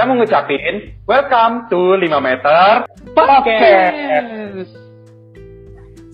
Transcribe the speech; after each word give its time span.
kita 0.00 0.08
mau 0.08 0.16
ngucapin 0.16 0.96
welcome 1.04 1.68
to 1.68 2.00
5 2.00 2.08
meter 2.24 2.88
podcast. 3.12 4.72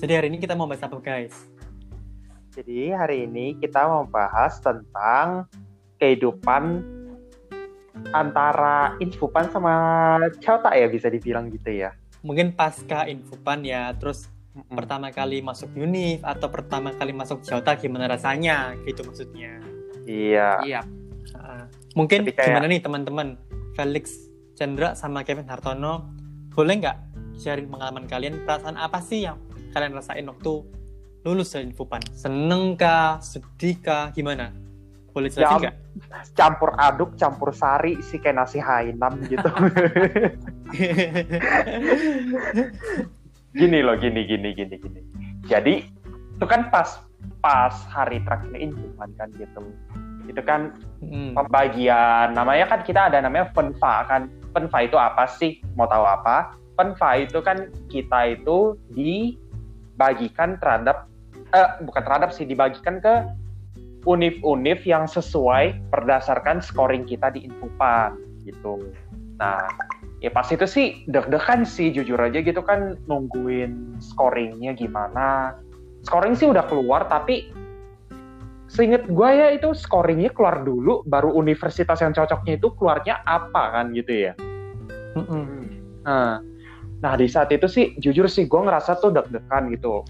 Jadi 0.03 0.11
hari 0.11 0.27
ini 0.27 0.43
kita 0.43 0.59
mau 0.59 0.67
bahas 0.67 0.83
apa 0.83 0.99
guys? 0.99 1.31
Jadi 2.51 2.91
hari 2.91 3.31
ini 3.31 3.55
kita 3.63 3.87
mau 3.87 4.03
bahas 4.11 4.59
tentang 4.59 5.47
kehidupan 6.03 6.83
antara 8.11 8.99
Infopan 8.99 9.55
sama 9.55 9.75
Chota 10.43 10.75
ya 10.75 10.91
bisa 10.91 11.07
dibilang 11.07 11.47
gitu 11.55 11.71
ya. 11.71 11.95
Mungkin 12.27 12.59
pasca 12.59 13.07
Infopan 13.07 13.63
ya, 13.63 13.95
terus 13.95 14.27
Mm-mm. 14.51 14.83
pertama 14.83 15.15
kali 15.15 15.47
masuk 15.47 15.71
Unif 15.79 16.27
atau 16.27 16.51
pertama 16.51 16.91
kali 16.91 17.15
masuk 17.15 17.47
Chota 17.47 17.79
gimana 17.79 18.11
rasanya 18.11 18.75
gitu 18.83 19.07
maksudnya. 19.07 19.63
Iya. 20.11 20.59
Iya. 20.67 20.83
Mungkin 21.97 22.29
kayak- 22.29 22.51
gimana 22.51 22.67
nih 22.69 22.83
teman-teman 22.85 23.46
Felix 23.77 24.33
Chandra 24.57 24.97
sama 24.97 25.21
Kevin 25.21 25.45
Hartono 25.53 26.17
boleh 26.57 26.81
nggak 26.81 26.97
sharing 27.37 27.69
pengalaman 27.69 28.09
kalian 28.09 28.41
perasaan 28.49 28.81
apa 28.81 29.05
sih 29.05 29.29
yang 29.29 29.37
kalian 29.77 29.93
rasain 29.93 30.25
waktu 30.25 30.65
lulus 31.29 31.53
dari 31.53 31.69
Infopan? 31.69 32.01
Seneng 32.17 32.81
kah? 32.81 33.21
Sedih 33.21 33.77
kah? 33.85 34.09
Gimana? 34.17 34.49
Boleh 35.13 35.29
jelasin 35.29 35.61
Ya, 35.61 35.69
nggak? 35.69 35.77
Campur 36.33 36.73
aduk, 36.81 37.21
campur 37.21 37.53
sari 37.53 38.01
sih 38.01 38.17
kayak 38.17 38.41
nasi 38.41 38.57
Hainam 38.57 39.21
gitu. 39.29 39.45
Gini 43.57 43.81
loh, 43.81 43.97
gini, 43.97 44.29
gini, 44.29 44.53
gini, 44.53 44.77
gini. 44.77 45.01
Jadi 45.49 45.89
itu 46.37 46.45
kan 46.45 46.69
pas 46.69 47.01
pas 47.41 47.73
hari 47.89 48.21
terakhir 48.21 48.53
Infopan 48.53 49.17
kan 49.17 49.33
gitu. 49.33 49.65
Itu 50.27 50.43
kan 50.43 50.75
Hmm. 51.03 51.37
pembagian. 51.37 52.33
Namanya 52.33 52.67
kan 52.73 52.81
kita 52.83 53.13
ada 53.13 53.21
namanya 53.21 53.53
penfa 53.53 54.09
kan? 54.09 54.33
Penfa 54.57 54.79
itu 54.89 54.97
apa 54.97 55.29
sih? 55.29 55.61
Mau 55.77 55.85
tahu 55.85 56.05
apa? 56.05 56.57
Penfa 56.77 57.21
itu 57.21 57.41
kan 57.45 57.69
kita 57.93 58.37
itu 58.37 58.77
dibagikan 58.93 60.57
terhadap 60.61 61.09
eh, 61.53 61.69
bukan 61.85 62.03
terhadap 62.03 62.31
sih 62.33 62.49
dibagikan 62.49 63.01
ke 63.01 63.29
univ-univ 64.07 64.87
yang 64.87 65.05
sesuai 65.05 65.91
berdasarkan 65.91 66.63
scoring 66.63 67.05
kita 67.05 67.33
di 67.35 67.45
Infopan 67.45 68.17
gitu. 68.47 68.81
Nah 69.37 69.69
ya 70.25 70.33
pas 70.33 70.49
itu 70.49 70.65
sih 70.65 71.05
deg-degan 71.13 71.69
sih 71.69 71.93
jujur 71.93 72.17
aja 72.17 72.41
gitu 72.41 72.65
kan 72.65 72.97
nungguin 73.05 74.01
scoringnya 74.01 74.73
gimana. 74.73 75.59
Scoring 76.07 76.39
sih 76.39 76.47
udah 76.49 76.65
keluar 76.71 77.05
tapi 77.11 77.51
seinget 78.67 79.07
gue 79.07 79.29
ya 79.31 79.55
itu 79.55 79.71
scoringnya 79.73 80.35
keluar 80.35 80.67
dulu 80.67 81.07
baru 81.07 81.31
universitas 81.35 82.03
yang 82.03 82.11
cocoknya 82.11 82.59
itu 82.59 82.69
keluarnya 82.75 83.23
apa 83.23 83.63
kan 83.79 83.95
gitu 83.95 84.31
ya. 84.31 84.33
Mm-mm. 85.17 85.71
nah 86.05 86.39
nah 87.01 87.13
di 87.17 87.25
saat 87.25 87.49
itu 87.53 87.65
sih 87.71 87.97
jujur 87.97 88.29
sih 88.29 88.45
gue 88.45 88.61
ngerasa 88.61 88.99
tuh 88.99 89.15
deg-degan 89.15 89.71
gitu. 89.71 90.03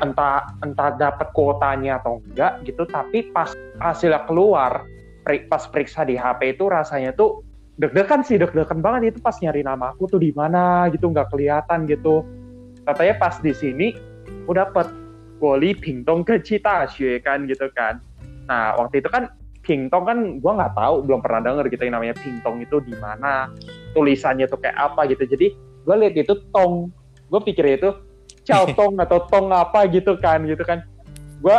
Entah 0.00 0.56
entah 0.64 0.96
dapat 0.96 1.28
kuotanya 1.36 2.00
atau 2.00 2.24
enggak 2.24 2.64
gitu 2.64 2.88
tapi 2.88 3.30
pas 3.30 3.52
hasilnya 3.78 4.24
keluar 4.24 4.88
peri- 5.22 5.46
pas 5.46 5.68
periksa 5.68 6.08
di 6.08 6.16
HP 6.16 6.56
itu 6.56 6.66
rasanya 6.72 7.12
tuh 7.12 7.44
deg-degan 7.76 8.24
sih 8.24 8.40
deg-degan 8.40 8.80
banget 8.80 9.14
itu 9.14 9.18
pas 9.20 9.36
nyari 9.40 9.60
nama 9.64 9.92
aku 9.92 10.08
tuh 10.08 10.20
di 10.20 10.32
mana 10.32 10.88
gitu 10.90 11.08
nggak 11.08 11.28
kelihatan 11.30 11.86
gitu. 11.86 12.24
Katanya 12.88 13.14
pas 13.20 13.36
di 13.38 13.52
sini 13.52 13.92
aku 14.44 14.56
dapet 14.56 14.88
Woli 15.40 15.72
Pingtong 15.72 16.22
ke 16.22 16.44
Cita 16.44 16.84
Xue 16.84 17.18
kan 17.24 17.48
gitu 17.48 17.72
kan 17.72 17.98
nah 18.44 18.76
waktu 18.76 19.00
itu 19.00 19.08
kan 19.08 19.32
Pingtong 19.60 20.04
kan 20.08 20.18
gue 20.40 20.52
nggak 20.52 20.72
tahu 20.72 21.04
belum 21.04 21.20
pernah 21.20 21.40
denger 21.44 21.68
gitu 21.68 21.84
yang 21.84 22.00
namanya 22.00 22.16
Pingtong 22.16 22.64
itu 22.64 22.80
di 22.80 22.96
mana 22.96 23.52
tulisannya 23.92 24.48
tuh 24.48 24.56
kayak 24.56 24.74
apa 24.74 25.04
gitu. 25.12 25.28
Jadi 25.28 25.52
gue 25.54 25.96
lihat 26.00 26.14
itu 26.16 26.34
tong. 26.50 26.88
Gue 27.30 27.40
pikir 27.44 27.78
itu 27.78 27.94
Chow 28.42 28.66
Tong 28.78 28.98
atau 28.98 29.22
tong 29.30 29.52
apa 29.52 29.84
gitu 29.86 30.16
kan 30.16 30.48
gitu 30.48 30.64
kan. 30.64 30.82
Gue 31.44 31.54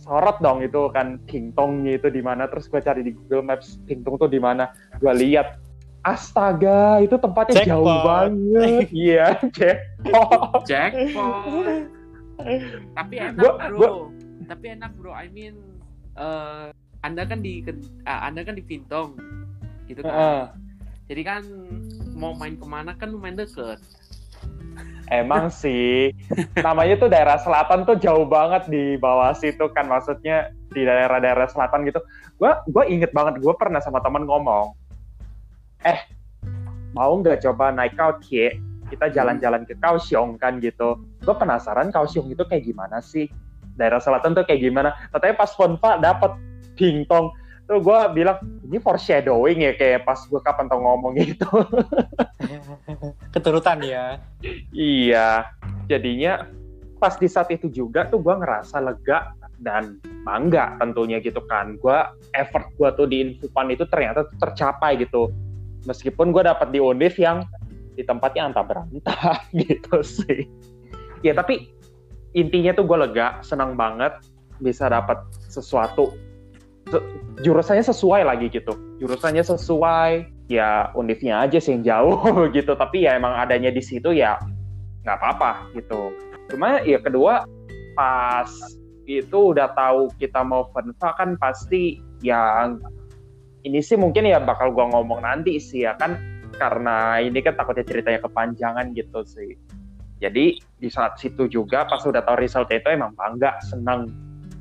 sorot 0.00 0.40
dong 0.40 0.64
itu 0.64 0.88
kan 0.90 1.20
Pingtongnya 1.28 2.00
itu 2.00 2.08
di 2.08 2.24
mana. 2.24 2.48
Terus 2.48 2.66
gue 2.66 2.80
cari 2.80 3.04
di 3.04 3.12
Google 3.12 3.44
Maps 3.44 3.76
Pingtong 3.84 4.16
tuh 4.18 4.26
di 4.32 4.40
mana. 4.40 4.72
Gue 4.98 5.12
lihat 5.12 5.60
astaga 6.02 7.00
itu 7.04 7.16
tempatnya 7.20 7.60
jauh 7.60 7.86
Jackpot. 7.86 8.02
banget. 8.08 8.88
Iya 9.04 9.26
jackpot. 9.56 10.64
Jackpot. 10.64 11.92
Tapi 12.94 13.14
enak 13.20 13.40
Gua- 13.40 13.58
bro. 13.70 13.78
gua- 13.78 14.10
Tapi 14.44 14.66
enak 14.76 14.90
bro. 14.98 15.12
I 15.14 15.28
mean, 15.32 15.54
eh, 16.18 16.68
anda 17.04 17.22
kan 17.28 17.40
di 17.44 17.64
ah, 18.04 18.28
anda 18.28 18.44
kan 18.44 18.56
di 18.56 18.64
Pintong, 18.64 19.16
gitu 19.88 20.00
kan. 20.00 20.12
Heeh. 20.12 20.42
Jadi 21.04 21.22
kan 21.22 21.42
mau 22.16 22.32
main 22.32 22.56
ke 22.56 22.64
mana 22.64 22.96
kan 22.96 23.12
lumayan 23.12 23.44
deket. 23.44 23.80
Emang 25.12 25.52
sih, 25.52 26.16
namanya 26.64 26.96
tuh 26.96 27.12
daerah 27.12 27.36
selatan 27.36 27.84
tuh 27.84 28.00
jauh 28.00 28.24
banget 28.24 28.72
di 28.72 28.96
bawah 28.96 29.36
situ 29.36 29.68
kan, 29.76 29.84
maksudnya 29.84 30.48
di 30.72 30.80
daerah-daerah 30.80 31.44
selatan 31.44 31.84
gitu. 31.84 32.00
Gua, 32.40 32.64
gua 32.72 32.88
inget 32.88 33.12
banget, 33.12 33.36
gue 33.44 33.54
pernah 33.60 33.84
sama 33.84 34.00
temen 34.00 34.24
ngomong, 34.24 34.72
eh 35.84 36.08
mau 36.96 37.12
nggak 37.20 37.44
coba 37.44 37.68
naik 37.68 38.00
Kaohsiung? 38.00 38.73
Kita 38.94 39.10
jalan-jalan 39.10 39.66
ke 39.66 39.74
Kaohsiung 39.82 40.38
kan 40.38 40.62
gitu. 40.62 41.02
Gue 41.20 41.34
penasaran 41.34 41.90
Kaohsiung 41.90 42.30
itu 42.30 42.46
kayak 42.46 42.62
gimana 42.62 43.02
sih? 43.02 43.26
Daerah 43.74 43.98
selatan 43.98 44.38
tuh 44.38 44.46
kayak 44.46 44.62
gimana? 44.62 44.94
Katanya 45.10 45.34
pas 45.34 45.50
Fonfa 45.50 45.98
dapet 45.98 46.30
Bintong, 46.74 47.30
tuh 47.64 47.80
gue 47.80 47.98
bilang 48.12 48.38
ini 48.66 48.76
foreshadowing 48.76 49.64
ya 49.64 49.72
kayak 49.74 50.04
pas 50.04 50.20
gue 50.20 50.40
kapan 50.42 50.68
tau 50.68 50.80
ngomong 50.84 51.16
gitu. 51.16 51.48
Keturutan 53.34 53.80
ya. 53.80 54.20
Iya, 54.70 55.48
jadinya 55.88 56.44
pas 57.00 57.16
di 57.16 57.28
saat 57.28 57.48
itu 57.52 57.68
juga 57.72 58.08
tuh 58.08 58.20
gue 58.20 58.34
ngerasa 58.36 58.80
lega 58.84 59.32
dan 59.60 59.96
bangga 60.28 60.76
tentunya 60.76 61.18
gitu 61.24 61.40
kan. 61.48 61.80
Gue 61.80 61.96
effort 62.36 62.68
gue 62.76 62.88
tuh 62.96 63.06
di 63.08 63.16
Infopan 63.24 63.72
itu 63.72 63.88
ternyata 63.88 64.28
tercapai 64.36 65.00
gitu. 65.00 65.32
Meskipun 65.88 66.32
gue 66.32 66.44
dapat 66.44 66.68
di 66.72 66.80
Univ 66.80 67.16
yang 67.16 67.44
di 67.94 68.02
tempatnya 68.02 68.50
antah 68.50 68.64
berantah 68.66 69.38
gitu 69.62 70.02
sih. 70.02 70.50
Ya 71.24 71.32
tapi 71.32 71.70
intinya 72.34 72.74
tuh 72.74 72.84
gue 72.84 72.98
lega, 72.98 73.40
senang 73.40 73.78
banget 73.78 74.12
bisa 74.58 74.90
dapat 74.90 75.22
sesuatu. 75.48 76.12
Se- 76.90 77.06
Jurusannya 77.42 77.82
sesuai 77.82 78.22
lagi 78.26 78.46
gitu. 78.50 78.74
Jurusannya 79.02 79.42
sesuai, 79.42 80.10
ya 80.50 80.90
univnya 80.94 81.42
aja 81.46 81.58
sih 81.58 81.74
yang 81.78 81.82
jauh 81.86 82.20
gitu. 82.56 82.74
Tapi 82.74 83.06
ya 83.06 83.16
emang 83.16 83.34
adanya 83.38 83.70
di 83.70 83.80
situ 83.80 84.12
ya 84.12 84.36
nggak 85.06 85.16
apa-apa 85.18 85.72
gitu. 85.78 86.12
Cuma 86.52 86.82
ya 86.84 87.00
kedua 87.00 87.46
pas 87.94 88.50
itu 89.04 89.52
udah 89.52 89.72
tahu 89.76 90.08
kita 90.16 90.40
mau 90.40 90.68
Venva 90.72 91.12
kan 91.16 91.36
pasti 91.36 92.00
yang 92.24 92.80
ini 93.64 93.80
sih 93.80 94.00
mungkin 94.00 94.28
ya 94.28 94.40
bakal 94.40 94.72
gua 94.72 94.88
ngomong 94.92 95.24
nanti 95.24 95.60
sih 95.60 95.84
ya 95.84 95.92
kan 96.00 96.16
karena 96.56 97.20
ini 97.20 97.38
kan 97.42 97.54
takutnya 97.58 97.84
ceritanya 97.86 98.20
kepanjangan 98.22 98.94
gitu 98.94 99.20
sih. 99.26 99.54
Jadi 100.22 100.56
di 100.56 100.88
saat 100.88 101.20
situ 101.20 101.50
juga 101.50 101.84
pas 101.84 102.00
udah 102.00 102.22
tahu 102.24 102.36
resultnya 102.40 102.80
itu 102.80 102.88
emang 102.94 103.12
bangga, 103.12 103.60
senang 103.60 104.08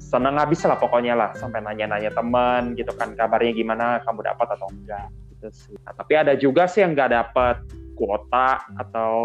senang 0.02 0.38
habis 0.38 0.62
lah 0.68 0.78
pokoknya 0.78 1.18
lah 1.18 1.32
sampai 1.34 1.64
nanya-nanya 1.64 2.14
teman 2.14 2.78
gitu 2.78 2.94
kan 2.94 3.18
kabarnya 3.18 3.54
gimana 3.56 3.98
kamu 4.06 4.22
dapat 4.22 4.48
atau 4.54 4.68
enggak 4.70 5.08
gitu 5.34 5.48
sih. 5.50 5.76
Nah, 5.88 5.94
tapi 5.98 6.14
ada 6.14 6.34
juga 6.38 6.70
sih 6.70 6.86
yang 6.86 6.94
nggak 6.94 7.12
dapat 7.16 7.58
kuota 7.96 8.62
atau 8.78 9.16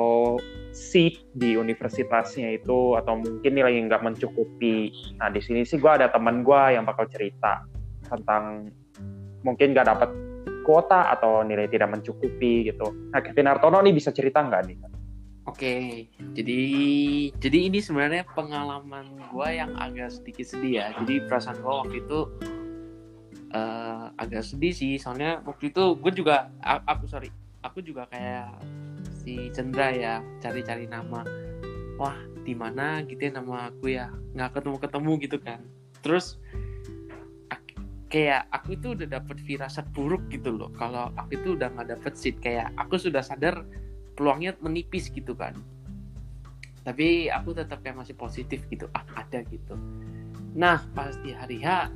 seat 0.70 1.18
di 1.34 1.56
universitasnya 1.56 2.54
itu 2.60 2.94
atau 2.94 3.18
mungkin 3.18 3.52
nilai 3.56 3.74
yang 3.74 3.88
nggak 3.90 4.04
mencukupi. 4.04 4.92
Nah 5.18 5.32
di 5.32 5.40
sini 5.42 5.64
sih 5.64 5.80
gue 5.80 5.90
ada 5.90 6.12
teman 6.12 6.44
gue 6.44 6.62
yang 6.76 6.84
bakal 6.84 7.08
cerita 7.08 7.64
tentang 8.06 8.70
mungkin 9.42 9.74
nggak 9.74 9.88
dapat 9.88 10.10
kuota 10.68 11.08
atau 11.08 11.40
nilai 11.40 11.64
tidak 11.72 11.88
mencukupi 11.88 12.68
gitu. 12.68 12.92
Nah 13.08 13.24
Kevin 13.24 13.48
Hartono 13.48 13.80
nih 13.80 13.96
bisa 13.96 14.12
cerita 14.12 14.44
nggak 14.44 14.62
nih? 14.68 14.76
Oke, 15.48 16.04
jadi 16.36 16.60
jadi 17.40 17.58
ini 17.72 17.80
sebenarnya 17.80 18.28
pengalaman 18.36 19.16
gua 19.32 19.48
yang 19.48 19.72
agak 19.80 20.12
sedikit 20.12 20.44
sedih 20.44 20.84
ya. 20.84 20.86
Jadi 21.00 21.24
perasaan 21.24 21.64
gua 21.64 21.88
waktu 21.88 22.04
itu 22.04 22.28
eh, 23.56 24.04
agak 24.20 24.44
sedih 24.44 24.76
sih, 24.76 25.00
soalnya 25.00 25.40
waktu 25.48 25.72
itu 25.72 25.96
gue 25.96 26.12
juga, 26.12 26.52
aku 26.60 27.08
sorry, 27.08 27.32
aku 27.64 27.80
juga 27.80 28.04
kayak 28.12 28.60
si 29.24 29.48
Chandra 29.56 29.88
ya, 29.88 30.20
cari-cari 30.44 30.84
nama. 30.84 31.24
Wah, 31.96 32.20
di 32.44 32.52
mana 32.52 33.00
gitu 33.08 33.18
ya 33.18 33.32
nama 33.40 33.72
aku 33.72 33.88
ya, 33.88 34.12
nggak 34.36 34.60
ketemu-ketemu 34.60 35.12
gitu 35.24 35.36
kan. 35.40 35.60
Terus 36.04 36.36
kayak 38.08 38.48
aku 38.48 38.80
itu 38.80 38.96
udah 38.96 39.08
dapet 39.20 39.36
firasat 39.44 39.84
buruk 39.92 40.26
gitu 40.32 40.56
loh. 40.56 40.72
Kalau 40.74 41.12
aku 41.14 41.36
itu 41.36 41.48
udah 41.54 41.68
nggak 41.76 41.88
dapet 41.96 42.12
seat, 42.16 42.36
kayak 42.40 42.72
aku 42.80 42.96
sudah 42.96 43.20
sadar 43.20 43.62
peluangnya 44.16 44.56
menipis 44.64 45.12
gitu 45.12 45.36
kan. 45.36 45.54
Tapi 46.82 47.28
aku 47.28 47.52
tetap 47.52 47.84
kayak 47.84 48.00
masih 48.00 48.16
positif 48.16 48.64
gitu. 48.72 48.88
Ah 48.96 49.04
ada 49.12 49.44
gitu. 49.44 49.76
Nah 50.56 50.80
pas 50.96 51.12
di 51.20 51.36
hari 51.36 51.60
H 51.60 51.92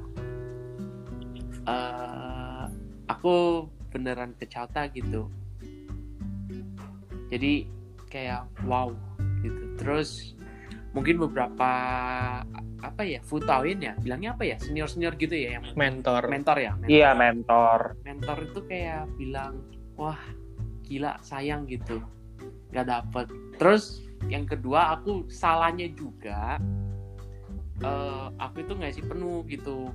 eh, 1.64 2.64
aku 3.08 3.66
beneran 3.88 4.36
ke 4.36 4.44
Chauta 4.44 4.84
gitu. 4.92 5.32
Jadi 7.32 7.64
kayak 8.12 8.44
wow 8.68 8.92
gitu. 9.40 9.80
Terus 9.80 10.36
mungkin 10.92 11.16
beberapa 11.16 11.72
apa 12.82 13.02
ya 13.06 13.20
futawin 13.22 13.78
ya? 13.78 13.94
Bilangnya 14.02 14.34
apa 14.34 14.44
ya? 14.44 14.56
Senior 14.58 14.90
senior 14.90 15.14
gitu 15.14 15.32
ya 15.32 15.58
yang 15.58 15.64
mentor. 15.78 16.26
Mentor 16.26 16.56
ya? 16.58 16.72
Mentor. 16.76 16.90
Iya 16.90 17.10
mentor. 17.14 17.78
mentor 18.02 18.38
itu 18.42 18.60
kayak 18.66 19.02
bilang 19.16 19.62
wah 19.94 20.18
gila 20.84 21.16
sayang 21.22 21.64
gitu. 21.70 22.02
Nggak 22.74 22.86
dapet. 22.90 23.26
Terus 23.56 24.02
yang 24.26 24.44
kedua 24.44 24.98
aku 24.98 25.30
salahnya 25.30 25.88
juga 25.94 26.58
eh, 27.82 28.26
aku 28.36 28.66
itu 28.66 28.72
nggak 28.74 28.92
sih 28.98 29.04
penuh 29.06 29.46
gitu 29.46 29.94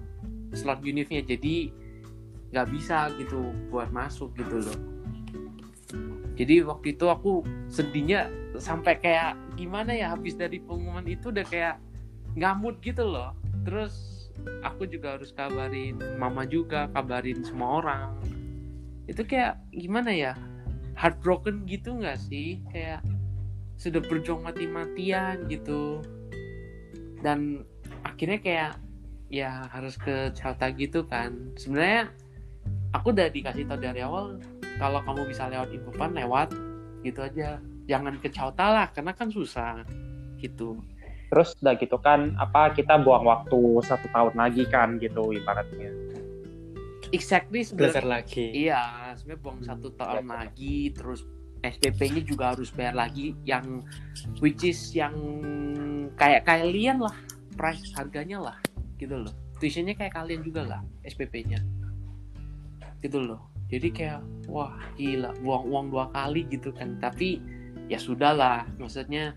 slot 0.56 0.80
univnya. 0.81 1.22
Jadi 1.22 1.69
nggak 2.56 2.68
bisa 2.72 3.12
gitu 3.19 3.51
buat 3.68 3.92
masuk 3.92 4.31
gitu 4.39 4.63
loh. 4.63 4.80
Jadi 6.38 6.62
waktu 6.62 6.94
itu 6.94 7.06
aku 7.10 7.42
sedihnya 7.68 8.30
sampai 8.62 9.01
kayak 9.01 9.34
gimana 9.57 9.89
ya 9.89 10.13
habis 10.13 10.38
dari 10.38 10.62
pengumuman 10.62 11.04
itu 11.10 11.34
udah 11.34 11.45
kayak 11.50 11.81
ngamut 12.38 12.78
gitu 12.86 13.01
loh. 13.01 13.34
Terus 13.66 14.30
aku 14.62 14.86
juga 14.86 15.18
harus 15.18 15.34
kabarin 15.34 15.98
mama 16.22 16.45
juga 16.45 16.88
kabarin 16.94 17.42
semua 17.42 17.81
orang. 17.81 18.13
Itu 19.10 19.25
kayak 19.25 19.57
gimana 19.74 20.13
ya? 20.13 20.34
Heartbroken 20.94 21.66
gitu 21.66 21.98
nggak 21.98 22.22
sih? 22.22 22.62
Kayak 22.69 23.01
sudah 23.81 24.00
berjuang 24.06 24.45
mati-matian 24.45 25.50
gitu. 25.50 26.06
Dan 27.25 27.66
akhirnya 28.06 28.39
kayak 28.39 28.74
ya 29.34 29.66
harus 29.74 29.98
ke 29.98 30.30
Celta 30.38 30.69
gitu 30.78 31.04
kan. 31.10 31.34
Sebenarnya 31.57 32.13
aku 32.94 33.12
udah 33.12 33.28
dikasih 33.34 33.66
tau 33.66 33.81
dari 33.81 34.06
awal 34.06 34.38
kalau 34.78 35.01
kamu 35.01 35.25
bisa 35.34 35.50
lewat 35.50 35.74
infopan 35.74 36.13
lewat. 36.13 36.54
Gitu 37.01 37.19
aja. 37.25 37.57
Jangan 37.89 38.22
ke 38.22 38.30
Celta 38.30 38.66
lah 38.69 38.88
karena 38.94 39.13
kan 39.18 39.34
susah. 39.34 39.81
Gitu 40.38 40.78
Terus 41.27 41.50
udah 41.59 41.75
gitu 41.75 41.97
kan 42.00 42.33
apa 42.39 42.71
kita 42.71 43.00
buang 43.03 43.27
waktu 43.27 43.59
satu 43.83 44.07
tahun 44.15 44.33
lagi 44.39 44.63
kan 44.68 44.95
gitu 44.97 45.35
ibaratnya. 45.35 45.91
exactly 47.15 47.63
belajar 47.71 48.03
sebenarnya 48.03 48.12
lagi. 48.19 48.45
Iya 48.68 48.83
sebenarnya 49.15 49.41
buang 49.44 49.59
satu 49.63 49.88
tahun 49.95 50.27
lagi. 50.27 50.91
terus 50.91 51.24
SPP-nya 51.63 52.21
juga 52.24 52.53
harus 52.53 52.69
bayar 52.69 52.95
lagi 52.95 53.33
yang 53.44 53.81
which 54.44 54.62
is 54.63 54.79
yang 54.94 55.15
kayak 56.15 56.45
kalian 56.45 57.01
lah 57.01 57.15
price 57.57 57.91
harganya 57.97 58.39
lah 58.39 58.57
gitu 59.01 59.18
loh. 59.18 59.33
Tuitionnya 59.57 59.97
kayak 59.97 60.13
kalian 60.13 60.41
juga 60.45 60.62
lah 60.68 60.81
SPP-nya 61.07 61.59
gitu 63.01 63.19
loh. 63.24 63.50
Jadi 63.68 63.91
kayak 63.91 64.21
wah 64.47 64.79
gila 64.95 65.35
buang 65.44 65.63
uang 65.68 65.85
dua 65.91 66.06
kali 66.13 66.47
gitu 66.47 66.71
kan. 66.71 66.95
Tapi 67.01 67.41
ya 67.91 68.00
sudahlah 68.00 68.68
maksudnya 68.77 69.35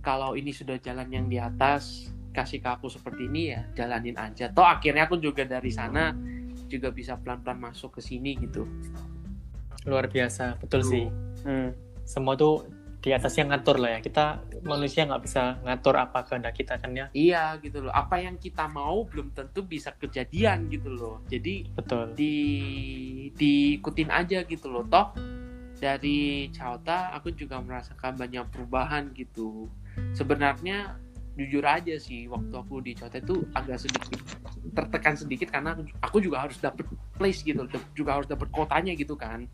kalau 0.00 0.34
ini 0.38 0.54
sudah 0.54 0.78
jalan 0.78 1.08
yang 1.10 1.26
di 1.26 1.38
atas 1.38 2.08
kasih 2.32 2.62
ke 2.62 2.68
aku 2.70 2.86
seperti 2.86 3.26
ini 3.26 3.54
ya 3.54 3.62
jalanin 3.74 4.14
aja. 4.14 4.50
Toh 4.52 4.66
akhirnya 4.66 5.10
aku 5.10 5.18
juga 5.18 5.42
dari 5.42 5.72
sana 5.74 6.14
juga 6.68 6.92
bisa 6.92 7.16
pelan-pelan 7.18 7.58
masuk 7.58 7.98
ke 7.98 8.00
sini 8.04 8.36
gitu. 8.38 8.68
Luar 9.88 10.06
biasa 10.06 10.60
betul 10.60 10.84
sih. 10.84 11.06
Hmm. 11.46 11.70
semua 12.08 12.34
tuh 12.40 12.64
di 12.98 13.12
atas 13.14 13.36
yang 13.38 13.52
ngatur 13.52 13.78
lah 13.78 13.98
ya. 13.98 14.00
Kita 14.00 14.42
manusia 14.64 15.06
nggak 15.06 15.22
bisa 15.22 15.60
ngatur 15.62 15.94
apa 16.00 16.24
kehendak 16.24 16.54
kita 16.56 16.80
kan 16.80 16.92
ya. 16.96 17.06
Iya 17.12 17.56
gitu 17.62 17.88
loh. 17.88 17.92
Apa 17.94 18.20
yang 18.20 18.40
kita 18.40 18.66
mau 18.68 19.04
belum 19.06 19.32
tentu 19.36 19.62
bisa 19.64 19.94
kejadian 19.94 20.72
gitu 20.72 20.90
loh. 20.92 21.20
Jadi 21.28 21.68
betul. 21.72 22.12
di 22.16 22.34
diikutin 23.36 24.10
aja 24.10 24.42
gitu 24.44 24.66
loh. 24.72 24.84
Toh 24.88 25.14
dari 25.78 26.50
Chauta 26.50 27.14
aku 27.14 27.30
juga 27.32 27.62
merasakan 27.62 28.18
banyak 28.18 28.50
perubahan 28.50 29.14
gitu 29.14 29.70
sebenarnya 30.14 30.98
jujur 31.38 31.62
aja 31.62 31.94
sih 32.02 32.26
waktu 32.26 32.50
aku 32.50 32.82
di 32.82 32.98
Chauta 32.98 33.22
itu 33.22 33.46
agak 33.54 33.78
sedikit 33.78 34.18
tertekan 34.74 35.14
sedikit 35.14 35.54
karena 35.54 35.78
aku 36.02 36.18
juga 36.18 36.42
harus 36.42 36.58
dapet 36.58 36.82
place 37.14 37.46
gitu 37.46 37.62
juga 37.94 38.18
harus 38.18 38.26
dapet 38.26 38.50
kotanya 38.50 38.92
gitu 38.98 39.14
kan. 39.14 39.46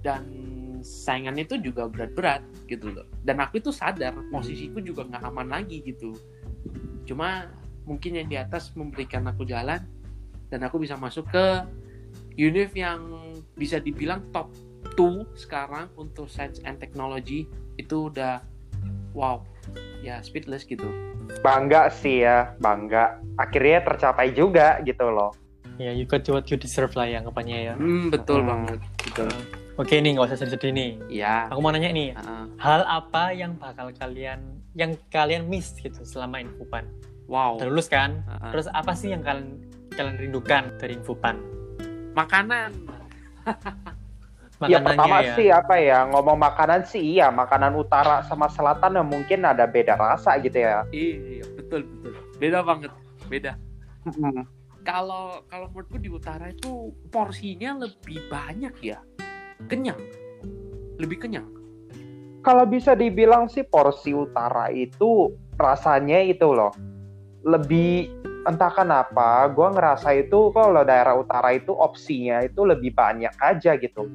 Dan 0.00 0.22
saingannya 0.86 1.44
itu 1.44 1.58
juga 1.60 1.90
berat-berat 1.90 2.40
gitu 2.70 2.92
loh. 2.92 3.06
Dan 3.20 3.42
aku 3.42 3.60
itu 3.60 3.74
sadar 3.74 4.16
posisiku 4.32 4.80
juga 4.80 5.04
nggak 5.04 5.22
aman 5.28 5.48
lagi 5.50 5.82
gitu. 5.84 6.16
Cuma 7.04 7.50
mungkin 7.86 8.18
yang 8.18 8.28
di 8.28 8.36
atas 8.40 8.74
memberikan 8.74 9.26
aku 9.28 9.46
jalan 9.46 9.78
dan 10.50 10.60
aku 10.66 10.82
bisa 10.82 10.98
masuk 10.98 11.26
ke 11.30 11.46
univ 12.36 12.74
yang 12.74 13.00
bisa 13.54 13.78
dibilang 13.78 14.24
top 14.34 14.52
2 14.98 15.26
sekarang 15.38 15.90
untuk 15.98 16.30
science 16.30 16.62
and 16.66 16.78
technology 16.78 17.46
itu 17.78 18.10
udah 18.10 18.42
wow 19.16 19.42
ya 20.00 20.20
speedless 20.20 20.64
gitu 20.64 20.86
Bangga 21.38 21.90
sih 21.90 22.22
ya, 22.22 22.54
bangga. 22.56 23.18
Akhirnya 23.34 23.82
tercapai 23.82 24.30
juga 24.30 24.78
gitu 24.80 25.06
loh. 25.06 25.34
ya 25.76 25.90
you 25.90 26.04
got 26.04 26.24
what 26.30 26.46
you 26.46 26.56
deserve 26.56 26.88
lah 26.94 27.04
ya 27.04 27.20
anggapannya 27.20 27.58
ya 27.68 27.74
hmm, 27.74 28.08
betul 28.08 28.40
Hmm. 28.40 28.48
banget 28.48 28.80
gitu 29.02 29.28
oke 29.76 29.92
nih 29.92 30.16
nggak 30.16 30.24
usah 30.24 30.38
sedih-sedih 30.38 30.72
nih 30.72 30.90
ya 31.12 31.52
aku 31.52 31.60
mau 31.60 31.68
nanya 31.68 31.92
nih 31.92 32.16
Heeh. 32.16 32.44
hal 32.56 32.80
apa 32.82 33.36
yang 33.36 33.52
bakal 33.54 33.92
kalian 33.92 34.40
yang 34.72 34.96
kalian 35.10 35.44
miss 35.44 35.76
gitu 35.76 36.00
selama 36.00 36.40
infopan 36.40 36.88
wow 37.28 37.60
udah 37.60 37.68
lulus 37.68 37.92
kan 37.92 38.24
Heeh. 38.24 38.56
terus 38.56 38.72
apa 38.72 38.96
sih 38.96 39.12
yang 39.12 39.20
kalian 39.20 39.60
kalian 39.92 40.16
rindukan 40.16 40.72
dari 40.78 40.96
infopan 40.96 41.36
makanan 42.16 42.72
Ya 44.64 44.80
pertama 44.80 45.20
ya. 45.20 45.36
sih 45.36 45.48
apa 45.52 45.76
ya 45.76 46.08
ngomong 46.08 46.40
makanan 46.40 46.88
sih 46.88 47.20
iya 47.20 47.28
makanan 47.28 47.76
utara 47.76 48.24
sama 48.24 48.48
selatan 48.48 48.96
ya 48.96 49.04
mungkin 49.04 49.44
ada 49.44 49.68
beda 49.68 50.00
rasa 50.00 50.40
gitu 50.40 50.56
ya. 50.56 50.80
iya 50.96 51.44
betul 51.60 51.84
betul. 51.84 52.12
Beda 52.40 52.64
banget 52.64 52.90
beda. 53.28 53.52
Kalau 54.86 55.44
kalau 55.50 55.66
menurutku 55.74 56.00
di 56.00 56.08
utara 56.08 56.54
itu 56.54 56.94
porsinya 57.12 57.76
lebih 57.84 58.22
banyak 58.32 58.74
ya. 58.80 59.02
Kenyang. 59.68 60.00
Lebih 60.96 61.26
kenyang. 61.26 61.48
Kalau 62.40 62.64
bisa 62.64 62.94
dibilang 62.96 63.50
sih 63.50 63.66
porsi 63.66 64.14
utara 64.14 64.70
itu 64.72 65.34
rasanya 65.58 66.22
itu 66.22 66.48
loh 66.52 66.70
lebih 67.46 68.10
entah 68.46 68.70
kenapa 68.70 69.50
gue 69.50 69.68
ngerasa 69.74 70.14
itu 70.14 70.54
kalau 70.54 70.86
daerah 70.86 71.18
utara 71.18 71.50
itu 71.52 71.74
opsinya 71.74 72.46
itu 72.46 72.62
lebih 72.62 72.94
banyak 72.94 73.34
aja 73.42 73.74
gitu 73.74 74.06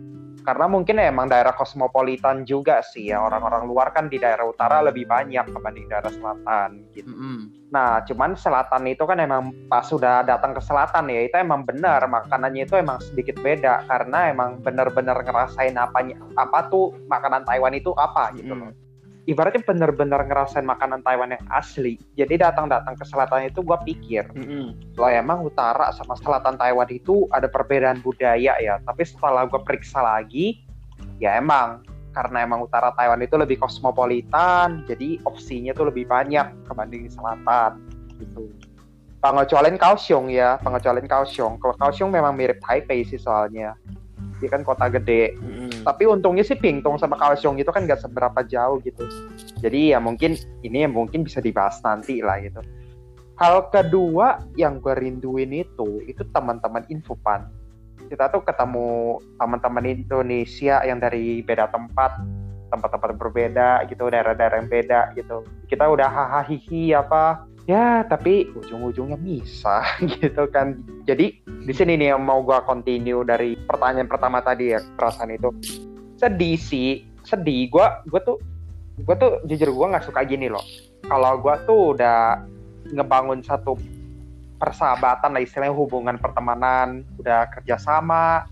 karena 0.42 0.66
mungkin 0.66 0.98
emang 0.98 1.30
daerah 1.30 1.54
kosmopolitan 1.54 2.44
juga 2.44 2.82
sih 2.82 3.14
ya 3.14 3.22
orang-orang 3.22 3.64
luar 3.70 3.94
kan 3.94 4.10
di 4.10 4.18
daerah 4.18 4.50
utara 4.50 4.82
lebih 4.82 5.06
banyak 5.06 5.46
dibanding 5.54 5.86
daerah 5.86 6.10
selatan 6.10 6.70
gitu. 6.98 7.14
Mm-mm. 7.14 7.40
Nah, 7.72 8.04
cuman 8.04 8.36
selatan 8.36 8.84
itu 8.90 9.06
kan 9.06 9.22
emang 9.22 9.54
pas 9.70 9.86
sudah 9.86 10.26
datang 10.26 10.52
ke 10.58 10.62
selatan 10.66 11.08
ya 11.14 11.30
itu 11.30 11.36
emang 11.40 11.64
benar 11.64 12.04
makanannya 12.10 12.68
itu 12.68 12.76
emang 12.76 13.00
sedikit 13.00 13.38
beda 13.40 13.86
karena 13.88 14.34
emang 14.34 14.60
benar-benar 14.60 15.24
ngerasain 15.24 15.78
apanya 15.78 16.20
apa 16.36 16.68
tuh 16.68 16.92
makanan 17.08 17.46
Taiwan 17.46 17.78
itu 17.78 17.94
apa 17.96 18.34
gitu 18.36 18.52
loh. 18.58 18.74
Ibaratnya 19.32 19.64
benar-benar 19.64 20.28
ngerasain 20.28 20.68
makanan 20.68 21.08
Taiwan 21.08 21.32
yang 21.32 21.46
asli. 21.48 21.96
Jadi 22.20 22.44
datang-datang 22.44 23.00
ke 23.00 23.08
selatan 23.08 23.48
itu 23.48 23.64
gua 23.64 23.80
pikir 23.80 24.28
Mm-mm. 24.36 24.76
loh 25.00 25.08
emang 25.08 25.48
utara 25.48 25.88
sama 25.96 26.20
selatan 26.20 26.60
Taiwan 26.60 26.92
itu 26.92 27.32
ada 27.32 27.48
perbedaan 27.48 28.04
budaya 28.04 28.60
ya. 28.60 28.84
Tapi 28.84 29.08
setelah 29.08 29.48
gue 29.48 29.64
periksa 29.64 30.04
lagi, 30.04 30.60
ya 31.24 31.40
emang 31.40 31.88
karena 32.12 32.44
emang 32.44 32.68
utara 32.68 32.92
Taiwan 33.00 33.24
itu 33.24 33.40
lebih 33.40 33.56
kosmopolitan, 33.64 34.84
jadi 34.84 35.16
opsinya 35.24 35.72
tuh 35.72 35.88
lebih 35.88 36.12
banyak 36.12 36.68
kebanding 36.68 37.08
selatan 37.08 37.80
gitu. 38.20 38.52
Pengecualian 39.24 39.80
Kaohsiung 39.80 40.28
ya, 40.28 40.60
pengecualian 40.60 41.08
Kaohsiung. 41.08 41.56
Kalau 41.62 41.78
Kaohsiung 41.80 42.12
memang 42.12 42.36
mirip 42.36 42.60
Taipei 42.60 43.08
sih 43.08 43.22
soalnya. 43.22 43.80
Dia 44.42 44.50
kan 44.50 44.66
kota 44.66 44.90
gede. 44.90 45.38
Mm-mm. 45.38 45.86
Tapi 45.86 46.10
untungnya 46.10 46.42
sih 46.42 46.58
Pingtung 46.58 46.98
sama 46.98 47.16
Kaohsiung 47.16 47.62
itu 47.62 47.70
kan 47.70 47.86
nggak 47.86 48.02
seberapa 48.02 48.42
jauh 48.44 48.82
gitu. 48.82 49.06
Jadi 49.62 49.94
ya 49.94 50.02
mungkin 50.02 50.34
ini 50.66 50.84
yang 50.84 50.98
mungkin 50.98 51.22
bisa 51.22 51.40
dibahas 51.40 51.78
nanti 51.86 52.26
lah 52.26 52.42
gitu. 52.42 52.60
Hal 53.38 53.70
kedua 53.74 54.42
yang 54.54 54.82
gue 54.82 54.94
rinduin 54.98 55.54
itu, 55.54 56.02
itu 56.06 56.22
teman-teman 56.30 56.86
Infopan. 56.90 57.50
Kita 58.06 58.30
tuh 58.30 58.46
ketemu 58.46 59.18
teman-teman 59.40 59.86
Indonesia 59.88 60.84
yang 60.86 61.02
dari 61.02 61.42
beda 61.42 61.72
tempat, 61.74 62.22
tempat-tempat 62.70 63.18
berbeda 63.18 63.88
gitu, 63.90 64.14
daerah-daerah 64.14 64.62
yang 64.62 64.70
beda 64.70 65.16
gitu. 65.18 65.42
Kita 65.66 65.90
udah 65.90 66.06
hahaha 66.06 66.46
hihi 66.54 66.94
apa, 66.94 67.48
ya 67.70 68.06
tapi 68.06 68.50
ujung-ujungnya 68.58 69.18
misah 69.18 69.86
gitu 70.18 70.48
kan. 70.50 70.82
Jadi 71.06 71.42
di 71.46 71.74
sini 71.74 71.98
nih 71.98 72.16
yang 72.16 72.24
mau 72.26 72.42
gue 72.42 72.58
continue 72.66 73.26
dari 73.26 73.58
pertanyaan 73.58 74.10
pertama 74.10 74.42
tadi 74.42 74.74
ya 74.74 74.80
perasaan 74.98 75.34
itu. 75.34 75.50
Sedih 76.18 76.58
sih 76.58 77.06
sedih. 77.26 77.70
Gue 77.70 77.86
gue 78.10 78.22
tuh 78.22 78.38
gue 79.02 79.16
tuh 79.18 79.42
jujur 79.50 79.70
gue 79.74 79.88
nggak 79.94 80.06
suka 80.06 80.26
gini 80.26 80.50
loh. 80.50 80.64
Kalau 81.06 81.42
gue 81.42 81.56
tuh 81.66 81.98
udah 81.98 82.46
ngebangun 82.92 83.46
satu 83.46 83.78
persahabatan 84.62 85.34
lah 85.34 85.42
istilahnya 85.42 85.74
hubungan 85.74 86.22
pertemanan 86.22 87.02
udah 87.18 87.50
kerjasama 87.50 88.46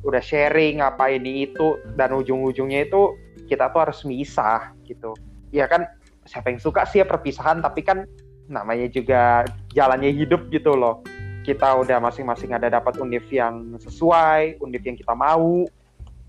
udah 0.00 0.22
sharing 0.22 0.80
apa 0.80 1.12
ini 1.12 1.50
itu 1.50 1.76
dan 1.98 2.14
ujung-ujungnya 2.16 2.88
itu 2.88 3.18
kita 3.50 3.68
tuh 3.74 3.80
harus 3.84 4.00
misah 4.06 4.72
gitu. 4.86 5.12
Ya 5.50 5.66
kan 5.66 5.84
siapa 6.24 6.52
yang 6.54 6.62
suka 6.62 6.86
sih 6.86 7.02
ya 7.02 7.06
perpisahan 7.08 7.60
tapi 7.60 7.82
kan 7.82 8.06
namanya 8.50 8.90
juga 8.90 9.46
jalannya 9.70 10.10
hidup 10.10 10.50
gitu 10.50 10.74
loh. 10.74 11.06
Kita 11.46 11.78
udah 11.78 12.02
masing-masing 12.02 12.52
ada 12.52 12.68
dapat 12.68 12.98
univ 12.98 13.24
yang 13.30 13.78
sesuai 13.78 14.60
univ 14.60 14.82
yang 14.82 14.98
kita 14.98 15.14
mau 15.14 15.64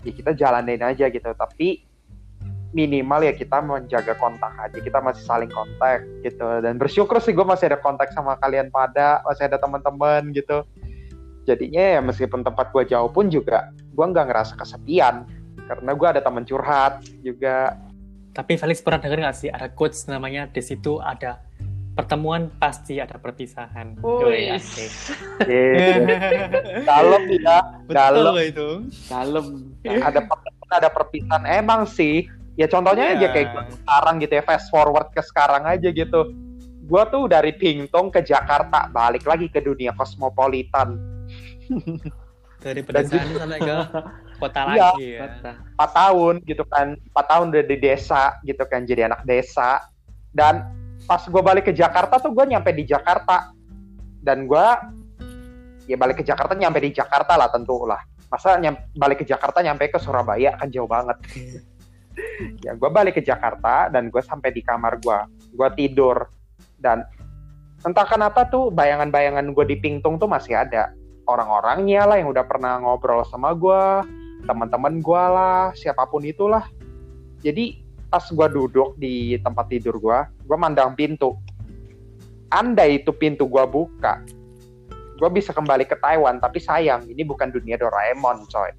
ya 0.06 0.12
kita 0.14 0.30
jalanin 0.32 0.80
aja 0.80 1.10
gitu. 1.10 1.30
Tapi 1.34 1.82
minimal 2.72 3.28
ya 3.28 3.36
kita 3.36 3.60
menjaga 3.60 4.16
kontak 4.16 4.56
aja 4.56 4.78
kita 4.80 4.98
masih 5.04 5.22
saling 5.26 5.50
kontak 5.52 6.06
gitu. 6.24 6.46
Dan 6.64 6.80
bersyukur 6.80 7.20
sih 7.20 7.36
gue 7.36 7.44
masih 7.44 7.68
ada 7.74 7.78
kontak 7.82 8.14
sama 8.16 8.38
kalian 8.40 8.72
pada 8.72 9.20
masih 9.28 9.50
ada 9.50 9.60
teman-teman 9.60 10.32
gitu. 10.32 10.64
Jadinya 11.44 11.98
ya 11.98 12.00
meskipun 12.00 12.46
tempat 12.46 12.70
gue 12.72 12.86
jauh 12.88 13.10
pun 13.10 13.28
juga 13.28 13.68
gue 13.92 14.06
nggak 14.06 14.26
ngerasa 14.30 14.54
kesepian 14.56 15.28
karena 15.68 15.90
gue 15.92 16.08
ada 16.08 16.20
teman 16.24 16.46
curhat 16.48 17.04
juga. 17.20 17.76
Tapi 18.32 18.56
Felix 18.56 18.80
pernah 18.80 18.96
denger 18.96 19.18
nggak 19.20 19.36
sih 19.36 19.50
ada 19.52 19.68
quotes 19.68 20.08
namanya 20.08 20.48
di 20.48 20.64
situ 20.64 20.96
ada 21.04 21.44
pertemuan 21.92 22.48
pasti 22.56 22.96
ada 22.98 23.16
perpisahan. 23.16 24.00
Dalam 26.82 27.22
ya 27.36 27.58
dalam 27.86 28.32
Betul 28.32 28.48
itu. 28.48 28.68
Dalam. 29.08 29.44
ada 29.84 30.20
pertemuan 30.22 30.70
ada 30.72 30.88
perpisahan 30.88 31.44
emang 31.44 31.84
sih 31.84 32.24
ya 32.54 32.64
contohnya 32.64 33.12
aja 33.12 33.28
Iya. 33.28 33.28
kayak 33.28 33.48
sekarang 33.76 34.14
gitu 34.20 34.32
ya 34.32 34.42
fast 34.42 34.68
forward 34.68 35.08
ke 35.10 35.20
sekarang 35.20 35.64
aja 35.64 35.88
gitu 35.88 36.32
gue 36.82 37.02
tuh 37.08 37.24
dari 37.26 37.52
Pingtong 37.52 38.08
ke 38.08 38.20
Jakarta 38.20 38.88
balik 38.88 39.24
lagi 39.24 39.48
ke 39.48 39.58
dunia 39.58 39.92
kosmopolitan 39.92 40.96
Dari 42.56 42.80
pedesaan 42.80 43.26
sampai 43.34 43.58
ke 43.58 43.76
kota 44.40 44.60
Iya. 44.70 44.90
lagi 44.94 45.06
ya. 45.18 45.26
4 45.76 45.98
tahun 45.98 46.34
gitu 46.46 46.64
kan 46.64 46.94
4 47.10 47.30
tahun 47.30 47.46
udah 47.50 47.64
di 47.66 47.76
desa 47.76 48.22
gitu 48.42 48.62
kan 48.64 48.84
jadi 48.84 49.10
anak 49.10 49.24
desa 49.24 49.82
dan 50.30 50.62
pas 51.06 51.22
gue 51.22 51.42
balik 51.42 51.70
ke 51.70 51.72
Jakarta 51.74 52.18
tuh 52.22 52.32
gue 52.34 52.44
nyampe 52.46 52.70
di 52.72 52.84
Jakarta. 52.86 53.52
Dan 54.22 54.46
gue 54.46 54.66
ya 55.90 55.96
balik 55.98 56.22
ke 56.22 56.24
Jakarta 56.24 56.54
nyampe 56.54 56.78
di 56.78 56.94
Jakarta 56.94 57.34
lah 57.34 57.50
tentu 57.50 57.82
lah. 57.84 57.98
Masa 58.32 58.56
nyam, 58.56 58.78
balik 58.96 59.22
ke 59.22 59.26
Jakarta 59.28 59.60
nyampe 59.60 59.92
ke 59.92 59.98
Surabaya 60.00 60.56
kan 60.56 60.70
jauh 60.70 60.88
banget. 60.88 61.18
Ya 62.60 62.76
gue 62.76 62.90
balik 62.92 63.16
ke 63.16 63.22
Jakarta 63.24 63.88
dan 63.88 64.12
gue 64.12 64.20
sampai 64.20 64.52
di 64.52 64.60
kamar 64.60 65.00
gue 65.00 65.16
gue 65.56 65.68
tidur 65.80 66.28
dan 66.76 67.08
entah 67.88 68.04
kenapa 68.04 68.44
tuh 68.52 68.68
bayangan-bayangan 68.68 69.48
gue 69.56 69.64
di 69.64 69.80
Pingtung 69.80 70.20
tuh 70.20 70.28
masih 70.28 70.60
ada. 70.60 70.92
Orang-orangnya 71.24 72.04
lah 72.04 72.20
yang 72.20 72.28
udah 72.28 72.44
pernah 72.44 72.76
ngobrol 72.84 73.24
sama 73.24 73.56
gue 73.56 74.04
teman-teman 74.44 75.00
gue 75.00 75.24
lah 75.24 75.72
siapa 75.72 76.04
pun 76.04 76.20
itulah. 76.26 76.68
Jadi 77.40 77.81
pas 78.12 78.28
gue 78.28 78.48
duduk 78.52 79.00
di 79.00 79.40
tempat 79.40 79.72
tidur 79.72 79.96
gue 79.96 80.18
gue 80.44 80.56
mandang 80.60 80.92
pintu. 80.92 81.40
Andai 82.52 83.00
itu 83.00 83.16
pintu 83.16 83.48
gue 83.48 83.64
buka 83.64 84.20
gue 85.22 85.30
bisa 85.30 85.54
kembali 85.54 85.86
ke 85.86 85.94
Taiwan 86.02 86.42
tapi 86.42 86.58
sayang 86.58 87.06
ini 87.06 87.22
bukan 87.22 87.54
dunia 87.54 87.78
Doraemon 87.78 88.42
coy. 88.50 88.74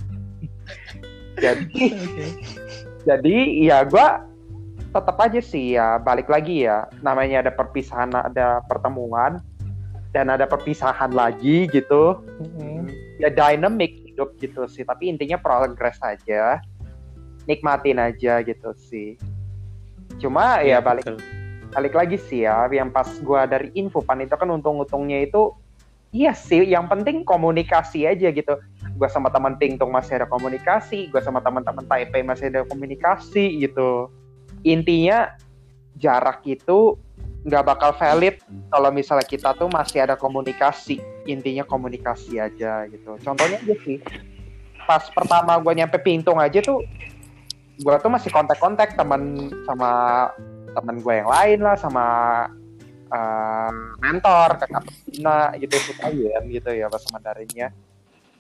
Jadi 1.44 1.82
jadi 3.10 3.38
ya 3.58 3.82
gue 3.90 4.08
tetap 4.94 5.18
aja 5.18 5.42
sih 5.42 5.74
ya 5.80 5.98
balik 5.98 6.30
lagi 6.30 6.70
ya. 6.70 6.86
Namanya 7.02 7.48
ada 7.48 7.52
perpisahan 7.56 8.14
ada 8.14 8.62
pertemuan 8.70 9.42
dan 10.14 10.30
ada 10.30 10.46
perpisahan 10.46 11.10
lagi 11.10 11.66
gitu. 11.74 12.22
Mm-mm. 12.38 12.86
ya 13.18 13.34
dynamic 13.34 14.04
hidup 14.14 14.38
gitu 14.38 14.70
sih 14.70 14.86
tapi 14.86 15.10
intinya 15.10 15.42
progres 15.42 15.98
aja 16.06 16.62
nikmatin 17.50 18.00
aja 18.00 18.40
gitu 18.44 18.72
sih. 18.78 19.20
Cuma 20.20 20.62
ya 20.64 20.80
balik 20.80 21.08
betul. 21.08 21.20
balik 21.74 21.94
lagi 21.98 22.18
sih 22.22 22.46
ya 22.46 22.70
yang 22.70 22.94
pas 22.94 23.10
gua 23.20 23.50
dari 23.50 23.74
infopan 23.74 24.24
itu 24.24 24.36
kan 24.38 24.48
untung-untungnya 24.48 25.26
itu 25.26 25.52
iya 26.14 26.32
sih 26.38 26.64
yang 26.64 26.86
penting 26.88 27.26
komunikasi 27.26 28.06
aja 28.08 28.30
gitu. 28.30 28.56
Gua 28.96 29.10
sama 29.10 29.34
teman 29.34 29.58
Pingtung 29.58 29.90
masih 29.90 30.22
ada 30.22 30.28
komunikasi 30.30 31.10
gua 31.10 31.22
sama 31.22 31.42
teman-teman 31.42 31.84
Taipei 31.90 32.24
masih 32.24 32.54
ada 32.54 32.62
komunikasi 32.64 33.64
gitu. 33.64 34.08
Intinya 34.64 35.34
jarak 36.00 36.46
itu 36.48 36.96
nggak 37.44 37.76
bakal 37.76 37.92
valid 38.00 38.40
kalau 38.72 38.88
misalnya 38.88 39.28
kita 39.28 39.52
tuh 39.58 39.68
masih 39.68 40.06
ada 40.08 40.16
komunikasi. 40.16 41.04
Intinya 41.28 41.68
komunikasi 41.68 42.40
aja 42.40 42.88
gitu. 42.88 43.20
Contohnya 43.20 43.60
aja 43.60 43.76
sih 43.84 44.00
pas 44.84 45.08
pertama 45.12 45.56
gue 45.60 45.74
nyampe 45.74 45.98
Pingtung 46.00 46.40
aja 46.40 46.60
tuh 46.60 46.84
gue 47.82 47.96
tuh 47.98 48.12
masih 48.12 48.30
kontak-kontak 48.30 48.94
teman 48.94 49.50
sama 49.66 49.92
teman 50.74 51.02
gue 51.02 51.14
yang 51.14 51.30
lain 51.30 51.60
lah 51.62 51.76
sama 51.78 52.06
eh, 53.10 53.70
mentor 54.02 54.62
kakak 54.62 54.86
Tina 55.10 55.54
gitu 55.58 55.78
Putayen 55.90 56.44
gitu 56.50 56.70
ya 56.74 56.90
bahasa 56.90 57.10
Mandarinnya. 57.14 57.74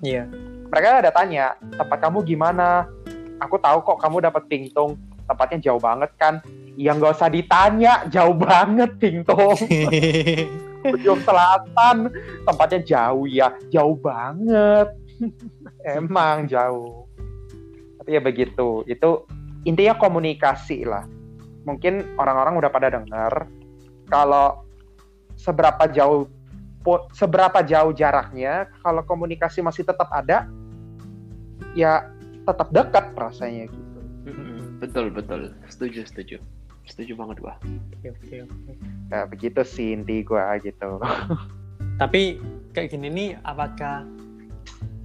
Iya. 0.04 0.28
mereka 0.68 1.00
ada 1.00 1.12
tanya 1.16 1.56
tempat 1.80 1.98
kamu 2.04 2.28
gimana? 2.28 2.92
Aku 3.40 3.56
tahu 3.56 3.80
kok 3.88 4.04
kamu 4.04 4.28
dapat 4.28 4.44
Pingtung 4.52 5.00
tempatnya 5.24 5.72
jauh 5.72 5.80
banget 5.80 6.12
kan. 6.20 6.44
Ya 6.76 6.92
nggak 6.92 7.16
usah 7.16 7.32
ditanya 7.32 8.04
jauh 8.12 8.36
banget 8.36 8.92
Pingtung. 9.00 9.56
Ujung 10.94 11.24
selatan 11.24 12.12
tempatnya 12.44 12.80
jauh 12.84 13.24
ya 13.30 13.56
jauh 13.72 13.96
banget. 13.96 14.92
Emang 15.88 16.52
jauh 16.52 17.03
tapi 18.04 18.20
ya 18.20 18.22
begitu 18.22 18.84
itu 18.86 19.24
intinya 19.64 19.96
komunikasi 19.96 20.84
lah 20.84 21.08
mungkin 21.64 22.04
orang-orang 22.20 22.60
udah 22.60 22.72
pada 22.72 22.92
dengar 22.92 23.48
kalau 24.12 24.68
seberapa 25.40 25.88
jauh 25.88 26.28
seberapa 27.16 27.64
jauh 27.64 27.96
jaraknya 27.96 28.68
kalau 28.84 29.08
komunikasi 29.08 29.64
masih 29.64 29.88
tetap 29.88 30.12
ada 30.12 30.44
ya 31.72 32.12
tetap 32.44 32.68
dekat 32.76 33.16
rasanya 33.16 33.72
gitu 33.72 33.94
Betul 34.84 35.16
betul. 35.16 35.56
Setuju 35.72 36.04
setuju. 36.04 36.38
Setuju 36.84 37.16
banget 37.16 37.40
gua. 37.40 37.56
Oke, 37.96 38.12
oke, 38.12 38.36
oke. 38.44 38.72
ya 39.08 39.24
begitu 39.24 39.64
sih 39.64 39.96
inti 39.96 40.20
gua 40.28 40.60
gitu 40.60 41.00
Tapi 42.02 42.44
kayak 42.76 42.92
gini 42.92 43.08
nih, 43.08 43.30
apakah 43.48 44.04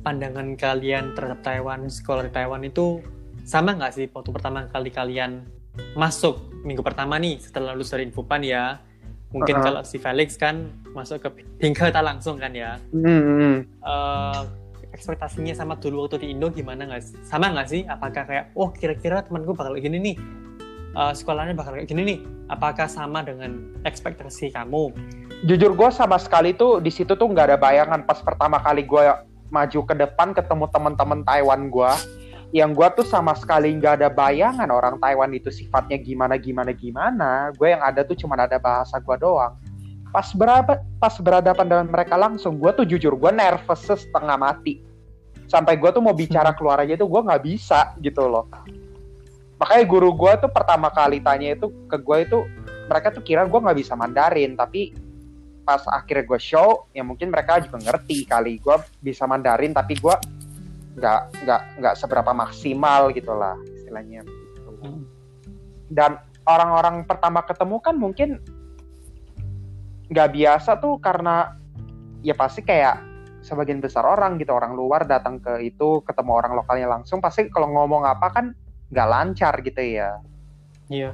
pandangan 0.08 0.56
kalian 0.56 1.12
terhadap 1.12 1.44
Taiwan, 1.44 1.84
sekolah 1.84 2.24
di 2.24 2.32
Taiwan 2.32 2.64
itu 2.64 3.04
sama 3.44 3.76
nggak 3.76 3.92
sih 3.92 4.08
waktu 4.08 4.32
pertama 4.32 4.64
kali 4.72 4.88
kalian 4.88 5.44
masuk 5.92 6.48
minggu 6.64 6.80
pertama 6.80 7.20
nih 7.20 7.36
setelah 7.36 7.76
lulus 7.76 7.92
dari 7.92 8.08
Infopan 8.08 8.40
ya? 8.40 8.80
Mungkin 9.28 9.60
Uh-uh. 9.60 9.64
kalau 9.68 9.80
si 9.84 10.00
Felix 10.00 10.40
kan 10.40 10.72
masuk 10.96 11.20
ke 11.20 11.44
Bingketa 11.60 12.00
langsung 12.00 12.40
kan 12.40 12.56
ya? 12.56 12.80
Hmm, 12.88 13.68
Eh, 13.68 14.42
ekspektasinya 14.96 15.52
sama 15.52 15.76
dulu 15.76 16.08
waktu 16.08 16.24
di 16.24 16.32
Indo 16.32 16.48
gimana 16.48 16.88
nggak 16.88 17.02
sih? 17.04 17.20
Sama 17.28 17.52
nggak 17.52 17.68
sih? 17.68 17.84
Apakah 17.84 18.24
kayak, 18.24 18.56
oh 18.56 18.72
kira-kira 18.72 19.20
temanku 19.20 19.52
bakal 19.52 19.76
kayak 19.76 19.92
gini 19.92 19.98
nih, 20.00 20.16
Eh, 20.96 21.12
sekolahnya 21.12 21.52
bakal 21.52 21.76
kayak 21.76 21.92
gini 21.92 22.02
nih? 22.16 22.18
Apakah 22.48 22.88
sama 22.88 23.20
dengan 23.20 23.76
ekspektasi 23.84 24.56
kamu? 24.56 24.96
jujur 25.38 25.70
gue 25.70 25.90
sama 25.94 26.18
sekali 26.18 26.50
tuh 26.50 26.82
di 26.82 26.90
situ 26.90 27.14
tuh 27.14 27.30
nggak 27.30 27.54
ada 27.54 27.58
bayangan 27.60 28.02
pas 28.02 28.18
pertama 28.18 28.58
kali 28.58 28.82
gue 28.82 29.02
maju 29.48 29.80
ke 29.84 29.94
depan 29.96 30.36
ketemu 30.36 30.64
teman-teman 30.70 31.20
Taiwan 31.24 31.72
gue 31.72 31.92
yang 32.48 32.72
gue 32.72 32.88
tuh 32.96 33.04
sama 33.04 33.36
sekali 33.36 33.76
nggak 33.76 34.00
ada 34.00 34.08
bayangan 34.08 34.72
orang 34.72 34.96
Taiwan 34.96 35.36
itu 35.36 35.52
sifatnya 35.52 36.00
gimana 36.00 36.40
gimana 36.40 36.72
gimana. 36.72 37.52
Gue 37.52 37.76
yang 37.76 37.84
ada 37.84 38.00
tuh 38.00 38.16
cuma 38.16 38.40
ada 38.40 38.56
bahasa 38.56 38.96
gue 38.96 39.16
doang. 39.20 39.52
Pas 40.08 40.32
berapa 40.32 40.80
pas 40.96 41.14
berhadapan 41.20 41.66
dengan 41.68 41.86
mereka 41.92 42.16
langsung 42.16 42.56
gue 42.56 42.72
tuh 42.72 42.88
jujur 42.88 43.20
gue 43.20 43.32
nervous 43.36 43.84
setengah 43.84 44.40
mati. 44.40 44.80
Sampai 45.44 45.76
gue 45.76 45.92
tuh 45.92 46.00
mau 46.00 46.16
bicara 46.16 46.56
keluar 46.56 46.80
aja 46.80 46.96
tuh 46.96 47.08
gue 47.08 47.20
nggak 47.20 47.42
bisa 47.44 47.92
gitu 48.00 48.24
loh. 48.24 48.48
Makanya 49.60 49.84
guru 49.84 50.16
gue 50.16 50.32
tuh 50.40 50.48
pertama 50.48 50.88
kali 50.88 51.20
tanya 51.20 51.52
itu 51.52 51.68
ke 51.84 52.00
gue 52.00 52.16
itu 52.24 52.38
mereka 52.88 53.12
tuh 53.12 53.20
kira 53.20 53.44
gue 53.44 53.60
nggak 53.60 53.76
bisa 53.76 53.92
Mandarin 53.92 54.56
tapi 54.56 54.96
pas 55.68 55.84
akhirnya 55.92 56.24
gue 56.24 56.40
show 56.40 56.88
ya 56.96 57.04
mungkin 57.04 57.28
mereka 57.28 57.60
juga 57.60 57.76
ngerti 57.76 58.24
kali. 58.24 58.56
Gue 58.56 58.80
bisa 59.04 59.28
Mandarin 59.28 59.76
tapi 59.76 60.00
gue 60.00 60.16
nggak 60.96 61.20
nggak 61.44 61.60
nggak 61.76 61.94
seberapa 62.00 62.32
maksimal 62.32 63.12
gitu 63.12 63.36
lah 63.36 63.52
istilahnya. 63.76 64.24
Dan 65.92 66.16
orang-orang 66.48 67.04
pertama 67.04 67.44
ketemu 67.44 67.76
kan 67.84 68.00
mungkin 68.00 68.40
nggak 70.08 70.28
biasa 70.32 70.80
tuh 70.80 70.96
karena 71.04 71.52
ya 72.24 72.32
pasti 72.32 72.64
kayak 72.64 73.04
sebagian 73.44 73.84
besar 73.84 74.08
orang 74.08 74.40
gitu 74.40 74.56
orang 74.56 74.72
luar 74.72 75.04
datang 75.04 75.36
ke 75.36 75.68
itu 75.68 76.00
ketemu 76.08 76.32
orang 76.32 76.56
lokalnya 76.56 76.88
langsung 76.88 77.20
pasti 77.20 77.52
kalau 77.52 77.68
ngomong 77.76 78.08
apa 78.08 78.32
kan 78.32 78.56
nggak 78.88 79.08
lancar 79.12 79.52
gitu 79.60 79.84
ya. 79.84 80.16
Iya. 80.88 81.12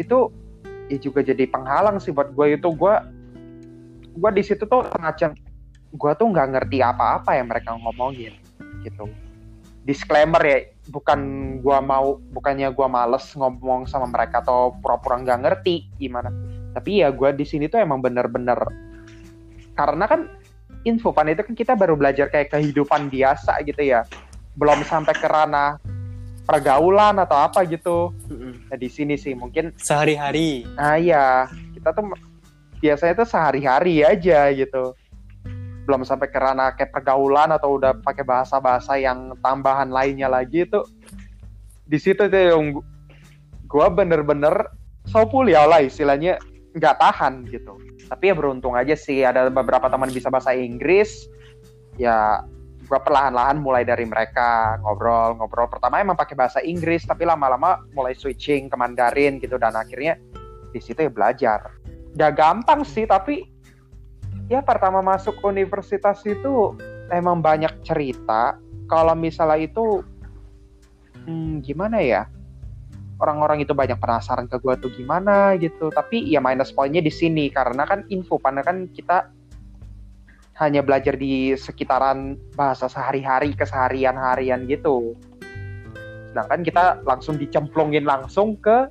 itu 0.00 0.32
ya 0.88 0.96
juga 1.00 1.20
jadi 1.20 1.44
penghalang 1.48 2.00
sih 2.00 2.12
buat 2.12 2.32
gue 2.32 2.56
itu 2.56 2.68
gue 2.72 2.94
gue 4.16 4.30
di 4.32 4.42
situ 4.42 4.64
tuh 4.64 4.88
semacam 4.88 5.36
gue 5.96 6.12
tuh 6.16 6.26
nggak 6.26 6.48
ngerti 6.56 6.78
apa-apa 6.82 7.36
yang 7.36 7.46
mereka 7.52 7.76
ngomongin 7.76 8.34
gitu. 8.82 9.06
Disclaimer 9.86 10.42
ya 10.42 10.58
bukan 10.90 11.20
gua 11.62 11.78
mau 11.78 12.18
bukannya 12.34 12.74
gua 12.74 12.90
males 12.90 13.22
ngomong 13.38 13.86
sama 13.86 14.10
mereka 14.10 14.42
atau 14.42 14.74
pura-pura 14.82 15.22
nggak 15.22 15.40
ngerti 15.46 15.86
gimana. 15.94 16.30
Tapi 16.74 17.06
ya 17.06 17.14
gua 17.14 17.30
di 17.30 17.46
sini 17.46 17.70
tuh 17.70 17.78
emang 17.78 18.02
bener-bener 18.02 18.58
karena 19.78 20.04
kan 20.10 20.26
infopan 20.82 21.30
itu 21.30 21.46
kan 21.46 21.54
kita 21.54 21.72
baru 21.78 21.94
belajar 21.94 22.26
kayak 22.34 22.50
kehidupan 22.50 23.06
biasa 23.06 23.62
gitu 23.62 23.78
ya. 23.78 24.02
Belum 24.58 24.82
sampai 24.82 25.14
ke 25.14 25.26
ranah 25.30 25.78
pergaulan 26.46 27.22
atau 27.22 27.38
apa 27.46 27.62
gitu. 27.66 28.10
Nah 28.66 28.76
di 28.78 28.90
sini 28.90 29.14
sih 29.14 29.38
mungkin 29.38 29.70
Sehari-hari. 29.78 30.66
Nah 30.74 30.98
iya, 30.98 31.46
kita 31.74 31.94
tuh 31.94 32.10
biasanya 32.80 33.24
tuh 33.24 33.28
sehari-hari 33.28 34.04
aja 34.04 34.52
gitu. 34.52 34.92
Belum 35.86 36.02
sampai 36.02 36.28
ke 36.28 36.38
ranah 36.38 36.74
kayak 36.74 36.90
pergaulan 36.90 37.54
atau 37.54 37.78
udah 37.78 37.94
pakai 38.02 38.26
bahasa-bahasa 38.26 38.98
yang 38.98 39.38
tambahan 39.40 39.88
lainnya 39.88 40.26
lagi 40.26 40.66
itu. 40.66 40.82
Di 41.86 41.98
situ 42.02 42.26
tuh 42.26 42.42
yang 42.42 42.74
gu- 42.74 42.86
gua 43.70 43.86
bener-bener 43.86 44.66
sopul 45.06 45.46
ya 45.46 45.62
lah 45.64 45.78
istilahnya 45.78 46.42
nggak 46.74 46.98
tahan 46.98 47.46
gitu. 47.48 47.78
Tapi 48.06 48.30
ya 48.30 48.34
beruntung 48.34 48.74
aja 48.74 48.98
sih 48.98 49.22
ada 49.22 49.46
beberapa 49.46 49.86
teman 49.86 50.10
bisa 50.10 50.26
bahasa 50.26 50.50
Inggris. 50.50 51.30
Ya 51.94 52.42
gua 52.90 52.98
perlahan-lahan 52.98 53.62
mulai 53.62 53.86
dari 53.86 54.02
mereka 54.10 54.82
ngobrol-ngobrol. 54.82 55.70
Pertama 55.70 56.02
emang 56.02 56.18
pakai 56.18 56.34
bahasa 56.34 56.58
Inggris, 56.66 57.06
tapi 57.06 57.22
lama-lama 57.22 57.78
mulai 57.94 58.18
switching 58.18 58.66
ke 58.66 58.74
Mandarin 58.74 59.38
gitu 59.38 59.54
dan 59.54 59.78
akhirnya 59.78 60.18
di 60.74 60.82
situ 60.82 61.06
ya 61.06 61.10
belajar. 61.14 61.75
Gak 62.16 62.32
gampang 62.40 62.80
sih, 62.82 63.04
tapi 63.04 63.44
ya 64.48 64.64
pertama 64.64 65.04
masuk 65.04 65.36
universitas 65.44 66.24
itu 66.24 66.72
emang 67.12 67.44
banyak 67.44 67.70
cerita. 67.84 68.56
Kalau 68.88 69.12
misalnya 69.12 69.68
itu 69.68 70.00
hmm, 71.28 71.60
gimana 71.60 72.00
ya? 72.00 72.24
Orang-orang 73.16 73.64
itu 73.64 73.72
banyak 73.72 73.96
penasaran 73.96 74.44
ke 74.44 74.60
gua 74.60 74.76
tuh 74.76 74.92
gimana 74.92 75.56
gitu. 75.56 75.88
Tapi 75.92 76.24
ya 76.28 76.40
minus 76.40 76.72
poinnya 76.72 77.00
di 77.00 77.12
sini 77.12 77.48
karena 77.48 77.88
kan 77.88 78.04
info 78.12 78.36
karena 78.40 78.60
kan 78.60 78.88
kita 78.92 79.32
hanya 80.56 80.80
belajar 80.80 81.16
di 81.20 81.52
sekitaran 81.52 82.36
bahasa 82.56 82.88
sehari-hari 82.88 83.52
keseharian 83.52 84.16
harian 84.16 84.64
gitu. 84.64 85.16
Sedangkan 86.32 86.60
kita 86.64 86.84
langsung 87.04 87.36
dicemplungin 87.40 88.04
langsung 88.04 88.56
ke 88.60 88.88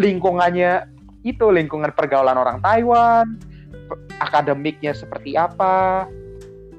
lingkungannya 0.00 0.93
itu 1.24 1.48
lingkungan 1.48 1.90
pergaulan 1.96 2.36
orang 2.36 2.60
Taiwan, 2.60 3.40
akademiknya 4.20 4.92
seperti 4.92 5.34
apa. 5.34 6.04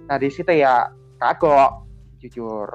Nah 0.05 0.17
di 0.21 0.29
situ 0.29 0.53
ya 0.53 0.89
kagok 1.17 1.85
jujur. 2.21 2.69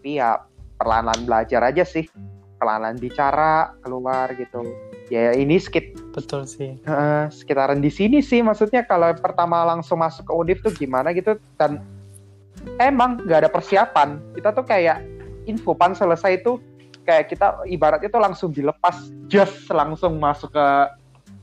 Tapi 0.00 0.16
ya 0.16 0.40
perlahan-lahan 0.80 1.28
belajar 1.28 1.60
aja 1.68 1.84
sih, 1.84 2.08
perlahan-lahan 2.56 2.96
bicara 2.96 3.76
keluar 3.84 4.32
gitu. 4.32 4.64
Ya 5.12 5.34
ini 5.34 5.58
skit 5.58 5.98
Betul 6.14 6.46
sih. 6.46 6.78
eh, 6.86 7.24
sekitaran 7.28 7.82
di 7.82 7.90
sini 7.90 8.22
sih 8.22 8.40
maksudnya 8.46 8.86
kalau 8.86 9.10
pertama 9.18 9.66
langsung 9.66 9.98
masuk 10.00 10.22
ke 10.22 10.32
Udif 10.32 10.58
tuh 10.62 10.70
gimana 10.70 11.10
gitu 11.10 11.34
dan 11.58 11.82
emang 12.78 13.18
nggak 13.26 13.46
ada 13.46 13.50
persiapan 13.50 14.22
kita 14.38 14.54
tuh 14.54 14.62
kayak 14.62 15.02
infopan 15.50 15.98
selesai 15.98 16.38
itu 16.38 16.62
kayak 17.02 17.26
kita 17.26 17.58
ibaratnya 17.66 18.06
tuh 18.06 18.22
langsung 18.22 18.50
dilepas 18.54 19.10
just 19.26 19.66
langsung 19.66 20.22
masuk 20.22 20.54
ke 20.54 20.66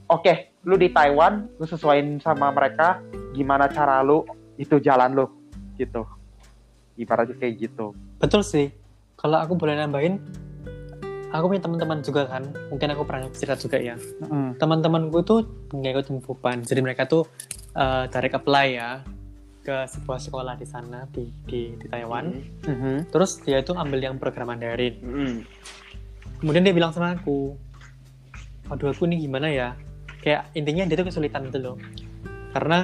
oke 0.08 0.34
lu 0.68 0.76
di 0.76 0.92
Taiwan 0.92 1.48
lu 1.60 1.66
sesuaiin 1.68 2.20
sama 2.20 2.52
mereka 2.52 3.00
gimana 3.32 3.72
cara 3.72 4.04
lu 4.04 4.24
itu 4.58 4.82
jalan 4.82 5.14
lu 5.14 5.26
gitu 5.78 6.04
ibaratnya 6.98 7.38
kayak 7.38 7.70
gitu 7.70 7.94
Betul 8.18 8.42
sih. 8.42 8.74
Kalau 9.18 9.38
aku 9.38 9.58
boleh 9.58 9.78
nambahin, 9.78 10.18
aku 11.30 11.54
punya 11.54 11.62
teman-teman 11.62 12.02
juga 12.02 12.26
kan. 12.30 12.50
Mungkin 12.70 12.88
aku 12.94 13.04
pernah 13.06 13.30
cerita 13.34 13.58
juga 13.58 13.78
ya. 13.78 13.96
Teman-temanku 14.58 15.22
tuh 15.22 15.46
nggak 15.74 15.92
ikut 16.02 16.08
infopan. 16.14 16.66
Jadi 16.66 16.82
mereka 16.82 17.06
tuh 17.06 17.26
eh, 17.78 18.06
direct 18.10 18.38
apply 18.38 18.68
ya 18.78 19.02
ke 19.62 19.84
sebuah 19.86 20.18
sekolah 20.18 20.54
di 20.56 20.66
sana 20.66 21.06
di 21.14 21.30
di, 21.46 21.78
di 21.78 21.86
Taiwan. 21.90 22.34
Mhm. 22.66 23.14
Terus 23.14 23.42
dia 23.46 23.62
itu 23.62 23.74
ambil 23.78 24.02
yang 24.02 24.16
program 24.18 24.50
Mandarin. 24.50 24.98
Mm-mm. 25.04 25.34
Kemudian 26.42 26.64
dia 26.64 26.74
bilang 26.74 26.94
sama 26.94 27.18
aku, 27.18 27.58
waduh 28.70 28.94
aku 28.94 29.10
ini 29.10 29.26
gimana 29.26 29.50
ya? 29.50 29.74
Kayak 30.28 30.52
intinya 30.60 30.84
dia 30.84 31.00
tuh 31.00 31.08
kesulitan 31.08 31.48
gitu 31.48 31.60
loh. 31.64 31.76
Karena 32.52 32.84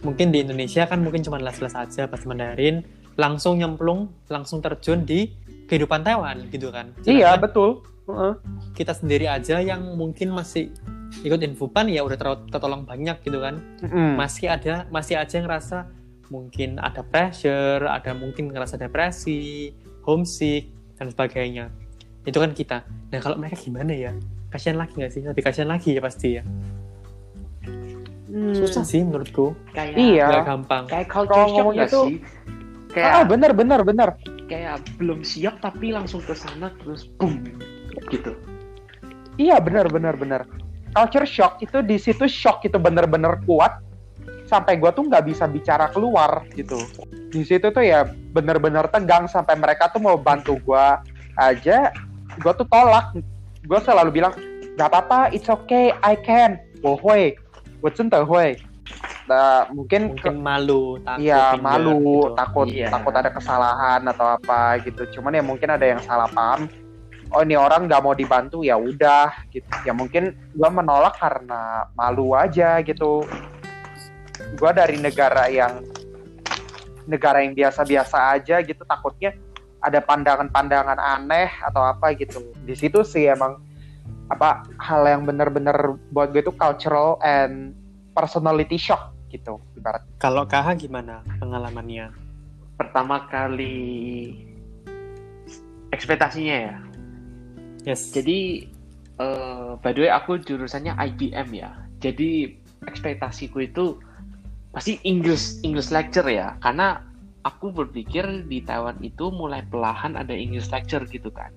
mungkin 0.00 0.32
di 0.32 0.40
Indonesia 0.40 0.88
kan 0.88 1.04
mungkin 1.04 1.20
cuma 1.20 1.36
les-les 1.36 1.76
aja 1.76 2.08
pas 2.08 2.22
Mandarin, 2.24 2.80
langsung 3.20 3.60
nyemplung, 3.60 4.08
langsung 4.32 4.64
terjun 4.64 5.04
di 5.04 5.28
kehidupan 5.68 6.00
Taiwan 6.00 6.48
gitu 6.48 6.72
kan. 6.72 6.96
iya 7.04 7.36
Sedangkan 7.36 7.44
betul 7.44 7.70
Heeh. 8.08 8.32
kita 8.72 8.96
sendiri 8.96 9.28
aja 9.28 9.60
yang 9.60 9.84
mungkin 10.00 10.32
masih 10.32 10.72
ikut 11.20 11.44
infopan 11.44 11.92
ya 11.92 12.00
udah 12.08 12.16
ter- 12.16 12.48
tertolong 12.48 12.88
banyak 12.88 13.20
gitu 13.20 13.36
kan. 13.44 13.60
Mm-mm. 13.84 14.16
Masih 14.16 14.48
ada 14.48 14.88
masih 14.88 15.20
aja 15.20 15.34
yang 15.36 15.44
ngerasa 15.44 15.92
mungkin 16.32 16.80
ada 16.80 17.04
pressure, 17.04 17.84
ada 17.84 18.16
mungkin 18.16 18.48
ngerasa 18.48 18.80
depresi, 18.80 19.76
homesick 20.08 20.72
dan 20.96 21.12
sebagainya. 21.12 21.68
Itu 22.24 22.40
kan 22.40 22.56
kita. 22.56 22.88
Nah 23.12 23.20
kalau 23.20 23.36
mereka 23.36 23.60
gimana 23.60 23.92
ya? 23.92 24.16
Kasihan 24.48 24.80
lagi 24.80 24.96
nggak 24.96 25.12
sih? 25.12 25.20
Lebih 25.28 25.44
kasihan 25.44 25.68
lagi 25.68 25.92
ya 25.92 26.00
pasti 26.00 26.40
ya. 26.40 26.42
Hmm. 28.38 28.54
Susah 28.54 28.86
sih 28.86 29.02
menurutku. 29.02 29.58
kayak 29.74 29.98
Iya. 29.98 30.26
Nggak 30.30 30.46
gampang. 30.46 30.84
kayak 30.86 31.06
culture 31.10 31.34
shock 31.34 31.50
ngomongnya 31.58 31.84
nggak 31.84 31.90
tuh- 31.90 32.06
sih 32.06 32.18
kayak 32.88 33.10
ah 33.10 33.24
bener 33.26 33.50
bener 33.52 33.80
bener 33.84 34.08
kayak 34.48 34.80
belum 34.96 35.20
siap 35.20 35.60
tapi 35.60 35.92
langsung 35.92 36.24
ke 36.24 36.32
sana 36.32 36.72
terus 36.80 37.04
boom 37.18 37.42
gitu 38.08 38.32
Iya 39.38 39.62
benar 39.62 39.86
benar 39.86 40.18
benar. 40.18 40.42
Culture 40.90 41.22
shock 41.22 41.62
itu 41.62 41.78
di 41.78 41.94
situ 41.94 42.26
shock 42.26 42.66
itu 42.66 42.74
bener-bener 42.74 43.38
kuat 43.46 43.78
sampai 44.50 44.74
gua 44.74 44.90
tuh 44.90 45.06
nggak 45.06 45.30
bisa 45.30 45.46
bicara 45.46 45.86
keluar 45.94 46.42
gitu. 46.58 46.74
Di 47.30 47.46
situ 47.46 47.70
tuh 47.70 47.84
ya 47.86 48.02
bener-bener 48.34 48.90
tegang 48.90 49.30
sampai 49.30 49.54
mereka 49.54 49.94
tuh 49.94 50.02
mau 50.02 50.18
bantu 50.18 50.58
gua 50.66 50.98
aja, 51.38 51.94
gua 52.42 52.50
tuh 52.50 52.66
tolak. 52.66 53.14
Gua 53.62 53.78
selalu 53.78 54.10
bilang 54.10 54.34
nggak 54.74 54.90
apa-apa, 54.90 55.30
it's 55.30 55.46
okay, 55.46 55.94
I 56.02 56.18
can. 56.18 56.58
我 56.82 56.98
Watson 57.80 58.10
tahu 58.10 58.24
hoi 58.26 58.58
nah, 59.28 59.68
mungkin 59.70 60.16
mungkin 60.16 60.36
ke, 60.36 60.40
malu 60.40 60.96
takut 61.04 61.22
iya 61.22 61.44
malu 61.60 62.00
gitu. 62.00 62.34
takut 62.34 62.66
iya. 62.72 62.88
takut 62.88 63.14
ada 63.14 63.30
kesalahan 63.30 64.00
atau 64.08 64.26
apa 64.40 64.80
gitu. 64.82 65.04
Cuman 65.18 65.36
ya 65.36 65.44
mungkin 65.44 65.68
ada 65.68 65.84
yang 65.84 66.00
salah 66.00 66.28
paham. 66.32 66.66
Oh 67.28 67.44
ini 67.44 67.60
orang 67.60 67.84
nggak 67.84 68.00
mau 68.00 68.16
dibantu 68.16 68.64
ya 68.64 68.80
udah 68.80 69.44
gitu. 69.52 69.68
Ya 69.84 69.92
mungkin 69.92 70.32
gue 70.32 70.70
menolak 70.72 71.20
karena 71.20 71.84
malu 71.92 72.32
aja 72.32 72.80
gitu. 72.80 73.28
Gue 74.56 74.70
dari 74.72 74.96
negara 74.96 75.44
yang 75.52 75.84
negara 77.04 77.44
yang 77.44 77.52
biasa-biasa 77.52 78.40
aja 78.40 78.64
gitu. 78.64 78.80
Takutnya 78.88 79.36
ada 79.84 80.00
pandangan-pandangan 80.00 80.96
aneh 80.96 81.52
atau 81.68 81.84
apa 81.84 82.16
gitu. 82.16 82.40
Di 82.64 82.72
situ 82.72 83.04
sih 83.04 83.28
emang 83.28 83.67
apa 84.28 84.64
hal 84.80 85.08
yang 85.08 85.24
bener-bener 85.24 85.96
buat 86.12 86.30
gue 86.30 86.44
itu 86.44 86.52
cultural 86.52 87.16
and 87.24 87.72
personality 88.12 88.76
shock 88.76 89.12
gitu 89.32 89.60
ibarat. 89.76 90.04
Kalau 90.20 90.48
KH 90.48 90.76
gimana 90.80 91.20
pengalamannya? 91.40 92.28
pertama 92.78 93.26
kali 93.26 93.76
ekspektasinya 95.90 96.56
ya 96.56 96.76
Yes. 97.86 98.12
jadi 98.12 98.68
eh, 99.18 99.70
by 99.80 99.90
the 99.96 100.06
way 100.06 100.12
aku 100.12 100.38
jurusannya 100.38 100.94
IBM 100.94 101.48
ya 101.56 101.72
jadi 101.98 102.52
ekspektasiku 102.86 103.64
itu 103.64 103.98
pasti 104.70 105.00
English 105.02 105.64
English 105.64 105.88
lecture 105.90 106.26
ya 106.28 106.54
karena 106.60 107.02
aku 107.42 107.72
berpikir 107.72 108.44
di 108.44 108.60
Taiwan 108.60 109.00
itu 109.00 109.32
mulai 109.32 109.64
perlahan 109.64 110.20
ada 110.20 110.36
English 110.36 110.68
lecture 110.68 111.02
gitu 111.08 111.32
kan 111.32 111.48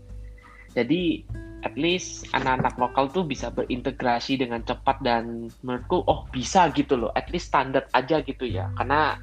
jadi 0.72 1.28
at 1.62 1.78
least 1.78 2.26
anak-anak 2.34 2.74
lokal 2.78 3.06
tuh 3.10 3.24
bisa 3.26 3.54
berintegrasi 3.54 4.38
dengan 4.42 4.66
cepat 4.66 4.98
dan 5.06 5.50
menurutku 5.62 6.02
oh 6.10 6.26
bisa 6.34 6.70
gitu 6.74 6.98
loh. 6.98 7.12
At 7.14 7.30
least 7.30 7.54
standar 7.54 7.86
aja 7.94 8.22
gitu 8.26 8.50
ya. 8.50 8.70
Karena 8.78 9.18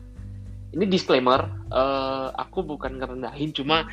ini 0.75 0.85
disclaimer 0.87 1.49
eh, 1.73 2.29
aku 2.39 2.63
bukan 2.63 3.01
ngerendahin 3.01 3.51
cuma 3.51 3.89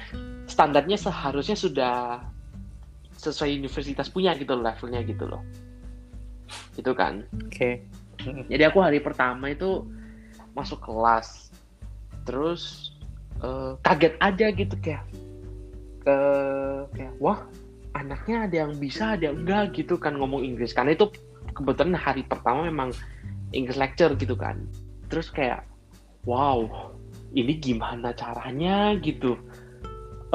standarnya 0.45 0.99
seharusnya 0.99 1.57
sudah 1.57 2.21
sesuai 3.15 3.57
universitas 3.57 4.11
punya 4.11 4.35
gitu 4.37 4.53
loh 4.53 4.69
levelnya 4.69 5.01
gitu 5.01 5.25
loh. 5.25 5.41
Itu 6.77 6.93
kan? 6.93 7.25
Oke. 7.49 7.81
jadi 8.51 8.69
aku 8.69 8.79
hari 8.83 9.01
pertama 9.01 9.49
itu 9.49 9.87
masuk 10.53 10.85
kelas. 10.85 11.49
Terus 12.29 12.93
eh, 13.41 13.73
kaget 13.81 14.13
aja 14.21 14.47
gitu 14.53 14.75
kayak 14.85 15.05
ke 16.05 16.17
kayak 16.93 17.13
wah 17.17 17.41
anaknya 17.95 18.37
ada 18.45 18.55
yang 18.67 18.73
bisa 18.75 19.15
ada 19.15 19.31
yang 19.31 19.47
enggak 19.47 19.71
gitu 19.79 19.95
kan 19.95 20.19
ngomong 20.19 20.43
Inggris. 20.43 20.75
Karena 20.75 20.93
itu 20.93 21.07
kebetulan 21.55 21.95
hari 21.95 22.27
pertama 22.27 22.67
memang 22.67 22.91
English 23.55 23.79
lecture 23.79 24.11
gitu 24.19 24.35
kan. 24.35 24.67
Terus 25.07 25.31
kayak 25.31 25.63
wow 26.27 26.91
ini 27.31 27.55
gimana 27.55 28.11
caranya? 28.11 28.99
gitu. 28.99 29.39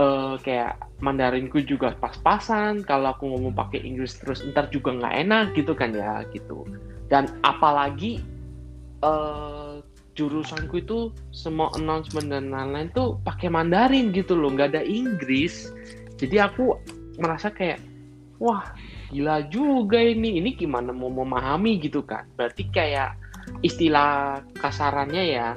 Eh, 0.00 0.34
kayak 0.40 0.80
Mandarinku 1.04 1.60
juga 1.64 1.92
pas-pasan 1.96 2.84
kalau 2.84 3.12
aku 3.12 3.28
ngomong 3.28 3.52
pakai 3.52 3.84
Inggris 3.84 4.16
terus 4.16 4.40
ntar 4.48 4.72
juga 4.72 4.96
nggak 4.96 5.14
enak 5.28 5.46
gitu 5.52 5.76
kan 5.76 5.92
ya 5.92 6.24
gitu. 6.32 6.64
Dan 7.12 7.28
apalagi 7.44 8.24
eh, 9.04 9.74
jurusanku 10.16 10.80
itu 10.80 11.12
semua 11.32 11.72
announcement 11.76 12.28
dan 12.32 12.48
lain-lain 12.52 12.88
tuh 12.96 13.20
pakai 13.24 13.52
Mandarin 13.52 14.12
gitu 14.12 14.36
loh 14.36 14.52
nggak 14.56 14.72
ada 14.76 14.82
Inggris. 14.84 15.68
Jadi 16.20 16.36
aku 16.36 16.76
merasa 17.20 17.52
kayak 17.52 17.78
wah 18.40 18.72
gila 19.12 19.44
juga 19.52 20.00
ini. 20.00 20.40
Ini 20.40 20.56
gimana 20.56 20.90
mau 20.90 21.12
memahami 21.12 21.78
gitu 21.78 22.02
kan? 22.02 22.26
Berarti 22.34 22.66
kayak 22.72 23.14
istilah 23.60 24.40
kasarannya 24.58 25.24
ya 25.26 25.48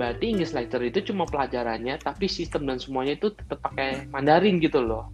berarti 0.00 0.32
English 0.32 0.56
lecture 0.56 0.80
itu 0.80 1.12
cuma 1.12 1.28
pelajarannya 1.28 2.00
tapi 2.00 2.24
sistem 2.24 2.64
dan 2.64 2.80
semuanya 2.80 3.20
itu 3.20 3.36
tetap 3.36 3.60
pakai 3.60 4.08
Mandarin 4.08 4.56
gitu 4.56 4.80
loh. 4.80 5.12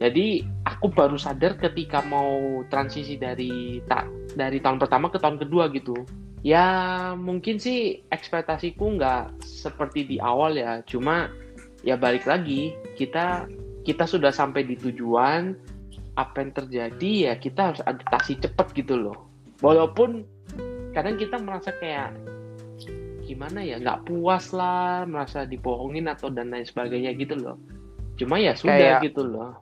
Jadi 0.00 0.40
aku 0.64 0.88
baru 0.88 1.20
sadar 1.20 1.60
ketika 1.60 2.00
mau 2.02 2.64
transisi 2.72 3.20
dari 3.20 3.78
tak 3.86 4.08
dari 4.34 4.58
tahun 4.58 4.80
pertama 4.80 5.12
ke 5.12 5.20
tahun 5.20 5.36
kedua 5.36 5.68
gitu. 5.76 5.94
Ya 6.42 6.66
mungkin 7.14 7.60
sih 7.62 8.02
ekspektasiku 8.10 8.98
nggak 8.98 9.44
seperti 9.44 10.08
di 10.08 10.16
awal 10.18 10.58
ya. 10.58 10.80
Cuma 10.88 11.30
ya 11.86 11.94
balik 11.94 12.26
lagi 12.26 12.74
kita 12.98 13.46
kita 13.82 14.06
sudah 14.06 14.30
sampai 14.30 14.62
di 14.62 14.78
tujuan 14.78 15.54
apa 16.12 16.44
yang 16.44 16.52
terjadi 16.52 17.12
ya 17.30 17.32
kita 17.40 17.72
harus 17.72 17.82
adaptasi 17.82 18.38
cepet 18.38 18.66
gitu 18.76 18.94
loh. 19.00 19.16
Walaupun 19.64 20.26
kadang 20.92 21.16
kita 21.16 21.40
merasa 21.40 21.72
kayak 21.80 22.12
gimana 23.24 23.64
ya 23.64 23.80
nggak 23.80 24.04
puas 24.04 24.52
lah 24.52 25.08
merasa 25.08 25.48
dibohongin 25.48 26.10
atau 26.10 26.28
dan 26.28 26.52
lain 26.52 26.66
sebagainya 26.68 27.16
gitu 27.16 27.38
loh. 27.38 27.56
Cuma 28.20 28.36
ya 28.36 28.52
sudah 28.52 29.00
Kayak- 29.00 29.02
gitu 29.08 29.22
loh. 29.24 29.52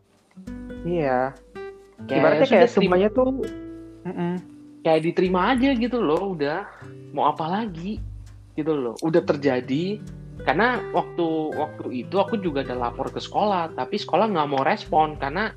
Iya. 0.82 1.36
Kayak 2.08 2.18
Ibaratnya 2.18 2.46
kayak 2.48 2.70
semuanya 2.72 3.08
tuh 3.12 3.44
Mm-mm. 4.08 4.34
kayak 4.80 5.00
diterima 5.04 5.52
aja 5.54 5.70
gitu 5.76 6.00
loh 6.00 6.32
udah. 6.34 6.64
Mau 7.12 7.28
apa 7.30 7.46
lagi? 7.46 8.00
Gitu 8.56 8.72
loh. 8.72 8.96
Udah 9.04 9.22
terjadi 9.22 10.00
karena 10.42 10.80
waktu 10.92 11.26
waktu 11.54 12.04
itu 12.06 12.16
aku 12.16 12.40
juga 12.40 12.64
ada 12.64 12.76
lapor 12.76 13.12
ke 13.12 13.20
sekolah 13.20 13.76
tapi 13.76 14.00
sekolah 14.00 14.30
nggak 14.30 14.48
mau 14.48 14.62
respon 14.64 15.16
karena 15.20 15.52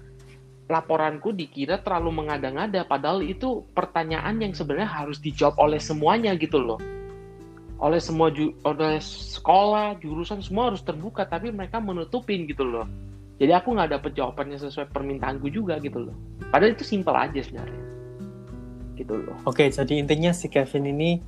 laporanku 0.72 1.36
dikira 1.36 1.80
terlalu 1.84 2.24
mengada-ngada. 2.24 2.88
Padahal 2.88 3.22
itu 3.24 3.68
pertanyaan 3.76 4.40
yang 4.40 4.54
sebenarnya 4.56 4.90
harus 4.90 5.20
dijawab 5.20 5.60
oleh 5.60 5.80
semuanya 5.80 6.34
gitu 6.40 6.60
loh. 6.60 6.80
Oleh 7.84 8.00
semua 8.00 8.32
ju- 8.32 8.56
oleh 8.64 8.98
sekolah 9.04 10.00
jurusan 10.00 10.40
semua 10.40 10.72
harus 10.72 10.80
terbuka 10.86 11.28
tapi 11.28 11.52
mereka 11.52 11.84
menutupin 11.84 12.48
gitu 12.48 12.64
loh. 12.64 12.88
Jadi 13.42 13.52
aku 13.52 13.76
nggak 13.76 14.00
dapet 14.00 14.12
jawabannya 14.16 14.56
sesuai 14.62 14.94
permintaanku 14.94 15.52
juga 15.52 15.76
gitu 15.84 16.00
loh. 16.00 16.16
Padahal 16.48 16.78
itu 16.78 16.86
simpel 16.88 17.12
aja 17.18 17.44
sebenarnya. 17.44 17.84
Gitu 18.96 19.14
loh. 19.20 19.36
Oke, 19.44 19.68
jadi 19.68 20.00
intinya 20.00 20.32
si 20.32 20.48
Kevin 20.48 20.86
ini 20.96 21.20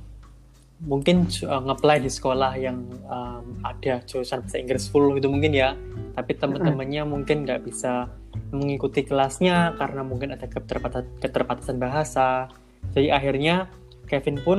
mungkin 0.84 1.24
uh, 1.48 1.62
nge-apply 1.64 2.04
di 2.04 2.10
sekolah 2.12 2.52
yang 2.60 2.84
um, 3.08 3.56
ada 3.64 4.04
jurusan 4.04 4.44
bahasa 4.44 4.60
Inggris 4.60 4.84
full 4.92 5.16
gitu 5.16 5.32
mungkin 5.32 5.56
ya. 5.56 5.72
Tapi 6.12 6.36
teman-temannya 6.36 7.02
mungkin 7.08 7.48
nggak 7.48 7.64
bisa 7.64 8.12
mengikuti 8.52 9.04
kelasnya 9.04 9.72
karena 9.80 10.04
mungkin 10.04 10.36
ada 10.36 10.44
keterbatasan, 10.44 11.08
keterbatasan 11.20 11.76
bahasa. 11.80 12.52
Jadi 12.92 13.08
akhirnya 13.08 13.72
Kevin 14.04 14.36
pun 14.44 14.58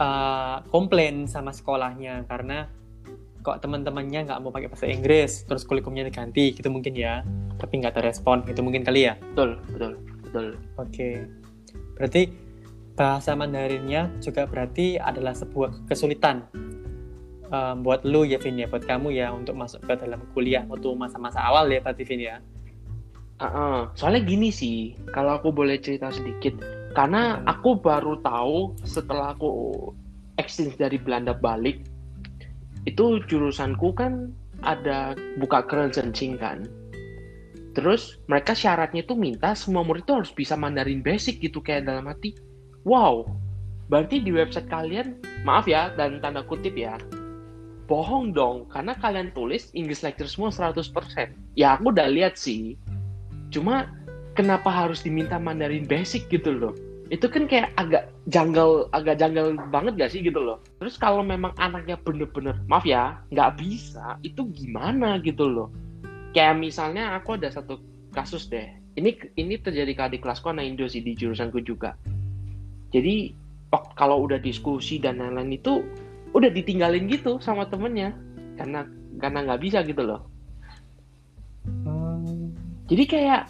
uh, 0.00 0.64
komplain 0.72 1.28
sama 1.28 1.52
sekolahnya 1.52 2.24
karena 2.24 2.68
kok 3.44 3.60
teman-temannya 3.64 4.28
nggak 4.28 4.40
mau 4.40 4.52
pakai 4.52 4.68
bahasa 4.72 4.88
Inggris, 4.88 5.44
terus 5.44 5.64
kurikulumnya 5.68 6.08
diganti 6.08 6.56
gitu 6.56 6.72
mungkin 6.72 6.96
ya. 6.96 7.20
Tapi 7.60 7.84
nggak 7.84 8.00
terrespon 8.00 8.48
gitu 8.48 8.64
mungkin 8.64 8.80
kali 8.80 9.12
ya. 9.12 9.14
betul 9.36 9.60
betul 9.72 9.92
betul 10.24 10.46
Oke. 10.80 11.28
Berarti 11.96 12.47
bahasa 12.98 13.38
Mandarinnya 13.38 14.10
juga 14.18 14.50
berarti 14.50 14.98
adalah 14.98 15.30
sebuah 15.30 15.86
kesulitan 15.86 16.42
um, 17.54 17.86
buat 17.86 18.02
lu 18.02 18.26
ya 18.26 18.42
Vin 18.42 18.58
ya, 18.58 18.66
buat 18.66 18.82
kamu 18.82 19.14
ya 19.14 19.30
untuk 19.30 19.54
masuk 19.54 19.86
ke 19.86 19.94
dalam 20.02 20.18
kuliah 20.34 20.66
waktu 20.66 20.90
masa-masa 20.98 21.38
awal 21.38 21.70
ya 21.70 21.78
berarti 21.78 22.02
Vin 22.02 22.22
ya. 22.26 22.36
Heeh. 23.38 23.94
soalnya 23.94 24.26
gini 24.26 24.50
sih 24.50 24.98
kalau 25.14 25.38
aku 25.38 25.54
boleh 25.54 25.78
cerita 25.78 26.10
sedikit 26.10 26.58
karena 26.98 27.38
Hmm. 27.38 27.46
aku 27.46 27.78
baru 27.78 28.18
tahu 28.18 28.74
setelah 28.82 29.30
aku 29.30 29.78
exchange 30.42 30.74
dari 30.74 30.98
Belanda 30.98 31.38
balik 31.38 31.86
itu 32.82 33.22
jurusanku 33.30 33.94
kan 33.94 34.34
ada 34.66 35.14
buka 35.38 35.62
Kerenzencing 35.70 36.34
kan 36.34 36.66
terus 37.78 38.18
mereka 38.26 38.58
syaratnya 38.58 39.06
tuh 39.06 39.14
minta 39.14 39.54
semua 39.54 39.86
murid 39.86 40.02
tuh 40.02 40.18
harus 40.18 40.34
bisa 40.34 40.58
Mandarin 40.58 40.98
basic 40.98 41.38
gitu 41.38 41.62
kayak 41.62 41.86
dalam 41.86 42.10
arti 42.10 42.34
wow 42.86 43.26
berarti 43.88 44.20
di 44.20 44.30
website 44.30 44.68
kalian 44.68 45.16
maaf 45.42 45.64
ya 45.64 45.90
dan 45.96 46.20
tanda 46.20 46.44
kutip 46.44 46.76
ya 46.76 47.00
bohong 47.88 48.36
dong 48.36 48.68
karena 48.68 48.92
kalian 49.00 49.32
tulis 49.32 49.72
English 49.72 50.04
lecture 50.04 50.28
semua 50.28 50.52
100% 50.52 50.92
ya 51.56 51.74
aku 51.74 51.90
udah 51.90 52.06
lihat 52.06 52.36
sih. 52.36 52.76
Cuma 53.48 53.88
kenapa 54.36 54.68
harus 54.68 55.00
diminta 55.00 55.40
Mandarin 55.40 55.88
basic 55.88 56.28
gitu 56.28 56.52
loh? 56.52 56.76
Itu 57.08 57.32
kan 57.32 57.48
kayak 57.48 57.72
agak 57.80 58.12
janggal 58.28 58.92
agak 58.92 59.16
janggal 59.16 59.56
banget 59.72 59.96
gak 59.96 60.12
sih 60.12 60.20
gitu 60.20 60.36
loh? 60.36 60.60
Terus 60.78 61.00
kalau 61.00 61.24
memang 61.24 61.56
anaknya 61.56 61.96
bener-bener 61.96 62.60
maaf 62.68 62.84
ya 62.84 63.16
nggak 63.32 63.56
bisa 63.56 64.20
itu 64.20 64.44
gimana 64.52 65.16
gitu 65.24 65.48
loh? 65.48 65.72
Kayak 66.36 66.60
misalnya 66.60 67.16
aku 67.16 67.40
ada 67.40 67.48
satu 67.48 67.80
kasus 68.12 68.52
deh. 68.52 68.68
Ini 69.00 69.16
ini 69.40 69.56
terjadi 69.56 69.96
ke 69.96 70.20
kelasku 70.20 70.52
anak 70.52 70.68
Indo 70.68 70.84
sih 70.84 71.00
di 71.00 71.16
jurusanku 71.16 71.64
juga 71.64 71.96
jadi 72.94 73.32
kalau 73.94 74.24
udah 74.24 74.40
diskusi 74.40 74.96
dan 74.96 75.20
lain-lain 75.20 75.58
itu 75.60 75.84
udah 76.32 76.48
ditinggalin 76.48 77.08
gitu 77.08 77.36
sama 77.40 77.68
temennya 77.68 78.12
karena 78.56 78.88
karena 79.20 79.38
nggak 79.44 79.62
bisa 79.62 79.84
gitu 79.84 80.02
loh 80.04 80.28
jadi 82.88 83.04
kayak 83.04 83.42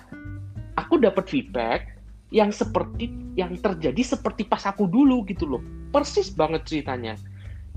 aku 0.75 0.99
dapat 0.99 1.31
feedback 1.31 1.99
yang 2.35 2.53
seperti 2.53 3.09
yang 3.39 3.57
terjadi 3.57 4.19
seperti 4.19 4.45
pas 4.45 4.67
aku 4.69 4.91
dulu 4.91 5.25
gitu 5.25 5.47
loh. 5.49 5.63
Persis 5.95 6.29
banget 6.35 6.67
ceritanya. 6.69 7.15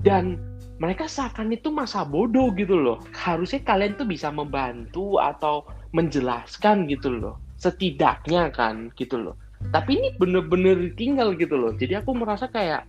Dan 0.02 0.36
mereka 0.82 1.06
seakan 1.06 1.54
itu 1.54 1.70
masa 1.70 2.02
bodoh 2.02 2.50
gitu 2.58 2.74
loh. 2.74 2.98
Harusnya 3.14 3.62
kalian 3.62 3.94
tuh 3.94 4.10
bisa 4.10 4.28
membantu 4.28 5.22
atau 5.22 5.64
menjelaskan 5.94 6.90
gitu 6.90 7.14
loh. 7.14 7.38
Setidaknya 7.56 8.50
kan 8.50 8.90
gitu 8.98 9.22
loh. 9.22 9.38
Tapi 9.70 9.90
ini 10.00 10.08
bener-bener 10.18 10.90
tinggal 10.98 11.36
gitu 11.38 11.54
loh. 11.54 11.72
Jadi 11.78 12.02
aku 12.02 12.16
merasa 12.18 12.50
kayak 12.50 12.88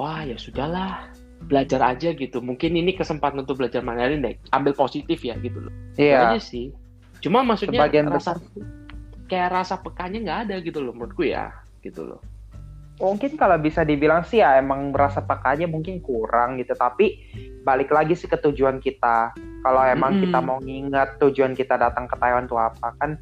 wah 0.00 0.24
ya 0.24 0.40
sudahlah 0.40 1.12
belajar 1.50 1.84
aja 1.84 2.16
gitu. 2.16 2.40
Mungkin 2.40 2.72
ini 2.78 2.96
kesempatan 2.96 3.44
untuk 3.44 3.60
belajar 3.60 3.84
Mandarin 3.84 4.24
deh. 4.24 4.34
Ambil 4.56 4.72
positif 4.72 5.20
ya 5.20 5.36
gitu 5.42 5.68
loh. 5.68 5.72
Iya. 6.00 6.32
aja 6.32 6.40
sih. 6.40 6.72
Cuma 7.20 7.44
maksudnya 7.44 7.84
Sebagian 7.84 8.08
rasa 8.08 8.40
besar 8.40 8.76
kayak 9.26 9.50
rasa 9.52 9.74
pekanya 9.82 10.18
nggak 10.22 10.40
ada 10.48 10.54
gitu 10.62 10.78
loh 10.80 10.94
menurutku 10.94 11.26
ya 11.26 11.50
gitu 11.82 12.06
loh. 12.06 12.22
mungkin 12.96 13.36
kalau 13.36 13.60
bisa 13.60 13.84
dibilang 13.84 14.24
sih 14.24 14.40
ya 14.40 14.56
emang 14.56 14.88
merasa 14.88 15.20
pakainya 15.20 15.68
mungkin 15.68 16.00
kurang 16.00 16.56
gitu 16.56 16.72
tapi 16.72 17.20
balik 17.60 17.92
lagi 17.92 18.16
sih 18.16 18.24
ke 18.24 18.40
tujuan 18.40 18.80
kita 18.80 19.36
kalau 19.60 19.82
emang 19.84 20.16
Mm-mm. 20.16 20.22
kita 20.24 20.38
mau 20.40 20.56
nginget 20.64 21.20
tujuan 21.20 21.52
kita 21.52 21.76
datang 21.76 22.08
ke 22.08 22.16
Taiwan 22.16 22.48
tuh 22.48 22.56
apa 22.56 22.96
kan 22.96 23.20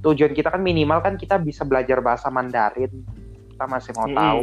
tujuan 0.00 0.32
kita 0.32 0.48
kan 0.48 0.62
minimal 0.64 1.04
kan 1.04 1.14
kita 1.20 1.36
bisa 1.40 1.64
belajar 1.64 2.00
bahasa 2.00 2.32
Mandarin 2.32 3.04
kita 3.52 3.64
masih 3.68 3.92
mau 3.96 4.08
Mm-mm. 4.08 4.16
tahu 4.16 4.40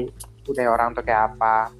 budaya 0.48 0.70
orang 0.72 0.90
tuh 0.94 1.04
kayak 1.04 1.34
apa 1.36 1.74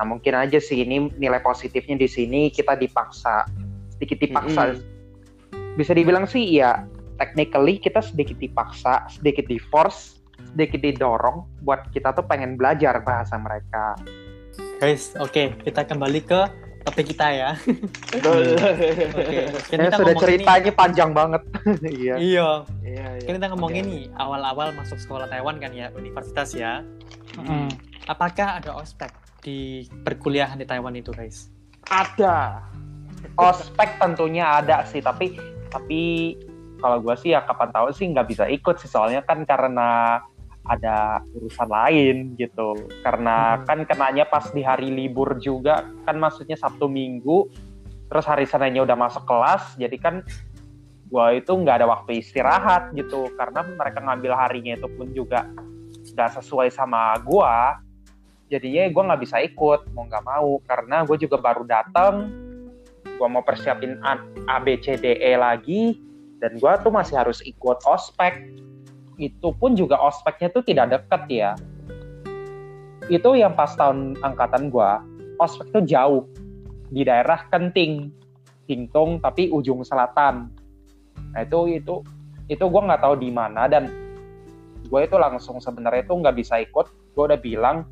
nah 0.00 0.04
mungkin 0.08 0.32
aja 0.32 0.56
sih 0.56 0.80
ini 0.80 1.12
nilai 1.20 1.44
positifnya 1.44 2.00
di 2.00 2.08
sini 2.08 2.48
kita 2.48 2.72
dipaksa 2.74 3.44
sedikit 3.92 4.16
dipaksa 4.24 4.80
bisa 5.76 5.92
dibilang 5.92 6.24
sih 6.24 6.40
ya 6.56 6.88
technically 7.20 7.76
kita 7.76 8.00
sedikit 8.00 8.40
dipaksa 8.40 9.04
sedikit 9.12 9.44
di 9.44 9.60
force 9.60 10.20
sedikit 10.40 10.80
didorong 10.80 11.44
buat 11.62 11.92
kita 11.92 12.16
tuh 12.16 12.24
pengen 12.26 12.56
belajar 12.56 12.98
bahasa 13.04 13.36
mereka. 13.38 13.94
Guys, 14.80 15.12
oke 15.20 15.52
kita 15.62 15.84
kembali 15.84 16.20
ke 16.24 16.40
topik 16.84 17.12
kita 17.12 17.26
ya. 17.30 17.50
Betul. 18.12 18.56
Oke. 18.56 19.40
Kan 19.68 19.78
Ya, 19.78 19.88
kita 19.90 19.96
sudah 20.00 20.16
ceritanya 20.16 20.72
panjang 20.72 21.10
banget. 21.12 21.42
Iya. 21.84 22.14
Iya. 22.16 22.48
Iya. 22.82 23.06
Kan 23.26 23.34
kita 23.36 23.48
ngomongin 23.52 23.84
nih 23.86 24.04
awal-awal 24.16 24.72
masuk 24.74 24.96
sekolah 24.96 25.28
Taiwan 25.28 25.60
kan 25.60 25.72
ya 25.76 25.92
universitas 25.94 26.56
ya. 26.56 26.82
Apakah 28.08 28.58
ada 28.58 28.74
ospek 28.74 29.12
di 29.44 29.86
perkuliahan 30.02 30.58
di 30.58 30.66
Taiwan 30.66 30.96
itu 30.96 31.12
guys? 31.12 31.52
Ada. 31.88 32.64
Ospek 33.36 34.00
tentunya 34.00 34.58
ada 34.58 34.82
sih, 34.88 35.04
tapi 35.04 35.36
tapi 35.70 36.34
kalau 36.80 36.98
gue 37.04 37.14
sih 37.20 37.36
ya 37.36 37.44
kapan 37.44 37.70
tahu 37.70 37.92
sih 37.92 38.08
nggak 38.08 38.26
bisa 38.26 38.44
ikut 38.48 38.80
sih 38.80 38.88
soalnya 38.88 39.20
kan 39.22 39.44
karena 39.44 40.18
ada 40.68 41.24
urusan 41.32 41.68
lain 41.68 42.16
gitu. 42.36 42.76
Karena 43.00 43.60
Hmm. 43.60 43.64
kan 43.64 43.78
kenanya 43.88 44.28
pas 44.28 44.48
di 44.52 44.60
hari 44.60 44.92
libur 44.92 45.40
juga 45.40 45.86
kan 46.04 46.16
maksudnya 46.20 46.56
Sabtu 46.58 46.86
Minggu 46.86 47.48
terus 48.10 48.26
hari 48.26 48.42
Seninnya 48.42 48.82
udah 48.82 48.98
masuk 48.98 49.22
kelas 49.22 49.78
jadi 49.78 49.94
kan 50.02 50.14
gue 51.10 51.26
itu 51.38 51.52
nggak 51.54 51.82
ada 51.82 51.86
waktu 51.86 52.18
istirahat 52.18 52.90
gitu 52.98 53.30
karena 53.38 53.62
mereka 53.62 54.02
ngambil 54.02 54.34
harinya 54.34 54.74
itu 54.74 54.90
pun 54.98 55.14
juga 55.14 55.46
nggak 56.14 56.30
sesuai 56.42 56.74
sama 56.74 57.14
gue 57.22 57.54
jadinya 58.50 58.90
gue 58.90 59.02
nggak 59.10 59.22
bisa 59.22 59.38
ikut 59.46 59.94
mau 59.94 60.10
nggak 60.10 60.26
mau 60.26 60.58
karena 60.66 61.06
gue 61.06 61.16
juga 61.22 61.38
baru 61.38 61.62
datang 61.62 62.30
gue 63.06 63.28
mau 63.30 63.46
persiapin 63.46 63.94
A, 64.02 64.18
A 64.50 64.58
B 64.58 64.74
C 64.82 64.98
D 64.98 65.18
E 65.22 65.38
lagi 65.38 65.98
dan 66.42 66.58
gue 66.58 66.72
tuh 66.82 66.90
masih 66.90 67.14
harus 67.14 67.38
ikut 67.46 67.78
ospek 67.86 68.42
itu 69.20 69.52
pun 69.60 69.76
juga 69.76 70.00
ospeknya 70.00 70.48
tuh 70.48 70.64
tidak 70.64 70.96
deket 70.96 71.22
ya. 71.28 71.50
Itu 73.12 73.36
yang 73.36 73.52
pas 73.52 73.76
tahun 73.76 74.16
angkatan 74.24 74.72
gue 74.72 74.90
ospek 75.36 75.68
tuh 75.76 75.84
jauh. 75.84 76.24
Di 76.90 77.06
daerah 77.06 77.46
Kenting 77.52 78.10
Bingtung 78.64 79.20
tapi 79.20 79.52
ujung 79.52 79.84
selatan. 79.84 80.48
Nah 81.36 81.40
itu 81.44 81.68
itu 81.68 82.00
itu 82.50 82.64
gue 82.64 82.82
nggak 82.82 83.02
tahu 83.04 83.14
di 83.20 83.30
mana 83.30 83.70
dan 83.70 83.86
gue 84.88 85.00
itu 85.04 85.14
langsung 85.20 85.60
sebenarnya 85.60 86.08
itu 86.08 86.14
nggak 86.16 86.36
bisa 86.40 86.58
ikut. 86.64 86.88
Gue 87.12 87.24
udah 87.28 87.38
bilang 87.38 87.84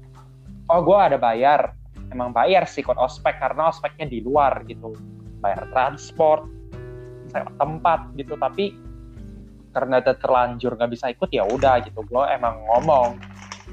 oh 0.73 0.81
gue 0.81 0.97
ada 0.97 1.21
bayar. 1.21 1.77
Emang 2.09 2.33
bayar 2.33 2.65
sih 2.65 2.81
ikut 2.81 2.97
ospek 2.97 3.37
karena 3.37 3.69
ospeknya 3.69 4.09
di 4.09 4.25
luar 4.25 4.65
gitu. 4.65 4.97
Bayar 5.45 5.69
transport 5.71 6.49
tempat 7.61 8.17
gitu. 8.17 8.35
Tapi 8.41 8.88
karena 9.73 10.01
terlanjur 10.01 10.75
nggak 10.75 10.91
bisa 10.93 11.13
ikut 11.13 11.31
ya 11.33 11.45
udah 11.45 11.85
gitu. 11.85 12.01
Gue 12.09 12.25
emang 12.29 12.59
ngomong 12.69 13.21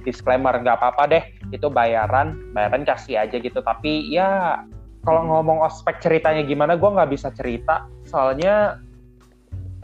disclaimer 0.04 0.54
nggak 0.56 0.78
apa-apa 0.78 1.04
deh. 1.10 1.24
Itu 1.52 1.72
bayaran 1.72 2.54
bayaran 2.54 2.84
kasih 2.84 3.22
aja 3.22 3.38
gitu. 3.40 3.60
Tapi 3.64 4.12
ya 4.12 4.62
kalau 5.06 5.22
ngomong 5.26 5.62
ospek 5.66 6.02
ceritanya 6.02 6.42
gimana 6.44 6.76
gue 6.76 6.90
nggak 6.90 7.12
bisa 7.12 7.30
cerita. 7.32 7.86
Soalnya 8.06 8.80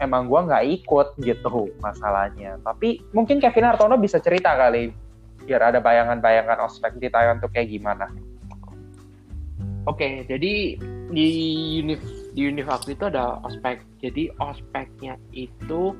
emang 0.02 0.26
gue 0.26 0.40
nggak 0.42 0.64
ikut 0.82 1.08
gitu 1.22 1.70
masalahnya. 1.78 2.58
Tapi 2.62 3.02
mungkin 3.14 3.38
Kevin 3.38 3.70
Hartono 3.70 3.96
bisa 3.96 4.18
cerita 4.18 4.54
kali 4.58 4.90
biar 5.42 5.74
ada 5.74 5.82
bayangan-bayangan 5.82 6.58
ospek 6.62 7.02
di 7.02 7.10
Taiwan 7.10 7.42
tuh 7.42 7.50
kayak 7.50 7.70
gimana. 7.70 8.06
Oke, 9.82 10.22
jadi 10.30 10.78
di 11.10 11.28
univ 11.82 12.21
di 12.32 12.48
univ 12.48 12.68
itu 12.88 13.04
ada 13.04 13.38
ospek. 13.44 13.84
Jadi 14.00 14.32
ospeknya 14.40 15.16
itu 15.32 15.96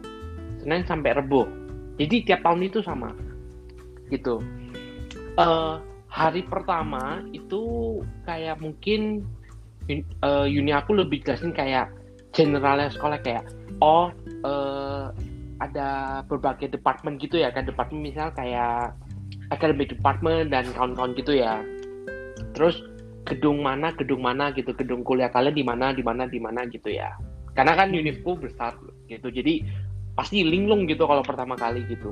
Senin 0.60 0.84
sampai 0.88 1.16
Rebo. 1.16 1.44
Jadi 2.00 2.24
tiap 2.24 2.40
tahun 2.44 2.66
itu 2.66 2.80
sama. 2.80 3.12
Gitu. 4.08 4.40
Eh 5.36 5.74
hari 6.12 6.44
pertama 6.44 7.24
itu 7.32 7.98
kayak 8.28 8.60
mungkin 8.60 9.24
un- 9.88 10.04
eh, 10.04 10.46
uni 10.52 10.72
aku 10.76 10.92
lebih 10.92 11.24
jelasin 11.24 11.56
kayak 11.56 11.88
generalnya 12.36 12.92
sekolah 12.92 13.16
kayak 13.24 13.48
oh 13.80 14.12
eh, 14.44 15.06
ada 15.60 16.20
berbagai 16.28 16.76
departemen 16.76 17.16
gitu 17.16 17.40
ya 17.40 17.48
kan 17.48 17.64
departemen 17.64 18.12
misal 18.12 18.28
kayak 18.36 18.92
academic 19.48 19.88
department 19.88 20.52
dan 20.52 20.68
kawan-kawan 20.76 21.16
gitu 21.16 21.40
ya. 21.40 21.64
Terus 22.52 22.84
gedung 23.22 23.62
mana 23.62 23.94
gedung 23.94 24.22
mana 24.22 24.50
gitu 24.50 24.74
gedung 24.74 25.06
kuliah 25.06 25.30
kalian 25.30 25.54
di 25.54 25.64
mana 25.64 25.94
di 25.94 26.02
mana 26.02 26.26
di 26.26 26.38
mana 26.42 26.66
gitu 26.66 26.90
ya. 26.90 27.14
Karena 27.54 27.76
kan 27.78 27.92
univku 27.92 28.34
besar 28.40 28.74
gitu 29.06 29.28
jadi 29.30 29.62
pasti 30.18 30.44
linglung 30.44 30.84
gitu 30.88 31.06
kalau 31.06 31.22
pertama 31.22 31.54
kali 31.54 31.86
gitu. 31.86 32.10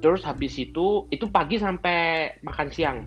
Terus 0.00 0.24
habis 0.24 0.56
itu 0.56 1.04
itu 1.12 1.28
pagi 1.28 1.60
sampai 1.60 2.32
makan 2.40 2.68
siang. 2.72 2.98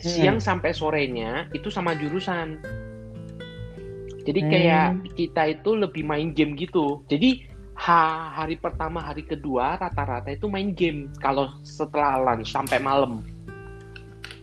Siang 0.00 0.42
sampai 0.42 0.72
sorenya 0.74 1.46
itu 1.52 1.68
sama 1.68 1.94
jurusan. 1.94 2.58
Jadi 4.22 4.40
kayak 4.46 4.90
kita 5.18 5.42
itu 5.58 5.74
lebih 5.76 6.06
main 6.06 6.32
game 6.32 6.54
gitu. 6.56 7.02
Jadi 7.10 7.44
ha- 7.76 8.30
hari 8.32 8.56
pertama 8.56 9.02
hari 9.02 9.26
kedua 9.26 9.76
rata-rata 9.78 10.30
itu 10.32 10.48
main 10.48 10.72
game. 10.72 11.10
Kalau 11.20 11.50
setelah 11.62 12.18
lunch 12.18 12.50
sampai 12.50 12.78
malam 12.82 13.22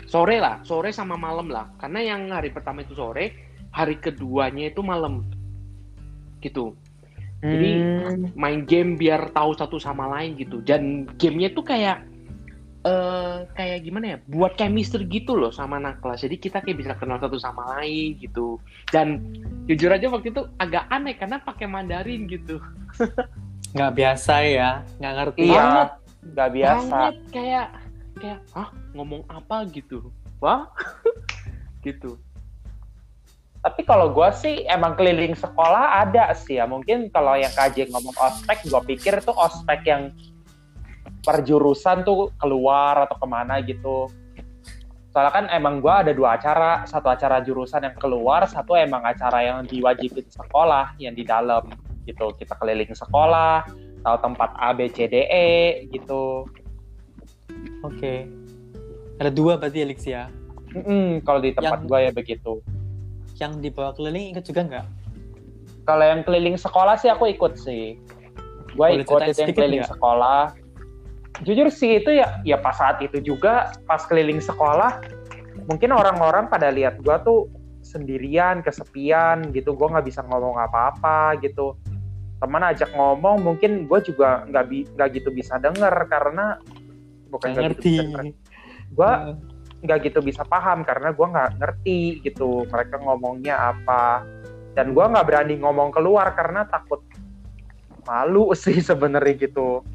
sore 0.09 0.41
lah, 0.41 0.65
sore 0.65 0.89
sama 0.89 1.13
malam 1.13 1.53
lah. 1.53 1.69
Karena 1.77 2.01
yang 2.01 2.33
hari 2.33 2.49
pertama 2.49 2.81
itu 2.81 2.97
sore, 2.97 3.37
hari 3.69 4.01
keduanya 4.01 4.73
itu 4.73 4.81
malam. 4.81 5.29
Gitu. 6.41 6.73
Jadi 7.39 7.71
main 8.35 8.67
game 8.67 8.99
biar 8.99 9.31
tahu 9.31 9.53
satu 9.53 9.77
sama 9.77 10.09
lain 10.17 10.35
gitu. 10.35 10.59
Dan 10.65 11.07
gamenya 11.15 11.53
tuh 11.53 11.63
kayak 11.63 12.03
eh 12.83 13.37
kayak 13.53 13.85
gimana 13.85 14.05
ya? 14.15 14.17
Buat 14.27 14.57
chemistry 14.57 15.05
gitu 15.07 15.37
loh 15.37 15.53
sama 15.53 15.77
anak 15.77 16.01
kelas. 16.01 16.25
Jadi 16.25 16.35
kita 16.35 16.59
kayak 16.65 16.77
bisa 16.81 16.91
kenal 16.97 17.21
satu 17.21 17.37
sama 17.39 17.79
lain 17.79 18.17
gitu. 18.19 18.59
Dan 18.91 19.23
jujur 19.69 19.93
aja 19.93 20.09
waktu 20.09 20.33
itu 20.33 20.41
agak 20.59 20.89
aneh 20.91 21.15
karena 21.15 21.39
pakai 21.39 21.69
Mandarin 21.69 22.25
gitu. 22.25 22.59
nggak 23.69 23.93
biasa 24.01 24.33
ya 24.49 24.69
nggak 24.97 25.13
ngerti 25.13 25.41
iya 25.45 25.53
banget 25.61 25.89
nggak 26.19 26.49
biasa 26.57 26.89
Banget 26.89 27.15
kayak 27.29 27.67
kayak 28.19 28.39
ah 28.53 28.69
ngomong 28.93 29.23
apa 29.32 29.65
gitu. 29.71 30.12
Wah. 30.43 30.67
gitu. 31.86 32.19
Tapi 33.60 33.84
kalau 33.84 34.15
gue 34.15 34.29
sih 34.39 34.63
emang 34.71 34.95
keliling 34.95 35.36
sekolah 35.36 36.08
ada 36.08 36.32
sih 36.32 36.60
ya. 36.60 36.67
Mungkin 36.67 37.12
kalau 37.12 37.36
yang 37.36 37.51
KJ 37.51 37.91
ngomong 37.91 38.15
ospek, 38.15 38.63
gue 38.63 38.82
pikir 38.95 39.19
tuh 39.19 39.36
ospek 39.36 39.84
yang 39.84 40.15
per 41.19 41.43
jurusan 41.43 42.08
tuh 42.08 42.32
keluar 42.39 43.03
atau 43.03 43.19
ke 43.19 43.27
mana 43.27 43.60
gitu. 43.60 44.08
Soalnya 45.12 45.34
kan 45.34 45.45
emang 45.51 45.84
gue 45.84 45.91
ada 45.91 46.15
dua 46.15 46.39
acara, 46.39 46.88
satu 46.88 47.12
acara 47.12 47.43
jurusan 47.43 47.84
yang 47.84 47.97
keluar, 47.99 48.47
satu 48.47 48.79
emang 48.79 49.03
acara 49.03 49.43
yang 49.43 49.67
diwajibin 49.67 50.29
sekolah 50.32 50.95
yang 51.01 51.12
di 51.12 51.27
dalam 51.27 51.67
gitu. 52.08 52.32
Kita 52.39 52.55
keliling 52.55 52.95
sekolah, 52.95 53.67
tahu 54.05 54.17
tempat 54.23 54.55
A, 54.55 54.71
B, 54.71 54.88
C, 54.88 55.10
D, 55.12 55.27
E 55.27 55.49
gitu. 55.91 56.47
Oke 57.81 58.13
ada 59.19 59.31
dua 59.31 59.59
berarti 59.59 59.83
Alexia 59.83 60.27
Mm-mm, 60.69 61.25
kalau 61.25 61.41
di 61.41 61.49
tempat 61.49 61.81
Yang- 61.81 61.89
gue 61.89 61.99
ya 61.99 62.12
begitu. 62.13 62.53
yang 63.41 63.57
dibawa 63.57 63.89
keliling 63.95 64.35
ikut 64.35 64.45
juga 64.45 64.62
nggak 64.63 64.88
Kalau 65.81 66.05
yang 66.05 66.21
keliling 66.21 66.53
sekolah 66.53 67.01
sih 67.01 67.09
aku 67.09 67.25
ikut 67.33 67.57
sih. 67.57 67.97
Gue 68.77 68.93
Boleh 68.93 69.01
ikut 69.01 69.25
itu 69.25 69.41
yang 69.41 69.57
keliling 69.57 69.81
nggak? 69.81 69.97
sekolah. 69.97 70.43
Jujur 71.41 71.73
sih 71.73 71.97
itu 71.97 72.13
ya 72.13 72.38
ya 72.45 72.62
pas 72.62 72.77
saat 72.77 73.01
itu 73.01 73.17
juga 73.17 73.73
pas 73.89 74.05
keliling 74.05 74.38
sekolah 74.38 75.01
mungkin 75.65 75.89
orang-orang 75.89 76.45
pada 76.45 76.69
lihat 76.69 77.01
gue 77.01 77.15
tuh 77.25 77.49
sendirian, 77.81 78.62
kesepian 78.62 79.49
gitu. 79.49 79.73
Gue 79.73 79.89
nggak 79.89 80.05
bisa 80.05 80.21
ngomong 80.29 80.62
apa-apa 80.62 81.41
gitu. 81.41 81.73
Teman 82.38 82.62
ajak 82.69 82.93
ngomong 82.93 83.41
mungkin 83.41 83.89
gue 83.89 83.99
juga 84.05 84.45
nggak 84.45 84.63
bi 84.69 84.85
nggak 84.93 85.09
gitu 85.17 85.33
bisa 85.33 85.57
denger 85.57 86.05
karena 86.05 86.62
bukan 87.29 87.47
nggak 87.53 87.61
nggak 87.61 87.65
ngerti. 87.71 87.93
gitu 87.93 88.03
bisa. 88.03 88.21
Gue 88.89 89.11
nggak 89.79 89.99
gitu 90.11 90.19
bisa 90.19 90.43
paham 90.43 90.83
karena 90.83 91.15
gue 91.15 91.27
nggak 91.29 91.51
ngerti 91.61 91.99
gitu 92.25 92.67
mereka 92.67 92.95
ngomongnya 92.99 93.55
apa. 93.75 94.25
Dan 94.75 94.91
gue 94.91 95.05
nggak 95.05 95.25
berani 95.25 95.55
ngomong 95.61 95.89
keluar 95.93 96.33
karena 96.35 96.67
takut 96.67 96.99
malu 98.03 98.51
sih 98.59 98.81
sebenarnya 98.81 99.35
gitu. 99.49 99.85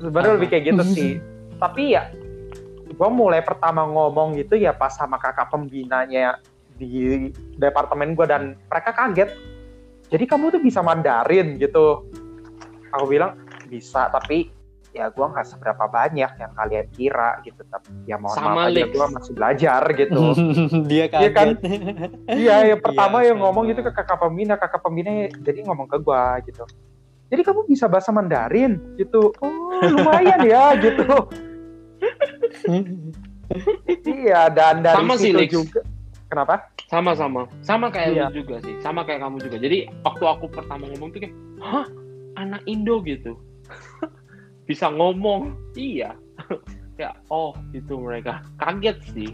Sebenarnya 0.00 0.32
lebih 0.40 0.48
kayak 0.50 0.64
gitu 0.74 0.82
sih. 0.96 1.12
Tapi 1.62 1.94
ya 1.94 2.10
gue 2.88 3.10
mulai 3.14 3.44
pertama 3.46 3.86
ngomong 3.86 4.34
gitu 4.34 4.58
ya 4.58 4.74
pas 4.74 4.90
sama 4.90 5.22
kakak 5.22 5.54
pembinanya 5.54 6.42
di 6.78 7.30
departemen 7.58 8.18
gue 8.18 8.26
dan 8.26 8.58
mereka 8.66 8.90
kaget. 8.94 9.30
Jadi 10.08 10.24
kamu 10.24 10.56
tuh 10.56 10.62
bisa 10.64 10.80
Mandarin 10.80 11.60
gitu. 11.60 12.08
Aku 12.96 13.04
bilang 13.04 13.36
bisa 13.68 14.08
tapi 14.08 14.48
ya 14.90 15.08
gue 15.08 15.20
nggak 15.22 15.46
seberapa 15.46 15.84
banyak 15.86 16.30
yang 16.34 16.52
kalian 16.52 16.86
kira 16.90 17.38
gitu 17.42 17.60
tapi 17.64 17.92
ya 18.04 18.16
mohon 18.16 18.34
Sama, 18.34 18.50
maaf 18.56 18.72
aja 18.72 18.84
gue 18.84 19.06
masih 19.12 19.32
belajar 19.32 19.82
gitu 19.92 20.20
dia 20.90 21.04
Iya 21.06 21.28
kan? 21.30 21.48
kaget 21.54 21.58
Iya, 22.26 22.56
yang 22.66 22.80
pertama 22.86 23.16
yang 23.20 23.38
ngomong 23.38 23.64
sama. 23.64 23.70
gitu 23.70 23.80
ke 23.84 23.92
kakak 23.92 24.18
pembina, 24.18 24.54
kakak 24.54 24.80
pembina 24.80 25.10
jadi 25.38 25.60
ngomong 25.62 25.86
ke 25.86 25.96
gua 25.98 26.40
gitu. 26.42 26.64
Jadi 27.28 27.42
kamu 27.42 27.60
bisa 27.64 27.84
bahasa 27.86 28.08
Mandarin 28.08 28.80
gitu. 28.96 29.28
Oh, 29.38 29.52
lumayan 29.84 30.40
ya 30.42 30.72
gitu. 30.80 31.04
Iya, 34.02 34.48
dan 34.48 34.80
dari 34.80 34.96
Sama 34.98 35.14
sih, 35.16 35.32
situ 35.32 35.38
Lex. 35.38 35.50
juga. 35.52 35.80
Kenapa? 36.28 36.54
Sama-sama. 36.86 37.48
Sama 37.60 37.86
kayak 37.88 38.08
Iya. 38.12 38.24
lu 38.28 38.44
juga 38.44 38.60
sih. 38.60 38.74
Sama 38.80 39.04
kayak 39.04 39.20
kamu 39.20 39.36
juga. 39.40 39.56
Jadi 39.58 39.78
waktu 40.00 40.24
aku 40.24 40.44
pertama 40.48 40.84
ngomong 40.86 41.08
tuh 41.10 41.20
kayak, 41.20 41.34
hah? 41.60 41.86
Anak 42.36 42.64
Indo 42.64 43.00
gitu. 43.02 43.36
Bisa 44.68 44.92
ngomong. 44.92 45.56
Iya. 45.74 46.12
ya, 47.00 47.16
oh 47.32 47.56
gitu 47.72 47.98
mereka. 47.98 48.44
Kaget 48.60 48.98
sih. 49.16 49.30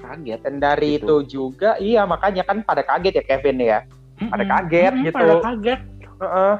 Kaget. 0.00 0.40
Dan 0.46 0.62
dari 0.62 0.96
Gitu. 0.96 1.26
itu 1.26 1.42
juga, 1.42 1.74
iya 1.82 2.06
makanya 2.06 2.46
kan 2.46 2.62
pada 2.62 2.86
kaget 2.86 3.20
ya 3.20 3.24
Kevin 3.26 3.58
ya. 3.58 3.78
Pada 4.30 4.44
kaget 4.46 4.92
Mm-mm, 4.94 5.06
gitu. 5.10 5.16
Pada 5.18 5.34
kaget. 5.42 5.80
Heeh. 6.22 6.54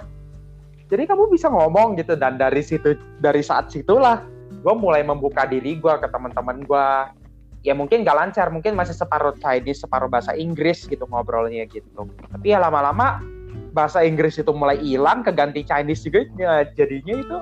Jadi 0.90 1.02
kamu 1.08 1.32
bisa 1.32 1.48
ngomong 1.48 1.96
gitu 1.96 2.18
dan 2.18 2.36
dari 2.36 2.60
situ 2.60 2.98
dari 3.18 3.40
saat 3.40 3.72
situlah 3.72 4.20
gue 4.64 4.74
mulai 4.76 5.04
membuka 5.04 5.44
diri 5.44 5.76
gue 5.76 5.94
ke 6.00 6.08
teman-teman 6.08 6.64
gue 6.64 6.86
ya 7.64 7.72
mungkin 7.72 8.04
gak 8.04 8.16
lancar 8.16 8.48
mungkin 8.52 8.72
masih 8.76 8.96
separuh 8.96 9.36
Chinese 9.40 9.84
separuh 9.84 10.08
bahasa 10.08 10.32
Inggris 10.36 10.84
gitu 10.88 11.04
ngobrolnya 11.08 11.64
gitu 11.68 11.88
tapi 12.32 12.52
ya 12.52 12.60
lama-lama 12.60 13.20
bahasa 13.74 14.06
Inggris 14.06 14.38
itu 14.38 14.54
mulai 14.54 14.78
hilang 14.78 15.26
keganti 15.26 15.66
Chinese 15.66 16.06
juga 16.06 16.22
ya 16.38 16.62
jadinya 16.78 17.14
itu 17.18 17.36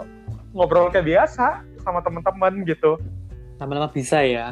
ngobrol 0.57 0.89
kayak 0.89 1.05
biasa 1.05 1.61
sama 1.85 2.01
teman-teman 2.01 2.65
gitu. 2.65 2.97
Lama-lama 3.61 3.93
bisa 3.93 4.25
ya? 4.25 4.51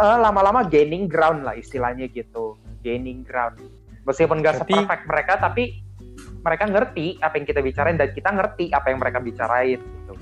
Lama-lama 0.00 0.64
gaining 0.64 1.04
ground 1.06 1.44
lah 1.44 1.54
istilahnya 1.54 2.08
gitu. 2.08 2.56
Gaining 2.80 3.20
ground. 3.22 3.60
Meskipun 4.08 4.40
gak 4.40 4.64
Berarti- 4.64 4.72
seperfect 4.80 5.04
mereka 5.04 5.32
tapi 5.36 5.64
mereka 6.40 6.64
ngerti 6.64 7.20
apa 7.20 7.36
yang 7.36 7.46
kita 7.46 7.60
bicarain 7.60 7.96
dan 8.00 8.08
kita 8.16 8.32
ngerti 8.32 8.72
apa 8.72 8.86
yang 8.88 8.98
mereka 8.98 9.20
bicarain 9.20 9.76
gitu. 9.76 10.12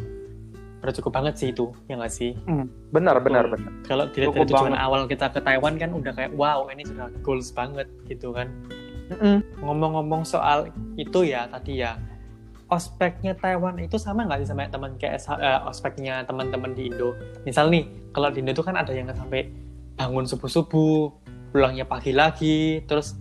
Udah 0.78 0.94
cukup 0.94 1.12
banget 1.14 1.34
sih 1.38 1.48
itu 1.50 1.70
ya 1.86 1.94
nggak 1.98 2.10
sih? 2.10 2.34
Benar 2.90 3.18
benar 3.22 3.46
Betul. 3.46 3.54
benar. 3.66 3.72
Kalau 3.86 4.04
dilihat 4.10 4.34
dari 4.34 4.46
tujuan 4.46 4.74
banget. 4.74 4.82
awal 4.82 5.00
kita 5.06 5.26
ke 5.30 5.40
Taiwan 5.42 5.74
kan 5.78 5.90
udah 5.94 6.12
kayak 6.14 6.32
wow 6.34 6.66
ini 6.70 6.82
sudah 6.86 7.06
goals 7.22 7.50
banget 7.50 7.86
gitu 8.06 8.30
kan 8.34 8.50
ngomong-ngomong 9.60 10.22
soal 10.22 10.68
itu 10.96 11.24
ya 11.24 11.48
tadi 11.48 11.80
ya. 11.80 11.96
Ospeknya 12.68 13.32
Taiwan 13.32 13.80
itu 13.80 13.96
sama 13.96 14.28
nggak 14.28 14.44
sih 14.44 14.48
sama 14.52 14.68
teman 14.68 14.92
kayak 15.00 15.16
eh, 15.40 15.60
ospeknya 15.64 16.28
teman-teman 16.28 16.76
di 16.76 16.92
Indo? 16.92 17.16
Misal 17.48 17.72
nih 17.72 17.88
kalau 18.12 18.28
di 18.28 18.44
Indo 18.44 18.52
tuh 18.52 18.60
kan 18.60 18.76
ada 18.76 18.92
yang 18.92 19.08
sampai 19.08 19.48
bangun 19.96 20.28
subuh-subuh 20.28 21.08
pulangnya 21.48 21.88
pagi 21.88 22.12
lagi 22.12 22.84
terus 22.84 23.16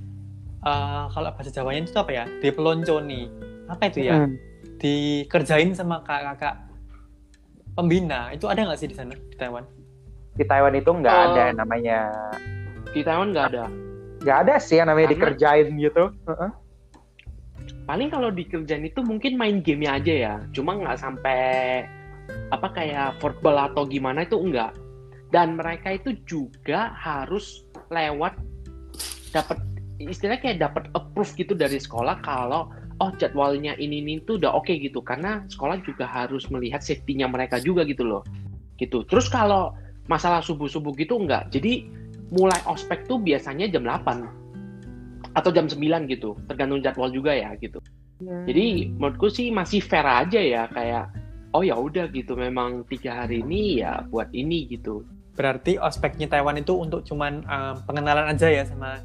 eh, 0.61 1.03
kalau 1.07 1.31
bahasa 1.31 1.47
Jawanya 1.47 1.87
itu 1.87 1.95
apa 1.95 2.11
ya? 2.11 2.25
Dipelonco 2.43 2.99
nih 2.99 3.25
apa 3.67 3.83
itu 3.87 3.99
ya? 4.03 4.27
Mm. 4.27 4.35
dikerjain 4.77 5.73
sama 5.73 6.05
kakak-kakak 6.05 6.69
pembina. 7.73 8.29
Itu 8.29 8.45
ada 8.45 8.61
nggak 8.61 8.77
sih 8.77 8.85
di 8.85 8.93
sana 8.93 9.15
di 9.15 9.33
Taiwan? 9.33 9.65
Di 10.37 10.45
Taiwan 10.45 10.75
itu 10.75 10.85
nggak 10.91 11.15
Oh. 11.15 11.25
ada 11.33 11.41
yang 11.49 11.57
namanya. 11.57 11.99
Di 12.93 13.01
Taiwan 13.01 13.33
nggak 13.33 13.45
ada. 13.55 13.65
Nggak 14.27 14.39
ada 14.43 14.55
sih 14.59 14.83
yang 14.83 14.91
namanya 14.91 15.15
Karena- 15.15 15.23
dikerjain 15.31 15.67
gitu 15.79 16.03
Heeh. 16.27 16.51
Paling 17.87 18.11
kalau 18.11 18.27
dikerjain 18.35 18.83
itu 18.83 18.99
mungkin 18.99 19.39
main 19.39 19.63
gamenya 19.63 19.95
aja 19.95 20.13
ya. 20.13 20.35
Cuma 20.51 20.75
nggak 20.75 20.99
sampai 20.99 21.39
apa 22.51 22.67
kayak 22.75 23.15
football 23.23 23.55
atau 23.55 23.87
gimana 23.87 24.27
itu 24.27 24.35
enggak. 24.35 24.75
Dan 25.31 25.55
mereka 25.55 25.95
itu 25.95 26.19
juga 26.27 26.91
harus 26.99 27.63
lewat 27.87 28.35
dapat 29.31 29.59
istilahnya 30.03 30.41
kayak 30.43 30.59
dapat 30.59 30.83
approve 30.95 31.31
gitu 31.39 31.55
dari 31.55 31.79
sekolah 31.79 32.19
kalau 32.23 32.67
oh 32.99 33.11
jadwalnya 33.17 33.73
ini 33.79 34.03
ini 34.03 34.13
tuh 34.23 34.37
udah 34.41 34.53
oke 34.55 34.69
gitu 34.69 35.01
karena 35.01 35.43
sekolah 35.49 35.81
juga 35.83 36.05
harus 36.05 36.47
melihat 36.53 36.81
safety-nya 36.81 37.25
mereka 37.29 37.57
juga 37.61 37.81
gitu 37.85 38.05
loh 38.05 38.21
gitu 38.77 39.01
terus 39.09 39.25
kalau 39.27 39.73
masalah 40.05 40.41
subuh 40.41 40.69
subuh 40.69 40.93
gitu 40.97 41.17
enggak 41.17 41.49
jadi 41.49 41.89
mulai 42.33 42.59
ospek 42.67 43.07
tuh 43.07 43.19
biasanya 43.19 43.71
jam 43.71 43.83
8 43.87 44.27
atau 45.33 45.49
jam 45.53 45.65
9 45.69 45.79
gitu 46.11 46.35
tergantung 46.49 46.81
jadwal 46.83 47.07
juga 47.07 47.31
ya 47.31 47.53
gitu 47.59 47.79
jadi 48.19 48.89
menurutku 48.97 49.29
sih 49.29 49.53
masih 49.53 49.77
fair 49.79 50.03
aja 50.03 50.41
ya 50.41 50.63
kayak 50.73 51.13
oh 51.53 51.61
ya 51.61 51.77
udah 51.77 52.09
gitu 52.09 52.33
memang 52.33 52.81
tiga 52.89 53.23
hari 53.23 53.45
ini 53.45 53.79
ya 53.85 54.01
buat 54.09 54.27
ini 54.33 54.65
gitu 54.67 55.05
Berarti 55.37 55.77
ospeknya 55.77 56.25
Taiwan 56.25 56.57
itu 56.57 56.73
untuk 56.73 57.05
cuman 57.05 57.45
um, 57.45 57.75
pengenalan 57.85 58.33
aja 58.33 58.49
ya 58.49 58.65
sama 58.65 58.97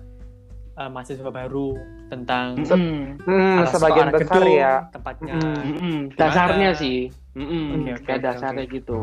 uh, 0.80 0.88
mahasiswa 0.88 1.28
baru 1.28 1.76
tentang 2.08 2.56
Mm-mm. 2.56 3.20
Hmm, 3.20 3.68
sebagian 3.68 4.08
besar 4.08 4.40
gedung, 4.40 4.56
ya 4.56 4.72
tempatnya. 4.88 5.37
Mm. 5.37 5.61
Mm-mm. 5.61 5.96
dasarnya 6.16 6.72
sih 6.72 7.12
Mm-mm. 7.37 7.85
Oke, 7.85 7.90
oke, 7.92 8.02
kayak 8.08 8.20
oke, 8.24 8.26
dasarnya 8.32 8.64
gitu 8.64 9.00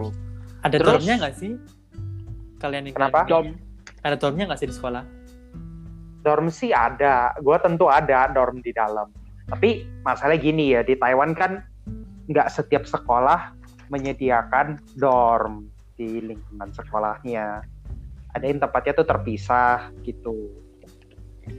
Ada 0.66 0.78
Terus- 0.82 0.90
dormnya 0.90 1.16
nggak 1.22 1.36
sih? 1.38 1.52
Kalian 2.58 2.84
yang 2.90 2.96
Kenapa? 2.98 3.20
Ada 4.04 4.16
dormnya 4.16 4.48
nggak 4.48 4.60
sih 4.60 4.70
di 4.70 4.76
sekolah? 4.76 5.20
dorm 6.24 6.52
sih 6.52 6.72
ada. 6.76 7.34
Gue 7.40 7.56
tentu 7.64 7.88
ada 7.88 8.30
dorm 8.32 8.60
di 8.62 8.72
dalam. 8.76 9.10
Tapi 9.50 9.88
masalahnya 10.06 10.40
gini 10.40 10.78
ya 10.78 10.82
di 10.86 10.94
Taiwan 10.94 11.34
kan 11.34 11.64
nggak 12.30 12.48
setiap 12.54 12.86
sekolah 12.86 13.58
menyediakan 13.90 14.78
dorm 15.00 15.66
di 15.98 16.22
lingkungan 16.22 16.70
sekolahnya. 16.76 17.66
Ada 18.38 18.46
yang 18.46 18.62
tempatnya 18.62 18.94
tuh 18.94 19.08
terpisah 19.10 19.90
gitu. 20.06 20.54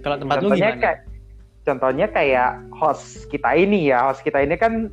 Kalau 0.07 0.23
tempat 0.23 0.39
lu 0.39 0.55
contohnya 0.55 0.71
gimana? 0.71 0.83
kayak 0.87 0.99
contohnya 1.67 2.07
kayak 2.07 2.51
host 2.71 3.27
kita 3.27 3.51
ini 3.59 3.91
ya. 3.91 4.07
Host 4.07 4.23
kita 4.23 4.39
ini 4.47 4.55
kan 4.55 4.87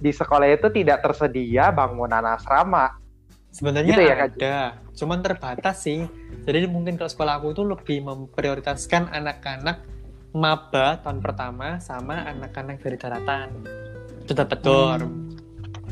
di 0.00 0.10
sekolah 0.10 0.48
itu 0.48 0.72
tidak 0.72 1.04
tersedia 1.04 1.68
bangunan 1.68 2.24
asrama 2.24 2.96
Sebenarnya 3.52 3.92
gitu 3.92 4.02
ya, 4.08 4.16
Kak? 4.16 4.28
ada, 4.32 4.56
cuman 4.96 5.18
terbatas 5.20 5.84
sih. 5.84 6.08
Jadi 6.48 6.64
mungkin 6.72 6.96
kalau 6.96 7.12
sekolah 7.12 7.36
aku 7.36 7.52
itu 7.52 7.62
lebih 7.68 7.98
memprioritaskan 8.00 9.12
anak-anak 9.12 9.84
maba 10.32 10.96
tahun 11.04 11.20
pertama 11.20 11.76
sama 11.76 12.24
anak-anak 12.32 12.80
dari 12.80 12.96
daratan. 12.96 13.48
Itu 14.24 14.32
dapat 14.32 14.58
dorm. 14.64 15.36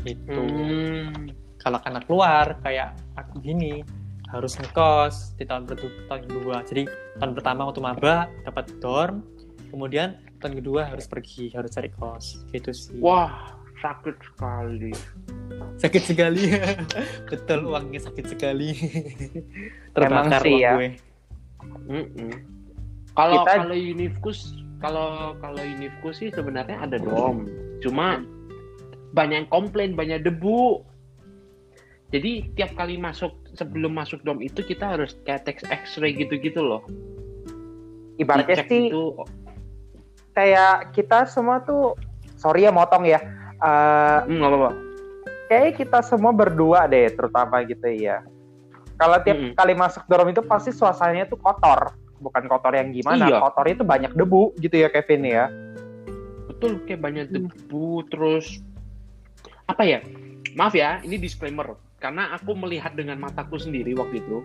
Itu. 0.01 0.41
Hmm. 0.41 1.29
Kalau 1.61 1.77
anak 1.85 2.09
luar 2.09 2.57
kayak 2.65 2.97
aku 3.13 3.37
gini 3.45 3.85
harus 4.33 4.57
ngekos 4.57 5.37
di 5.37 5.45
tahun 5.45 5.69
tahun 5.69 6.21
kedua. 6.25 6.65
Jadi 6.65 6.89
tahun 7.21 7.31
pertama 7.37 7.69
waktu 7.69 7.81
maba 7.85 8.25
dapat 8.41 8.65
dorm, 8.81 9.21
kemudian 9.69 10.17
tahun 10.41 10.57
kedua 10.57 10.89
harus 10.89 11.05
pergi, 11.05 11.53
harus 11.53 11.69
cari 11.77 11.93
kos. 11.93 12.41
Gitu 12.49 12.73
sih. 12.73 12.97
wah 12.97 13.60
sakit 13.81 14.15
sekali 14.21 14.93
Sakit 15.81 16.03
sekali. 16.05 16.53
Betul 17.29 17.65
uangnya 17.65 18.05
sakit 18.05 18.25
sekali. 18.29 18.69
Emang 19.97 20.29
Terbakar 20.29 20.41
sih 20.45 20.53
uang 20.53 20.61
ya. 20.61 20.73
gue. 20.77 20.89
Mm-mm. 21.89 22.31
Kalau 23.11 23.41
Kita- 23.43 23.59
kalau 23.65 23.75
Unifkus 23.75 24.39
kalau 24.77 25.09
kalau 25.41 25.61
Unifkus 25.61 26.21
sih 26.21 26.29
sebenarnya 26.29 26.77
ada 26.79 27.01
dom. 27.01 27.49
Cuma 27.81 28.21
banyak 29.11 29.45
yang 29.45 29.49
komplain, 29.49 29.97
banyak 29.97 30.21
debu. 30.21 30.85
Jadi 32.11 32.51
tiap 32.53 32.75
kali 32.75 32.99
masuk 32.99 33.33
sebelum 33.57 33.95
masuk 33.95 34.21
dom 34.21 34.37
itu 34.39 34.61
kita 34.61 34.95
harus 34.95 35.17
kayak 35.25 35.49
tes 35.49 35.65
X-ray 35.65 36.13
gitu-gitu 36.13 36.61
loh. 36.61 36.85
ibaratnya 38.19 38.53
sih 38.69 38.93
itu 38.93 39.17
kayak 40.37 40.93
kita 40.93 41.25
semua 41.25 41.57
tuh 41.65 41.97
sorry 42.37 42.69
ya 42.69 42.71
motong 42.71 43.01
ya 43.01 43.17
Hmm, 43.61 44.37
nggak 44.37 44.49
apa-apa. 44.49 44.71
kayaknya 45.47 45.71
kita 45.77 45.99
semua 46.01 46.31
berdua 46.31 46.85
deh 46.85 47.11
terutama 47.11 47.61
gitu 47.61 47.85
ya 47.87 48.25
kalau 48.95 49.17
tiap 49.19 49.37
Mm-mm. 49.37 49.53
kali 49.53 49.73
masuk 49.73 50.03
dorm 50.05 50.29
itu 50.29 50.41
pasti 50.41 50.69
suasananya 50.69 51.25
tuh 51.25 51.37
kotor 51.37 51.93
bukan 52.17 52.45
kotor 52.45 52.73
yang 52.73 52.89
gimana 52.89 53.25
Iya. 53.25 53.37
kotornya 53.39 53.75
tuh 53.77 53.87
banyak 53.87 54.11
debu 54.13 54.53
gitu 54.57 54.75
ya 54.75 54.89
Kevin 54.89 55.23
ya 55.23 55.45
Betul 56.47 56.77
kayak 56.85 57.01
banyak 57.01 57.25
debu 57.29 58.05
terus 58.07 58.61
apa 59.65 59.81
ya? 59.81 59.97
Maaf 60.53 60.75
ya, 60.75 60.99
ini 61.01 61.15
disclaimer 61.15 61.73
karena 61.97 62.35
aku 62.35 62.53
melihat 62.53 62.91
dengan 62.93 63.17
mataku 63.17 63.55
sendiri 63.55 63.95
waktu 63.95 64.19
itu. 64.19 64.37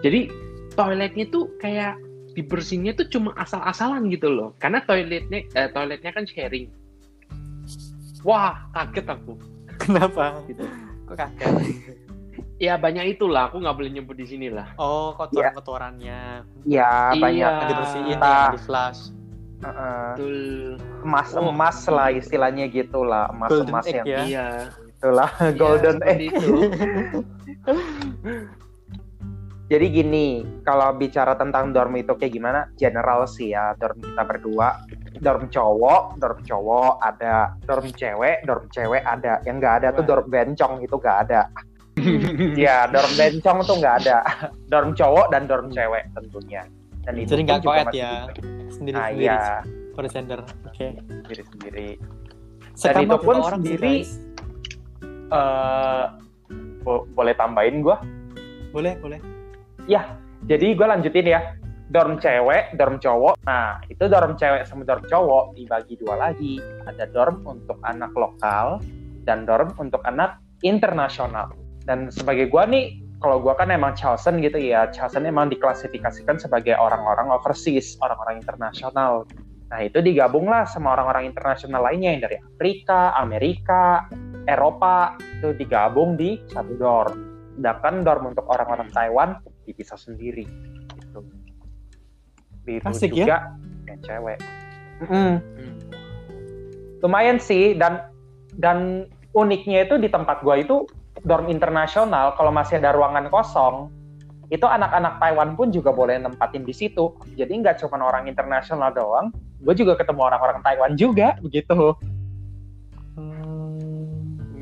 Jadi 0.00 0.30
toiletnya 0.72 1.26
tuh 1.28 1.50
kayak 1.58 1.98
dibersihinnya 2.32 2.94
tuh 2.94 3.10
cuma 3.10 3.34
asal-asalan 3.36 4.06
gitu 4.08 4.30
loh. 4.30 4.56
Karena 4.56 4.80
toiletnya 4.80 5.44
eh, 5.50 5.68
toiletnya 5.68 6.14
kan 6.14 6.24
sharing. 6.24 6.70
Wah, 8.24 8.56
kaget 8.72 9.06
aku. 9.06 9.36
Kenapa? 9.76 10.40
Gitu. 10.48 10.64
Kok 11.04 11.14
kaget? 11.14 11.52
Ya 12.56 12.78
banyak 12.78 13.18
itulah, 13.18 13.50
aku 13.50 13.60
nggak 13.60 13.76
boleh 13.76 13.90
nyebut 13.92 14.16
di 14.16 14.24
sini 14.24 14.48
lah. 14.48 14.72
Oh, 14.78 15.12
kotoran-kotorannya. 15.14 16.46
ya 16.64 17.12
Iya. 17.12 17.20
banyak 17.20 17.52
Yang 17.52 17.68
dibersihin 17.68 18.18
ya, 18.18 18.50
di 18.50 18.60
flash. 18.62 19.00
eh, 19.64 20.12
Betul. 20.12 20.76
emas 21.04 21.28
emas 21.32 21.78
lah 21.88 22.08
istilahnya 22.12 22.68
gitulah 22.68 23.32
emas 23.32 23.48
Golden 23.48 23.72
emas 23.72 23.84
egg 23.88 23.96
yang 23.96 24.06
ya. 24.06 24.20
Iya. 24.24 24.46
itulah 24.94 25.30
Iya, 25.40 25.50
golden 25.56 25.98
egg 26.04 26.20
itu. 26.28 26.52
Jadi 29.64 29.86
gini, 29.88 30.26
kalau 30.60 30.92
bicara 30.92 31.32
tentang 31.34 31.72
dorm 31.72 31.96
itu 31.96 32.12
kayak 32.12 32.30
gimana? 32.30 32.60
General 32.76 33.24
sih 33.24 33.56
ya, 33.56 33.72
dorm 33.80 33.96
kita 33.96 34.22
berdua. 34.22 34.76
Dorm 35.14 35.46
cowok, 35.46 36.18
dorm 36.18 36.40
cowok 36.42 36.92
ada. 36.98 37.54
Dorm 37.62 37.86
cewek, 37.90 38.42
dorm 38.42 38.66
cewek 38.68 39.02
ada. 39.02 39.38
Yang 39.42 39.56
nggak 39.62 39.74
ada 39.82 39.88
tuh 39.94 40.04
dorm 40.04 40.26
bencong 40.26 40.82
itu 40.82 40.94
nggak 40.94 41.18
ada. 41.28 41.40
ya, 42.58 42.90
dorm 42.90 43.12
bencong 43.14 43.58
tuh 43.62 43.76
nggak 43.78 43.94
ada. 44.02 44.18
Dorm 44.66 44.90
cowok 44.92 45.26
dan 45.30 45.46
dorm 45.46 45.70
cewek 45.70 46.02
tentunya. 46.12 46.62
Dan 47.04 47.14
itu 47.20 47.30
Jadi 47.36 47.42
nggak 47.46 47.60
koet 47.62 47.86
ya. 47.86 47.92
bisa. 47.92 48.08
Nah, 48.10 48.70
Sendiri-sendiri. 48.74 49.22
iya, 49.22 49.40
Per 49.94 50.04
gender. 50.10 50.40
Oke. 50.66 50.86
sendiri-sendiri. 50.98 51.88
Sekamar 52.74 53.02
itu 53.06 53.16
pun 53.22 53.36
orang 53.38 53.60
sendiri-? 53.62 54.02
Eh, 55.30 56.04
bo- 56.82 57.06
boleh 57.14 57.34
tambahin 57.38 57.86
gua? 57.86 58.02
Boleh, 58.74 58.98
boleh. 58.98 59.22
Jadi 60.44 60.76
gue 60.76 60.86
lanjutin 60.86 61.24
ya. 61.24 61.40
Dorm 61.94 62.18
cewek, 62.18 62.74
dorm 62.74 62.98
cowok. 62.98 63.38
Nah, 63.46 63.78
itu 63.86 64.10
dorm 64.10 64.34
cewek 64.34 64.66
sama 64.66 64.82
dorm 64.82 65.06
cowok 65.06 65.54
dibagi 65.54 65.94
dua 66.02 66.18
lagi. 66.18 66.58
Ada 66.90 67.06
dorm 67.14 67.46
untuk 67.46 67.78
anak 67.86 68.10
lokal 68.18 68.82
dan 69.22 69.46
dorm 69.46 69.70
untuk 69.78 70.02
anak 70.02 70.42
internasional. 70.66 71.54
Dan 71.86 72.10
sebagai 72.10 72.50
gue 72.50 72.64
nih, 72.66 72.84
kalau 73.24 73.40
gua 73.40 73.56
kan 73.56 73.72
emang 73.72 73.96
chosen 73.96 74.44
gitu 74.44 74.60
ya 74.60 74.92
chosen 74.92 75.24
emang 75.24 75.48
diklasifikasikan 75.48 76.36
sebagai 76.36 76.76
orang-orang 76.76 77.32
overseas 77.32 77.96
orang-orang 78.04 78.44
internasional 78.44 79.24
nah 79.72 79.80
itu 79.80 80.04
digabunglah 80.04 80.68
sama 80.68 80.92
orang-orang 80.92 81.32
internasional 81.32 81.80
lainnya 81.80 82.12
yang 82.12 82.22
dari 82.28 82.36
Afrika 82.36 83.16
Amerika 83.16 84.04
Eropa 84.44 85.16
itu 85.40 85.56
digabung 85.56 86.20
di 86.20 86.36
satu 86.52 86.76
dorm 86.76 87.16
sedangkan 87.56 88.04
dorm 88.04 88.24
untuk 88.36 88.44
orang-orang 88.52 88.92
Taiwan 88.92 89.40
dipisah 89.64 89.96
sendiri 89.96 90.44
itu 92.66 92.86
Asik 92.88 93.12
ya? 93.12 93.24
juga 93.24 93.36
yang 93.88 94.00
cewek 94.00 94.38
Mm-mm. 95.04 95.32
Hmm. 95.40 95.72
lumayan 97.04 97.36
sih 97.36 97.76
dan 97.76 98.08
dan 98.56 99.08
uniknya 99.34 99.84
itu 99.84 99.98
di 99.98 100.08
tempat 100.08 100.40
gua 100.40 100.60
itu 100.60 100.88
dorm 101.26 101.50
internasional 101.50 102.32
kalau 102.38 102.54
masih 102.54 102.80
ada 102.80 102.94
ruangan 102.94 103.28
kosong 103.28 103.90
itu 104.52 104.64
anak-anak 104.68 105.18
Taiwan 105.18 105.56
pun 105.56 105.72
juga 105.72 105.90
boleh 105.90 106.20
nempatin 106.20 106.62
di 106.62 106.72
situ 106.76 107.16
jadi 107.34 107.50
nggak 107.50 107.80
cuma 107.80 108.00
orang 108.04 108.28
internasional 108.28 108.92
doang 108.92 109.32
gue 109.64 109.74
juga 109.74 109.96
ketemu 109.96 110.20
orang-orang 110.28 110.60
Taiwan 110.60 110.92
juga 110.94 111.40
begitu. 111.40 111.96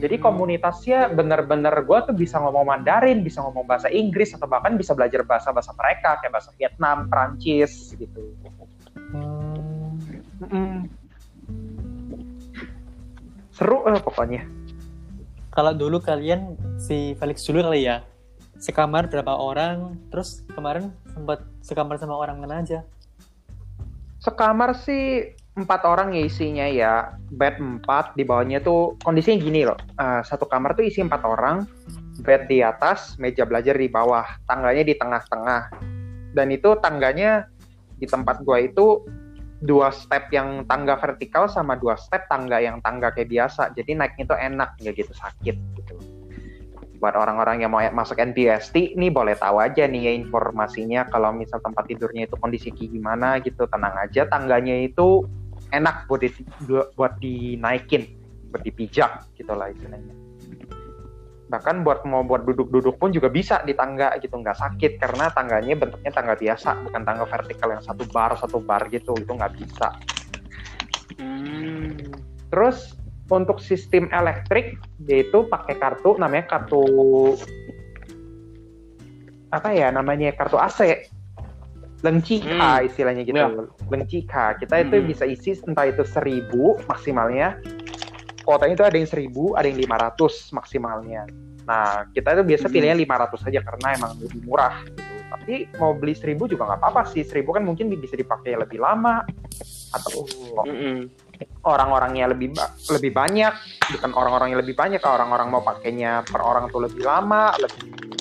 Jadi 0.02 0.18
komunitasnya 0.18 1.14
bener-bener 1.14 1.70
gue 1.86 1.98
tuh 2.10 2.14
bisa 2.18 2.42
ngomong 2.42 2.66
Mandarin 2.66 3.22
bisa 3.22 3.38
ngomong 3.38 3.62
bahasa 3.62 3.86
Inggris 3.86 4.34
atau 4.34 4.50
bahkan 4.50 4.74
bisa 4.74 4.98
belajar 4.98 5.22
bahasa-bahasa 5.22 5.70
mereka 5.78 6.18
kayak 6.18 6.34
bahasa 6.34 6.50
Vietnam 6.58 7.06
Prancis 7.06 7.94
gitu. 7.94 8.34
Hmm. 10.42 10.90
seru 13.54 13.86
eh, 13.86 14.02
pokoknya. 14.02 14.42
Kalau 15.54 15.70
dulu 15.70 16.02
kalian 16.02 16.58
si 16.82 17.14
Felix 17.14 17.46
dulu 17.46 17.62
kali 17.62 17.86
ya 17.86 18.02
sekamar 18.58 19.06
berapa 19.06 19.38
orang 19.38 20.02
terus 20.10 20.42
kemarin 20.50 20.90
sempat 21.14 21.46
sekamar 21.62 21.94
sama 22.02 22.18
orang 22.18 22.42
mana 22.42 22.58
aja? 22.58 22.82
Sekamar 24.18 24.74
sih 24.74 25.30
empat 25.52 25.84
orang 25.84 26.16
ya 26.16 26.22
isinya 26.24 26.66
ya. 26.68 27.12
Bed 27.32 27.60
empat, 27.60 28.16
di 28.16 28.24
bawahnya 28.24 28.64
tuh 28.64 28.96
kondisinya 29.04 29.38
gini 29.40 29.60
loh. 29.68 29.76
Eh, 29.76 30.20
satu 30.24 30.48
kamar 30.48 30.72
tuh 30.76 30.88
isi 30.88 31.04
empat 31.04 31.22
orang, 31.24 31.68
bed 32.24 32.48
di 32.48 32.64
atas, 32.64 33.20
meja 33.20 33.44
belajar 33.44 33.76
di 33.76 33.88
bawah, 33.88 34.24
tangganya 34.48 34.84
di 34.84 34.94
tengah-tengah. 34.96 35.62
Dan 36.32 36.48
itu 36.48 36.76
tangganya 36.80 37.44
di 38.00 38.08
tempat 38.08 38.40
gua 38.42 38.64
itu 38.64 39.04
dua 39.62 39.94
step 39.94 40.26
yang 40.34 40.66
tangga 40.66 40.98
vertikal 40.98 41.46
sama 41.46 41.78
dua 41.78 41.94
step 41.94 42.26
tangga 42.26 42.58
yang 42.58 42.80
tangga 42.80 43.12
kayak 43.12 43.30
biasa. 43.30 43.70
Jadi 43.76 43.94
naiknya 43.94 44.24
tuh 44.32 44.38
enak, 44.40 44.68
nggak 44.80 44.94
gitu 45.04 45.12
sakit 45.12 45.56
gitu. 45.76 45.94
Buat 46.98 47.18
orang-orang 47.18 47.66
yang 47.66 47.74
mau 47.74 47.82
masuk 47.82 48.14
NPST, 48.22 48.94
nih 48.94 49.10
boleh 49.10 49.34
tahu 49.34 49.58
aja 49.58 49.90
nih 49.90 50.06
ya 50.06 50.12
informasinya 50.22 51.10
kalau 51.10 51.34
misal 51.34 51.58
tempat 51.58 51.90
tidurnya 51.90 52.30
itu 52.30 52.38
kondisi 52.38 52.70
kayak 52.70 52.94
gimana 52.94 53.42
gitu, 53.42 53.66
tenang 53.66 53.94
aja 53.98 54.22
tangganya 54.30 54.86
itu 54.86 55.26
enak 55.72 56.06
buat 56.06 56.20
di, 56.20 56.30
buat 56.94 57.16
dinaikin, 57.18 58.06
buat 58.52 58.62
dipijak 58.62 59.32
gitu 59.34 59.52
lah 59.56 59.72
istilahnya. 59.72 60.14
Bahkan 61.48 61.84
buat 61.84 62.04
mau 62.08 62.24
buat 62.24 62.48
duduk-duduk 62.48 62.96
pun 62.96 63.12
juga 63.12 63.28
bisa 63.28 63.60
di 63.64 63.76
tangga 63.76 64.16
gitu, 64.20 64.32
nggak 64.32 64.56
sakit 64.56 64.96
karena 64.96 65.28
tangganya 65.32 65.76
bentuknya 65.76 66.12
tangga 66.12 66.36
biasa, 66.36 66.80
bukan 66.88 67.02
tangga 67.04 67.24
vertikal 67.28 67.68
yang 67.76 67.84
satu 67.84 68.04
bar 68.08 68.32
satu 68.40 68.60
bar 68.60 68.88
gitu, 68.88 69.12
itu 69.16 69.32
nggak 69.32 69.52
bisa. 69.60 69.88
Hmm. 71.20 71.92
Terus 72.48 72.96
untuk 73.32 73.64
sistem 73.64 74.12
elektrik 74.12 74.76
yaitu 75.08 75.48
pakai 75.48 75.80
kartu 75.80 76.20
namanya 76.20 76.58
kartu 76.58 76.84
apa 79.52 79.68
ya 79.72 79.88
namanya 79.92 80.32
kartu 80.36 80.56
AC 80.60 81.08
Lengcika 82.02 82.50
Hmm. 82.76 82.86
istilahnya 82.86 83.22
gitu. 83.22 83.38
Ya. 83.38 83.48
Lengcika. 83.88 84.58
Kita 84.58 84.74
itu 84.78 84.98
Hmm. 84.98 85.06
bisa 85.06 85.24
isi 85.24 85.54
entah 85.62 85.86
itu 85.86 86.02
seribu 86.02 86.82
maksimalnya. 86.84 87.62
Kuotanya 88.42 88.74
itu 88.74 88.82
ada 88.82 88.96
yang 88.98 89.06
seribu, 89.06 89.54
ada 89.54 89.64
yang 89.64 89.78
500 89.78 90.50
maksimalnya. 90.50 91.30
Nah, 91.62 92.10
kita 92.10 92.34
itu 92.34 92.42
biasa 92.42 92.66
Hmm. 92.66 92.74
pilihnya 92.74 92.96
500 92.98 93.46
aja 93.46 93.62
karena 93.62 93.88
emang 93.94 94.18
lebih 94.18 94.42
murah 94.42 94.82
gitu. 94.82 95.14
Tapi 95.32 95.54
mau 95.74 95.94
beli 95.94 96.12
seribu 96.12 96.44
juga 96.44 96.66
nggak 96.66 96.80
apa-apa 96.82 97.02
sih. 97.08 97.22
Seribu 97.22 97.54
kan 97.54 97.62
mungkin 97.62 97.86
bisa 97.88 98.14
dipakai 98.14 98.52
lebih 98.52 98.82
lama 98.82 99.22
atau 99.92 100.26
Mm-mm. 100.64 101.06
orang-orangnya 101.62 102.30
lebih 102.30 102.54
ba- 102.54 102.70
lebih 102.88 103.12
banyak 103.12 103.52
bukan 103.90 104.10
orang-orang 104.14 104.54
yang 104.54 104.60
lebih 104.60 104.72
banyak 104.72 105.02
orang-orang 105.02 105.50
mau 105.50 105.60
pakainya 105.60 106.22
per 106.22 106.40
orang 106.40 106.70
tuh 106.70 106.86
lebih 106.86 107.02
lama 107.02 107.52
lebih 107.58 108.11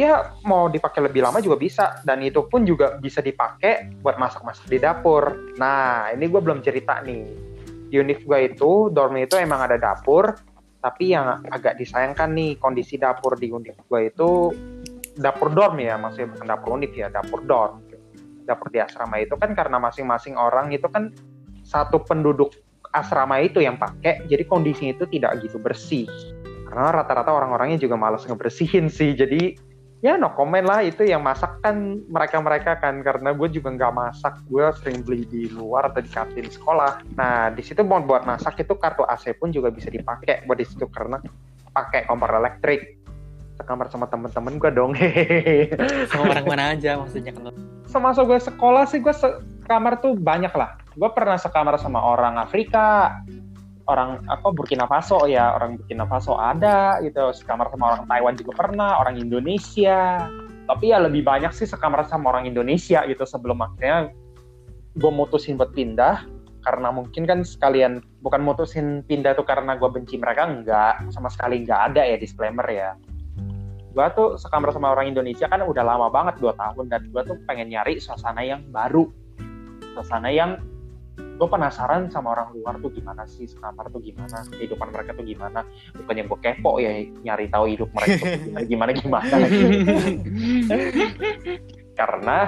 ya 0.00 0.40
mau 0.48 0.72
dipakai 0.72 1.04
lebih 1.04 1.20
lama 1.20 1.44
juga 1.44 1.60
bisa. 1.60 2.00
Dan 2.00 2.24
itu 2.24 2.48
pun 2.48 2.64
juga 2.64 2.96
bisa 2.96 3.20
dipakai 3.20 4.00
buat 4.00 4.16
masak-masak 4.16 4.66
di 4.72 4.78
dapur. 4.80 5.52
Nah 5.60 6.08
ini 6.10 6.24
gue 6.26 6.40
belum 6.40 6.64
cerita 6.64 7.04
nih. 7.04 7.24
Unit 7.90 8.22
gue 8.24 8.38
itu 8.48 8.88
dormnya 8.88 9.28
itu 9.28 9.36
emang 9.36 9.60
ada 9.68 9.76
dapur. 9.76 10.32
Tapi 10.80 11.12
yang 11.12 11.44
agak 11.52 11.76
disayangkan 11.76 12.32
nih 12.32 12.56
kondisi 12.56 12.96
dapur 12.96 13.36
di 13.36 13.52
unit 13.52 13.76
gue 13.84 14.00
itu 14.08 14.48
dapur 15.20 15.52
dorm 15.52 15.76
ya 15.76 16.00
maksudnya 16.00 16.32
bukan 16.32 16.46
dapur 16.48 16.68
unit 16.80 16.92
ya 16.96 17.12
dapur 17.12 17.44
dorm. 17.44 17.84
Dapur 18.48 18.72
di 18.72 18.80
asrama 18.80 19.20
itu 19.20 19.36
kan 19.36 19.52
karena 19.52 19.76
masing-masing 19.76 20.34
orang 20.40 20.72
itu 20.72 20.88
kan 20.88 21.12
satu 21.60 22.02
penduduk 22.02 22.56
asrama 22.90 23.38
itu 23.38 23.62
yang 23.62 23.78
pakai, 23.78 24.26
jadi 24.26 24.42
kondisinya 24.46 24.98
itu 24.98 25.06
tidak 25.06 25.38
gitu 25.46 25.62
bersih. 25.62 26.06
Karena 26.66 26.90
rata-rata 26.90 27.30
orang-orangnya 27.30 27.78
juga 27.82 27.94
malas 27.94 28.26
ngebersihin 28.26 28.90
sih, 28.90 29.14
jadi 29.14 29.54
ya 30.00 30.16
no 30.16 30.32
comment 30.32 30.64
lah 30.64 30.80
itu 30.80 31.04
yang 31.04 31.20
masak 31.20 31.60
kan 31.60 32.00
mereka-mereka 32.08 32.80
kan 32.80 33.04
karena 33.04 33.36
gue 33.36 33.48
juga 33.52 33.68
nggak 33.72 33.92
masak. 33.94 34.34
Gue 34.48 34.64
sering 34.80 35.04
beli 35.04 35.28
di 35.28 35.48
luar 35.52 35.92
atau 35.92 36.00
di 36.00 36.10
kantin 36.10 36.48
sekolah. 36.48 37.04
Nah 37.16 37.52
di 37.52 37.60
situ 37.60 37.84
mau 37.84 38.00
buat 38.00 38.24
masak 38.24 38.64
itu 38.64 38.72
kartu 38.76 39.04
AC 39.04 39.36
pun 39.36 39.52
juga 39.52 39.68
bisa 39.68 39.92
dipakai 39.92 40.44
buat 40.48 40.56
di 40.56 40.66
situ 40.66 40.88
karena 40.88 41.20
pakai 41.72 42.08
kompor 42.08 42.32
elektrik. 42.32 42.96
Sekamar 43.60 43.92
sama 43.92 44.08
temen-temen 44.08 44.56
gue 44.56 44.70
dong. 44.72 44.96
Sama 46.10 46.32
orang 46.32 46.48
mana 46.48 46.64
aja 46.72 46.96
maksudnya 46.96 47.36
kan 47.36 47.52
semasa 47.84 48.24
gue 48.24 48.38
sekolah 48.38 48.88
sih 48.88 49.04
gue 49.04 49.12
sekamar 49.12 50.00
tuh 50.00 50.16
banyak 50.16 50.54
lah. 50.56 50.80
Gue 50.96 51.12
pernah 51.12 51.36
sekamar 51.36 51.76
sama 51.76 52.00
orang 52.00 52.40
Afrika 52.40 53.20
orang 53.90 54.22
apa 54.30 54.54
Burkina 54.54 54.86
Faso 54.86 55.26
ya 55.26 55.58
orang 55.58 55.76
Burkina 55.76 56.06
Faso 56.06 56.38
ada 56.38 57.02
gitu. 57.02 57.34
Sekamar 57.34 57.68
sama 57.74 57.98
orang 57.98 58.04
Taiwan 58.06 58.34
juga 58.38 58.52
pernah 58.54 59.02
orang 59.02 59.18
Indonesia. 59.18 60.30
Tapi 60.70 60.94
ya 60.94 61.02
lebih 61.02 61.26
banyak 61.26 61.50
sih 61.50 61.66
sekamar 61.66 62.06
sama 62.06 62.30
orang 62.30 62.46
Indonesia 62.46 63.02
gitu 63.10 63.26
sebelum 63.26 63.58
akhirnya 63.58 64.14
gue 64.94 65.10
mutusin 65.10 65.58
buat 65.58 65.74
pindah. 65.74 66.24
Karena 66.60 66.92
mungkin 66.94 67.26
kan 67.26 67.42
sekalian 67.42 68.04
bukan 68.22 68.44
mutusin 68.44 69.02
pindah 69.08 69.34
tuh 69.34 69.42
karena 69.42 69.74
gue 69.74 69.90
benci 69.90 70.14
mereka 70.16 70.46
enggak. 70.46 71.02
Sama 71.10 71.26
sekali 71.26 71.66
enggak 71.66 71.90
ada 71.90 72.06
ya 72.06 72.14
disclaimer 72.14 72.64
ya. 72.70 72.94
Gue 73.90 74.06
tuh 74.14 74.38
sekamar 74.38 74.70
sama 74.70 74.94
orang 74.94 75.10
Indonesia 75.10 75.50
kan 75.50 75.66
udah 75.66 75.82
lama 75.82 76.06
banget 76.06 76.38
dua 76.38 76.54
tahun. 76.54 76.86
Dan 76.86 77.10
gue 77.10 77.22
tuh 77.26 77.36
pengen 77.50 77.74
nyari 77.74 77.98
suasana 77.98 78.46
yang 78.46 78.62
baru. 78.70 79.10
Suasana 79.98 80.30
yang 80.30 80.62
gue 81.40 81.48
penasaran 81.48 82.12
sama 82.12 82.36
orang 82.36 82.52
luar 82.52 82.76
tuh 82.84 82.92
gimana 82.92 83.24
sih 83.24 83.48
sekamar 83.48 83.88
tuh 83.88 84.04
gimana 84.04 84.44
kehidupan 84.52 84.92
mereka 84.92 85.16
tuh 85.16 85.24
gimana. 85.24 85.64
Bukannya 85.96 86.28
gue 86.28 86.38
kepo 86.44 86.76
ya 86.76 86.92
nyari 87.24 87.48
tahu 87.48 87.64
hidup 87.72 87.88
mereka 87.96 88.20
tuh 88.20 88.28
gimana 88.68 88.68
gimana 88.68 88.92
gimana. 88.92 89.36
Karena 91.98 92.38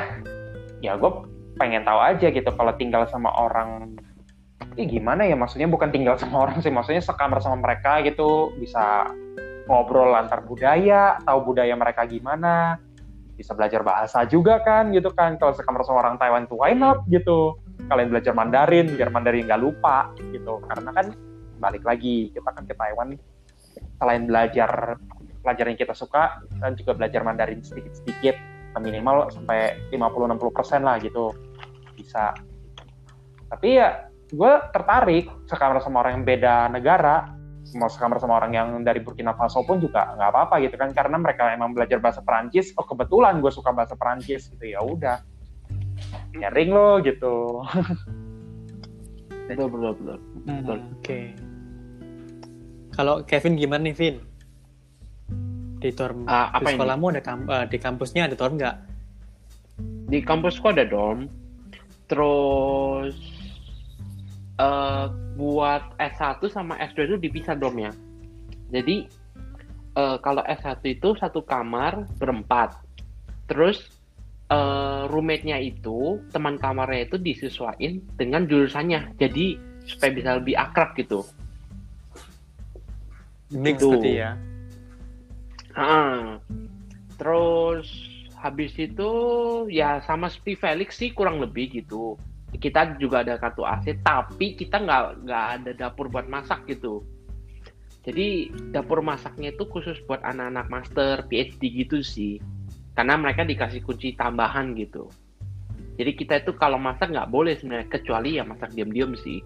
ya 0.85 0.93
gue 1.01 1.11
pengen 1.57 1.89
tahu 1.89 2.01
aja 2.05 2.29
gitu 2.29 2.51
kalau 2.53 2.73
tinggal 2.77 3.09
sama 3.09 3.33
orang 3.33 3.97
ya 4.77 4.85
gimana 4.85 5.25
ya 5.25 5.37
maksudnya 5.37 5.69
bukan 5.69 5.89
tinggal 5.89 6.21
sama 6.21 6.49
orang 6.49 6.61
sih 6.65 6.73
maksudnya 6.73 7.05
sekamar 7.05 7.41
sama 7.41 7.61
mereka 7.61 8.01
gitu 8.05 8.53
bisa 8.57 9.09
ngobrol 9.69 10.17
antar 10.17 10.45
budaya 10.45 11.21
tahu 11.25 11.53
budaya 11.53 11.77
mereka 11.77 12.09
gimana 12.09 12.81
bisa 13.37 13.57
belajar 13.57 13.81
bahasa 13.81 14.29
juga 14.29 14.61
kan 14.61 14.93
gitu 14.93 15.09
kan. 15.11 15.41
Kalau 15.41 15.57
sekamar 15.57 15.83
sama 15.83 16.05
orang 16.05 16.17
Taiwan 16.21 16.45
tuh 16.47 16.61
why 16.61 16.77
not 16.77 17.03
gitu 17.09 17.57
kalian 17.89 18.09
belajar 18.13 18.33
Mandarin 18.37 18.87
biar 18.95 19.11
Mandarin 19.11 19.47
nggak 19.49 19.63
lupa 19.63 20.13
gitu. 20.19 20.63
Karena 20.67 20.91
kan 20.95 21.07
balik 21.63 21.87
lagi 21.87 22.35
kita 22.35 22.51
kan 22.51 22.67
ke 22.67 22.75
Taiwan 22.75 23.15
selain 23.99 24.27
belajar 24.27 24.99
pelajaran 25.43 25.75
yang 25.75 25.81
kita 25.81 25.95
suka 25.95 26.43
dan 26.63 26.75
juga 26.79 26.95
belajar 26.95 27.21
Mandarin 27.27 27.63
sedikit-sedikit. 27.63 28.35
Minimal 28.73 29.29
sampai 29.29 29.93
50-60 29.93 30.57
persen 30.57 30.81
lah 30.81 30.97
gitu. 30.97 31.29
Bisa. 31.93 32.33
Tapi 33.53 33.69
ya 33.77 34.09
gue 34.33 34.53
tertarik 34.73 35.29
sekamar 35.45 35.77
sama 35.85 36.01
orang 36.01 36.23
yang 36.23 36.25
beda 36.25 36.73
negara. 36.73 37.37
Mau 37.77 37.89
sekamar 37.89 38.17
sama 38.17 38.41
orang 38.41 38.53
yang 38.57 38.69
dari 38.81 39.05
Burkina 39.05 39.37
Faso 39.37 39.61
pun 39.65 39.77
juga 39.77 40.17
nggak 40.17 40.29
apa-apa 40.33 40.55
gitu 40.65 40.81
kan. 40.81 40.89
Karena 40.97 41.21
mereka 41.21 41.53
emang 41.53 41.77
belajar 41.77 42.01
bahasa 42.01 42.25
Perancis. 42.25 42.73
Oh 42.81 42.89
kebetulan 42.89 43.45
gue 43.45 43.53
suka 43.53 43.77
bahasa 43.77 43.93
Perancis 43.93 44.49
gitu. 44.49 44.73
Ya 44.73 44.81
udah 44.81 45.21
nyaring 46.35 46.71
lo 46.71 47.01
gitu 47.01 47.61
betul 49.47 49.67
betul 49.69 49.93
betul 49.95 50.19
Betul. 50.43 50.79
Oke. 50.93 51.21
Kalau 52.91 53.23
Kevin 53.23 53.55
gimana 53.55 53.87
nih, 53.87 53.95
Vin? 53.95 54.17
di 55.79 55.91
dorm 55.91 56.23
Ah, 56.25 56.47
apa 56.49 56.63
di 56.63 56.67
ini? 56.69 56.75
sekolahmu 56.79 57.07
ada 57.11 57.19
kam- 57.21 57.47
eh, 57.47 57.67
di 57.67 57.75
kampusnya 57.77 58.27
ada 58.27 58.35
dorm 58.35 58.55
nggak 58.55 58.77
di 60.07 60.19
kampusku 60.19 60.63
ada 60.65 60.83
dorm 60.83 61.27
terus 62.07 63.19
eh 64.57 65.07
buat 65.35 65.83
S1 65.99 66.39
sama 66.47 66.79
S2 66.81 66.99
itu 67.05 67.17
dipisah 67.19 67.55
dormnya 67.55 67.91
jadi 68.71 69.11
eh, 69.93 70.17
kalau 70.19 70.43
S1 70.45 70.79
itu 70.87 71.19
satu 71.19 71.43
kamar 71.43 72.07
berempat 72.15 72.79
terus 73.47 73.91
eh, 74.53 75.03
roommate-nya 75.09 75.57
itu 75.65 76.21
teman 76.29 76.61
kamarnya 76.61 77.09
itu 77.09 77.17
disesuaikan 77.17 78.05
dengan 78.21 78.45
jurusannya 78.45 79.17
jadi 79.17 79.57
supaya 79.89 80.11
bisa 80.13 80.31
lebih 80.39 80.55
akrab 80.61 80.93
gitu 80.95 81.25
mix 83.53 83.81
Gitu. 83.81 83.89
berarti 83.89 84.13
ya 84.21 84.33
Ah, 85.73 86.37
terus 87.17 87.89
habis 88.37 88.77
itu 88.77 89.11
ya 89.73 90.05
sama 90.05 90.29
seperti 90.29 90.61
Felix 90.61 91.01
sih 91.01 91.11
kurang 91.17 91.41
lebih 91.41 91.73
gitu. 91.73 92.21
Kita 92.53 93.01
juga 93.01 93.25
ada 93.25 93.41
kartu 93.41 93.65
AC, 93.65 93.97
tapi 94.05 94.53
kita 94.53 94.85
nggak 94.85 95.25
nggak 95.25 95.45
ada 95.57 95.71
dapur 95.73 96.13
buat 96.13 96.29
masak 96.29 96.69
gitu. 96.69 97.01
Jadi 98.05 98.53
dapur 98.75 99.01
masaknya 99.01 99.55
itu 99.55 99.65
khusus 99.65 99.97
buat 100.05 100.21
anak-anak 100.21 100.69
master, 100.69 101.15
PhD 101.33 101.63
gitu 101.73 102.05
sih. 102.05 102.37
Karena 102.93 103.17
mereka 103.17 103.43
dikasih 103.49 103.81
kunci 103.85 104.13
tambahan 104.13 104.77
gitu. 104.77 105.09
Jadi 105.97 106.11
kita 106.17 106.41
itu 106.41 106.53
kalau 106.57 106.81
masak 106.81 107.13
nggak 107.13 107.29
boleh 107.29 107.57
sebenarnya 107.57 107.89
kecuali 107.89 108.37
ya 108.41 108.45
masak 108.45 108.73
diam-diam 108.73 109.13
sih. 109.17 109.41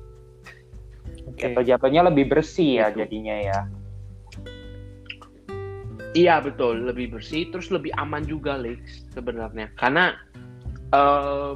oke 1.27 1.43
Atau 1.43 1.63
jatuhnya 1.67 2.07
lebih 2.07 2.31
bersih 2.31 2.83
ya 2.83 2.87
Gitu. 2.91 3.03
jadinya 3.03 3.37
ya. 3.39 3.61
Iya 6.17 6.41
betul, 6.41 6.89
lebih 6.89 7.13
bersih, 7.13 7.53
terus 7.53 7.69
lebih 7.69 7.93
aman 8.01 8.25
juga 8.25 8.57
Lex 8.57 9.05
sebenarnya. 9.13 9.69
Karena 9.77 10.17
eh 10.95 11.53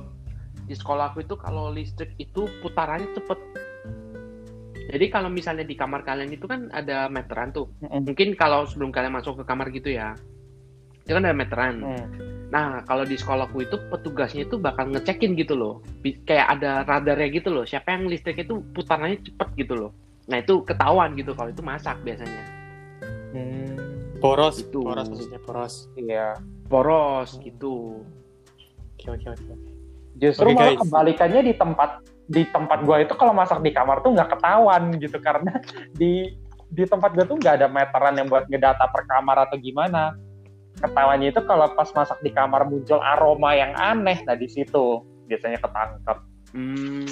di 0.69 0.75
sekolah 0.77 1.11
aku 1.11 1.25
itu 1.25 1.35
kalau 1.35 1.73
listrik 1.73 2.13
itu 2.21 2.47
putarannya 2.61 3.09
cepet. 3.17 3.39
Jadi 4.91 5.07
kalau 5.09 5.31
misalnya 5.31 5.65
di 5.65 5.79
kamar 5.79 6.03
kalian 6.03 6.35
itu 6.35 6.45
kan 6.51 6.67
ada 6.75 7.07
meteran 7.09 7.55
tuh. 7.55 7.71
Mungkin 7.81 8.35
kalau 8.35 8.67
sebelum 8.67 8.91
kalian 8.91 9.17
masuk 9.17 9.41
ke 9.41 9.45
kamar 9.47 9.71
gitu 9.71 9.95
ya, 9.95 10.19
itu 11.11 11.19
kan 11.19 11.27
ada 11.27 11.35
meteran. 11.35 11.75
Hmm. 11.83 12.07
Nah 12.51 12.83
kalau 12.83 13.03
di 13.03 13.15
sekolahku 13.15 13.59
itu 13.61 13.75
petugasnya 13.91 14.47
itu 14.47 14.55
bakal 14.57 14.87
ngecekin 14.87 15.35
gitu 15.35 15.55
loh, 15.55 15.83
kayak 16.25 16.47
ada 16.55 16.87
radarnya 16.87 17.27
gitu 17.33 17.51
loh. 17.51 17.67
Siapa 17.67 17.91
yang 17.91 18.07
listriknya 18.07 18.47
itu 18.47 18.63
putarannya 18.71 19.19
cepet 19.21 19.49
gitu 19.57 19.75
loh. 19.75 19.91
Nah 20.27 20.39
itu 20.39 20.63
ketahuan 20.63 21.15
gitu 21.15 21.35
kalau 21.35 21.51
itu 21.51 21.59
masak 21.61 21.99
biasanya. 22.01 22.47
Hmm, 23.31 23.75
boros 24.19 24.59
Gitu. 24.61 24.83
boros 24.83 25.07
maksudnya 25.07 25.41
boros 25.41 25.75
Iya. 25.95 26.39
Boros 26.67 27.31
gitu. 27.41 28.07
oke 29.01 29.07
oke 29.11 29.27
oke 29.33 29.55
Justru 30.15 30.47
Oke, 30.47 30.55
malah 30.55 30.75
guys. 30.75 30.83
kebalikannya 30.85 31.41
di 31.43 31.55
tempat 31.57 31.91
di 32.27 32.43
tempat 32.45 32.79
gua 32.85 33.01
itu 33.01 33.15
kalau 33.15 33.33
masak 33.33 33.59
di 33.59 33.73
kamar 33.73 34.05
tuh 34.05 34.13
nggak 34.13 34.37
ketahuan 34.37 34.93
gitu 34.99 35.19
karena 35.19 35.51
di 36.01 36.35
di 36.69 36.85
tempat 36.85 37.11
gua 37.11 37.25
tuh 37.25 37.39
nggak 37.39 37.55
ada 37.59 37.67
meteran 37.67 38.15
yang 38.15 38.29
buat 38.29 38.47
ngedata 38.47 38.87
per 38.87 39.07
kamar 39.07 39.47
atau 39.47 39.57
gimana. 39.57 40.15
Ketahuannya 40.81 41.29
itu 41.31 41.41
kalau 41.45 41.69
pas 41.77 41.89
masak 41.93 42.19
di 42.25 42.33
kamar 42.33 42.65
muncul 42.65 42.99
aroma 42.99 43.53
yang 43.53 43.77
aneh, 43.77 44.25
nah 44.25 44.35
di 44.35 44.49
situ 44.49 45.05
biasanya 45.29 45.61
ketangkep. 45.61 46.19
Hmm, 46.51 47.07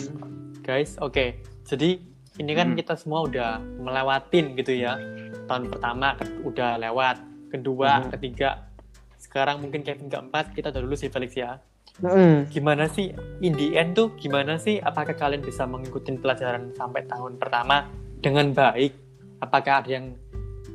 guys 0.66 0.98
oke 0.98 1.38
jadi 1.62 2.02
ini 2.42 2.52
kan 2.58 2.74
Hmm. 2.74 2.76
kita 2.76 2.98
semua 2.98 3.22
udah 3.22 3.62
melewatin 3.62 4.58
gitu 4.58 4.74
ya 4.74 4.98
tahun 5.46 5.70
pertama 5.70 6.18
udah 6.42 6.74
lewat 6.82 7.22
kedua 7.54 8.02
Mhm. 8.02 8.18
ketiga 8.18 8.66
sekarang 9.14 9.62
mungkin 9.62 9.86
Kevin 9.86 10.10
keempat 10.10 10.58
kita 10.58 10.74
udah 10.74 10.82
lulus 10.82 11.06
sih 11.06 11.10
Felix 11.14 11.38
ya 11.38 11.62
Hmm. 12.02 12.50
gimana 12.50 12.90
sih 12.90 13.14
in 13.38 13.54
the 13.54 13.78
end 13.78 13.94
tuh 13.94 14.10
gimana 14.18 14.58
sih 14.58 14.82
apakah 14.82 15.14
kalian 15.14 15.46
bisa 15.46 15.70
mengikuti 15.70 16.10
pelajaran 16.18 16.74
sampai 16.74 17.06
tahun 17.06 17.38
pertama 17.38 17.86
dengan 18.18 18.50
baik 18.50 18.98
apakah 19.38 19.86
ada 19.86 19.90
yang 20.02 20.18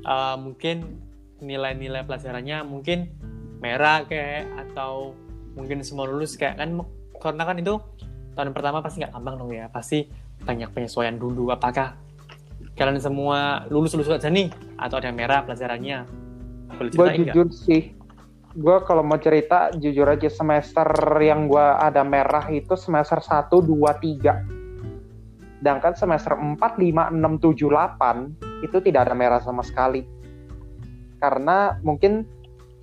uh, 0.08 0.39
mungkin 0.39 1.03
nilai-nilai 1.44 2.08
pelajarannya 2.08 2.64
mungkin 2.64 3.12
merah 3.60 4.08
kayak 4.08 4.48
atau 4.68 5.12
mungkin 5.54 5.84
semua 5.84 6.08
lulus 6.08 6.39
kayak 6.39 6.60
kan 6.60 6.80
karena 7.20 7.44
kan 7.44 7.56
itu 7.60 7.78
tahun 8.34 8.56
pertama 8.56 8.82
pasti 8.82 9.04
nggak 9.04 9.14
gampang 9.14 9.36
dong 9.38 9.52
ya 9.54 9.68
pasti 9.70 10.10
banyak 10.44 10.72
penyesuaian 10.74 11.16
dulu 11.20 11.54
apakah 11.54 11.96
kalian 12.74 12.98
semua 12.98 13.70
lulus 13.70 13.94
lulus 13.94 14.10
aja 14.10 14.34
nih 14.34 14.50
atau 14.82 14.98
ada 14.98 15.14
yang 15.14 15.20
merah 15.20 15.46
pelajarannya. 15.46 16.10
Boleh 16.74 16.89
gue 16.89 17.08
jujur 17.22 17.48
sih 17.54 17.94
gue 18.54 18.78
kalau 18.86 19.02
mau 19.02 19.18
cerita 19.18 19.74
jujur 19.74 20.06
aja 20.06 20.30
semester 20.30 20.86
yang 21.18 21.50
gue 21.50 21.68
ada 21.82 22.06
merah 22.06 22.46
itu 22.54 22.78
semester 22.78 23.18
1, 23.18 23.50
2, 23.50 23.66
3 23.66 25.64
sedangkan 25.64 25.94
semester 25.98 26.38
4, 26.38 26.60
5, 26.60 27.18
6, 27.18 27.39
7, 27.39 27.72
8 27.72 28.68
itu 28.68 28.78
tidak 28.84 29.10
ada 29.10 29.16
merah 29.18 29.41
sama 29.41 29.66
sekali 29.66 30.06
karena 31.24 31.80
mungkin 31.80 32.28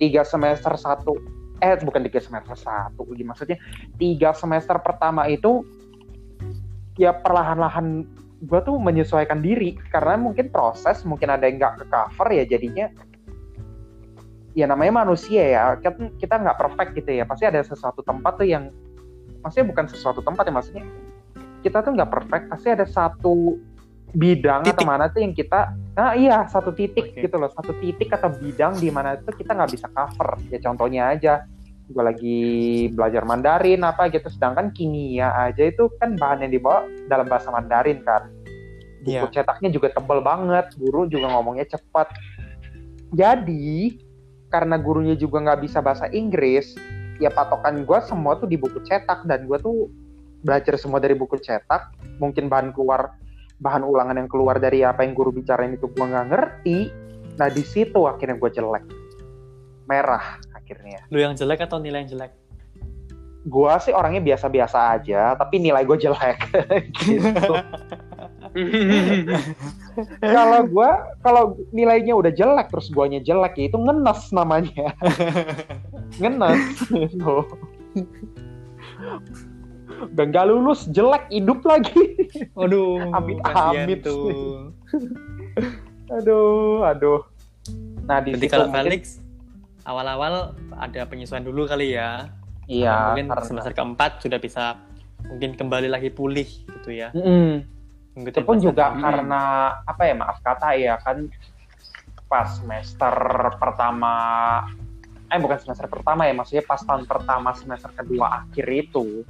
tiga 0.01 0.25
semester 0.25 0.73
satu 0.73 1.13
eh 1.61 1.77
bukan 1.77 2.01
tiga 2.09 2.17
semester 2.17 2.57
satu 2.57 3.05
gimana 3.13 3.37
maksudnya 3.37 3.61
tiga 4.01 4.33
semester 4.33 4.81
pertama 4.81 5.29
itu 5.29 5.61
ya 6.97 7.13
perlahan-lahan 7.21 8.09
gue 8.41 8.59
tuh 8.65 8.75
menyesuaikan 8.81 9.39
diri. 9.39 9.77
Karena 9.93 10.17
mungkin 10.17 10.49
proses 10.49 11.05
mungkin 11.05 11.29
ada 11.29 11.45
yang 11.45 11.61
nggak 11.61 11.73
ke 11.81 11.85
cover 11.87 12.27
ya 12.33 12.43
jadinya 12.45 12.89
ya 14.57 14.65
namanya 14.67 15.05
manusia 15.05 15.43
ya. 15.45 15.63
Kan 15.79 16.17
kita 16.17 16.41
nggak 16.41 16.57
perfect 16.57 16.91
gitu 16.97 17.21
ya. 17.21 17.23
Pasti 17.29 17.45
ada 17.45 17.61
sesuatu 17.61 18.01
tempat 18.01 18.41
tuh 18.41 18.49
yang 18.49 18.73
maksudnya 19.45 19.67
bukan 19.69 19.85
sesuatu 19.89 20.21
tempat 20.21 20.49
ya 20.49 20.53
maksudnya 20.53 20.85
kita 21.61 21.85
tuh 21.85 21.93
nggak 21.93 22.09
perfect. 22.09 22.43
Pasti 22.49 22.67
ada 22.73 22.85
satu 22.89 23.61
bidang 24.11 24.67
atau 24.67 24.75
Titik. 24.75 24.87
mana 24.87 25.07
tuh 25.07 25.21
yang 25.23 25.33
kita 25.35 25.71
nah 25.91 26.15
iya 26.15 26.47
satu 26.47 26.71
titik 26.71 27.11
Oke. 27.11 27.23
gitu 27.27 27.35
loh. 27.35 27.51
Satu 27.51 27.75
titik 27.79 28.11
atau 28.11 28.31
bidang 28.31 28.79
di 28.79 28.87
mana 28.91 29.19
itu 29.19 29.31
kita 29.35 29.55
nggak 29.55 29.71
bisa 29.71 29.87
cover. 29.91 30.39
Ya 30.51 30.59
contohnya 30.63 31.03
aja 31.11 31.33
gue 31.91 32.03
lagi 32.03 32.39
belajar 32.95 33.27
Mandarin 33.27 33.83
apa 33.83 34.07
gitu 34.07 34.31
sedangkan 34.31 34.71
kimia 34.71 35.27
aja 35.35 35.67
itu 35.67 35.91
kan 35.99 36.15
bahan 36.15 36.47
yang 36.47 36.51
dibawa 36.55 36.87
dalam 37.11 37.27
bahasa 37.27 37.51
Mandarin 37.51 37.99
kan. 38.03 38.31
Buku 39.01 39.27
cetaknya 39.33 39.73
juga 39.73 39.91
tebel 39.91 40.21
banget 40.23 40.71
guru 40.77 41.09
juga 41.09 41.27
ngomongnya 41.35 41.67
cepat. 41.67 42.07
Jadi 43.11 43.99
karena 44.47 44.79
gurunya 44.79 45.15
juga 45.19 45.43
nggak 45.43 45.59
bisa 45.67 45.83
bahasa 45.83 46.07
Inggris 46.11 46.75
ya 47.19 47.29
patokan 47.31 47.83
gue 47.83 47.99
semua 48.07 48.39
tuh 48.39 48.47
di 48.47 48.55
buku 48.57 48.81
cetak 48.81 49.27
dan 49.27 49.45
gue 49.45 49.57
tuh 49.59 49.91
belajar 50.41 50.79
semua 50.79 51.03
dari 51.03 51.13
buku 51.13 51.37
cetak. 51.37 51.93
Mungkin 52.23 52.47
bahan 52.47 52.71
keluar 52.71 53.20
bahan 53.61 53.85
ulangan 53.85 54.17
yang 54.17 54.29
keluar 54.29 54.57
dari 54.57 54.81
apa 54.81 55.05
yang 55.05 55.13
guru 55.13 55.29
bicarain 55.29 55.77
itu 55.77 55.85
gue 55.85 56.05
nggak 56.05 56.27
ngerti. 56.33 56.79
Nah 57.37 57.47
di 57.47 57.63
situ 57.63 58.09
akhirnya 58.09 58.41
gue 58.41 58.49
jelek. 58.49 58.85
Merah 59.85 60.41
akhirnya. 60.57 61.05
Lu 61.13 61.21
yang 61.21 61.37
jelek 61.37 61.61
atau 61.69 61.77
nilai 61.77 62.03
yang 62.03 62.17
jelek? 62.17 62.33
Gue 63.41 63.73
sih 63.81 63.93
orangnya 63.93 64.21
biasa-biasa 64.21 64.97
aja 64.97 65.37
tapi 65.37 65.61
nilai 65.61 65.85
gue 65.85 65.97
jelek. 66.01 66.39
Gitu. 67.05 67.53
Kalau 70.19 70.67
gua 70.67 71.15
kalau 71.23 71.55
nilainya 71.71 72.11
udah 72.19 72.35
jelek 72.35 72.67
terus 72.67 72.91
guanya 72.91 73.23
jelek 73.23 73.55
ya 73.55 73.71
itu 73.71 73.79
ngenes 73.79 74.27
namanya. 74.35 74.91
Ngenes. 76.21 76.59
Gitu 76.91 77.35
udah 80.03 80.25
nggak 80.25 80.45
lulus 80.45 80.87
jelek 80.87 81.29
hidup 81.29 81.61
lagi 81.61 81.93
Aduh, 82.55 83.11
Amit, 83.11 83.37
amit. 83.43 83.99
tuh. 84.01 84.73
aduh 86.11 86.83
aduh 86.83 87.21
nah 88.03 88.19
di 88.19 88.33
situ 88.33 88.49
kalau 88.49 88.67
mungkin- 88.67 88.83
Felix 88.89 89.03
awal-awal 89.83 90.51
ada 90.75 91.01
penyesuaian 91.03 91.41
dulu 91.41 91.65
kali 91.65 91.93
ya. 91.93 92.29
iya 92.65 93.09
mungkin 93.09 93.29
karena 93.29 93.43
semester 93.43 93.71
keempat 93.71 94.19
sudah 94.19 94.37
bisa 94.37 94.77
mungkin 95.23 95.53
kembali 95.53 95.87
lagi 95.87 96.09
pulih 96.09 96.45
gitu 96.45 96.89
ya. 96.91 97.09
Mm-mm. 97.11 97.61
Ngikutin 98.13 98.35
itu 98.35 98.41
pun 98.43 98.57
juga 98.59 98.89
Hmm. 98.89 99.01
karena 99.01 99.41
apa 99.81 100.01
ya 100.03 100.13
maaf 100.13 100.37
kata 100.39 100.69
ya 100.75 100.95
kan 100.97 101.29
pas 102.25 102.47
semester 102.53 103.15
pertama 103.55 104.13
eh 105.27 105.37
bukan 105.37 105.57
semester 105.57 105.87
pertama 105.87 106.25
ya 106.25 106.33
maksudnya 106.33 106.61
pas 106.61 106.79
tahun 106.79 107.03
pertama 107.05 107.49
semester 107.53 107.91
kedua 107.93 108.43
akhir 108.43 108.65
itu 108.67 109.23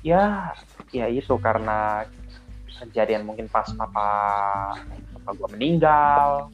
ya 0.00 0.56
ya 0.90 1.06
itu 1.06 1.36
karena 1.38 2.08
kejadian 2.80 3.28
mungkin 3.28 3.46
pas 3.46 3.68
papa 3.76 4.08
papa 5.20 5.30
gua 5.36 5.48
meninggal. 5.52 6.48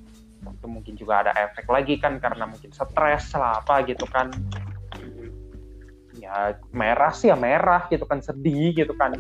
Itu 0.47 0.67
mungkin 0.71 0.95
juga 0.95 1.27
ada 1.27 1.33
efek 1.35 1.67
lagi 1.67 1.99
kan 1.99 2.23
karena 2.23 2.47
mungkin 2.47 2.71
stres 2.71 3.35
lah 3.35 3.63
apa 3.63 3.83
gitu 3.87 4.07
kan. 4.11 4.31
Ya 6.19 6.59
merah 6.75 7.13
sih 7.15 7.31
ya 7.31 7.37
merah 7.39 7.87
gitu 7.91 8.07
kan 8.07 8.23
sedih 8.23 8.75
gitu 8.75 8.95
kan. 8.95 9.15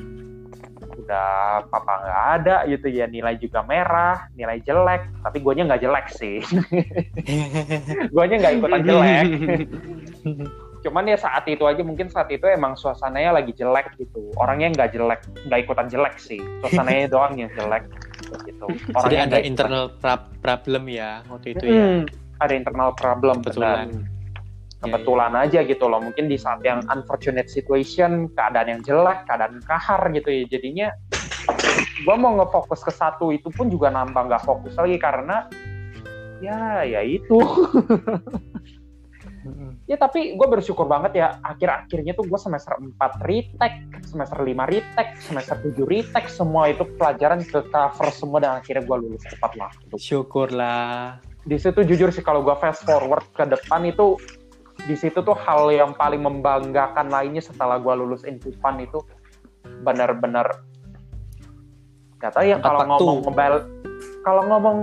Udah 0.96 1.62
papa 1.70 1.92
nggak 2.02 2.20
ada 2.42 2.56
gitu 2.66 2.90
ya 2.90 3.06
nilai 3.06 3.38
juga 3.38 3.62
merah 3.62 4.26
nilai 4.34 4.62
jelek. 4.62 5.06
Tapi 5.22 5.38
guanya 5.42 5.74
nggak 5.74 5.82
jelek 5.82 6.06
sih. 6.14 6.38
Guanya 8.14 8.36
nggak 8.42 8.54
ikutan 8.58 8.80
jelek 8.86 9.26
cuman 10.86 11.10
ya 11.10 11.18
saat 11.18 11.42
itu 11.50 11.66
aja 11.66 11.82
mungkin 11.82 12.06
saat 12.06 12.30
itu 12.30 12.46
emang 12.46 12.78
suasananya 12.78 13.34
lagi 13.34 13.50
jelek 13.50 13.98
gitu. 13.98 14.30
Orangnya 14.38 14.70
nggak 14.70 14.88
jelek 14.94 15.20
nggak 15.50 15.58
ikutan 15.66 15.90
jelek 15.90 16.14
sih. 16.22 16.38
Suasananya 16.62 17.10
doang 17.18 17.34
yang 17.34 17.50
jelek 17.58 17.90
gitu. 18.46 18.66
Jadi 18.70 18.94
Orangnya 18.94 19.22
ada 19.26 19.38
internal 19.42 19.84
pra- 19.98 20.30
problem 20.38 20.86
ya 20.86 21.26
waktu 21.26 21.58
itu 21.58 21.64
ya. 21.66 21.74
Hmm, 21.82 22.02
ada 22.38 22.54
internal 22.54 22.90
problem 22.94 23.42
Kebetulan. 23.42 23.90
benar. 23.90 24.14
kebetulan 24.76 25.32
aja 25.34 25.64
gitu 25.66 25.88
loh. 25.88 25.98
Mungkin 25.98 26.30
di 26.30 26.38
saat 26.38 26.62
yang 26.62 26.84
unfortunate 26.86 27.50
situation 27.50 28.30
keadaan 28.30 28.78
yang 28.78 28.80
jelek 28.86 29.26
keadaan 29.26 29.58
kahar 29.66 29.98
gitu 30.14 30.30
ya. 30.30 30.46
Jadinya 30.46 30.88
gue 31.96 32.14
mau 32.14 32.38
ngefokus 32.38 32.84
ke 32.84 32.92
satu 32.94 33.34
itu 33.34 33.50
pun 33.50 33.66
juga 33.66 33.90
nambah 33.90 34.30
nggak 34.30 34.44
fokus 34.46 34.76
lagi 34.78 35.00
karena 35.00 35.48
ya 36.38 36.84
ya 36.84 37.00
itu 37.00 37.40
Mm-mm. 39.46 39.70
ya 39.86 39.96
tapi 39.96 40.34
gue 40.34 40.48
bersyukur 40.50 40.90
banget 40.90 41.22
ya 41.22 41.38
akhir-akhirnya 41.40 42.18
tuh 42.18 42.26
gue 42.26 42.40
semester 42.40 42.74
4 42.76 42.98
retake 43.22 43.78
semester 44.02 44.38
5 44.42 44.50
retake 44.66 45.12
semester 45.22 45.56
7 45.62 45.86
retake 45.86 46.28
semua 46.28 46.66
itu 46.66 46.82
pelajaran 46.98 47.46
ke 47.46 47.62
cover 47.70 48.08
semua 48.10 48.38
dan 48.42 48.52
akhirnya 48.58 48.82
gue 48.82 48.96
lulus 48.98 49.24
tepat 49.24 49.54
waktu 49.54 49.94
Syukurlah. 49.94 51.22
di 51.46 51.56
situ 51.62 51.86
jujur 51.86 52.10
sih 52.10 52.26
kalau 52.26 52.42
gue 52.42 52.56
fast 52.58 52.82
forward 52.82 53.24
ke 53.38 53.46
depan 53.46 53.86
itu 53.86 54.18
di 54.84 54.98
situ 54.98 55.22
tuh 55.24 55.38
hal 55.38 55.70
yang 55.72 55.94
paling 55.94 56.20
membanggakan 56.20 57.08
lainnya 57.08 57.40
setelah 57.40 57.80
gue 57.80 57.94
lulus 57.96 58.26
Infupan 58.26 58.82
itu 58.82 59.00
benar-benar 59.86 60.66
nggak 62.20 62.32
tahu 62.32 62.44
ya 62.48 62.56
kalau 62.58 62.80
ngomong 62.84 63.18
mobile 63.24 63.56
kalau 64.24 64.42
ngomong 64.48 64.78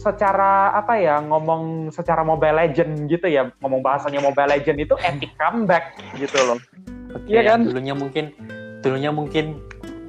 secara 0.00 0.72
apa 0.72 0.96
ya 0.96 1.20
ngomong 1.20 1.92
secara 1.92 2.24
Mobile 2.24 2.56
Legend 2.56 3.04
gitu 3.04 3.28
ya 3.28 3.52
ngomong 3.60 3.84
bahasanya 3.84 4.24
Mobile 4.24 4.48
Legend 4.48 4.80
itu 4.80 4.94
epic 5.04 5.36
comeback 5.36 5.92
gitu 6.16 6.40
loh 6.40 6.56
Oke, 7.10 7.26
Iya 7.26 7.42
kan? 7.42 7.66
Dulunya 7.66 7.90
mungkin 7.90 8.24
dulunya 8.80 9.10
mungkin 9.10 9.58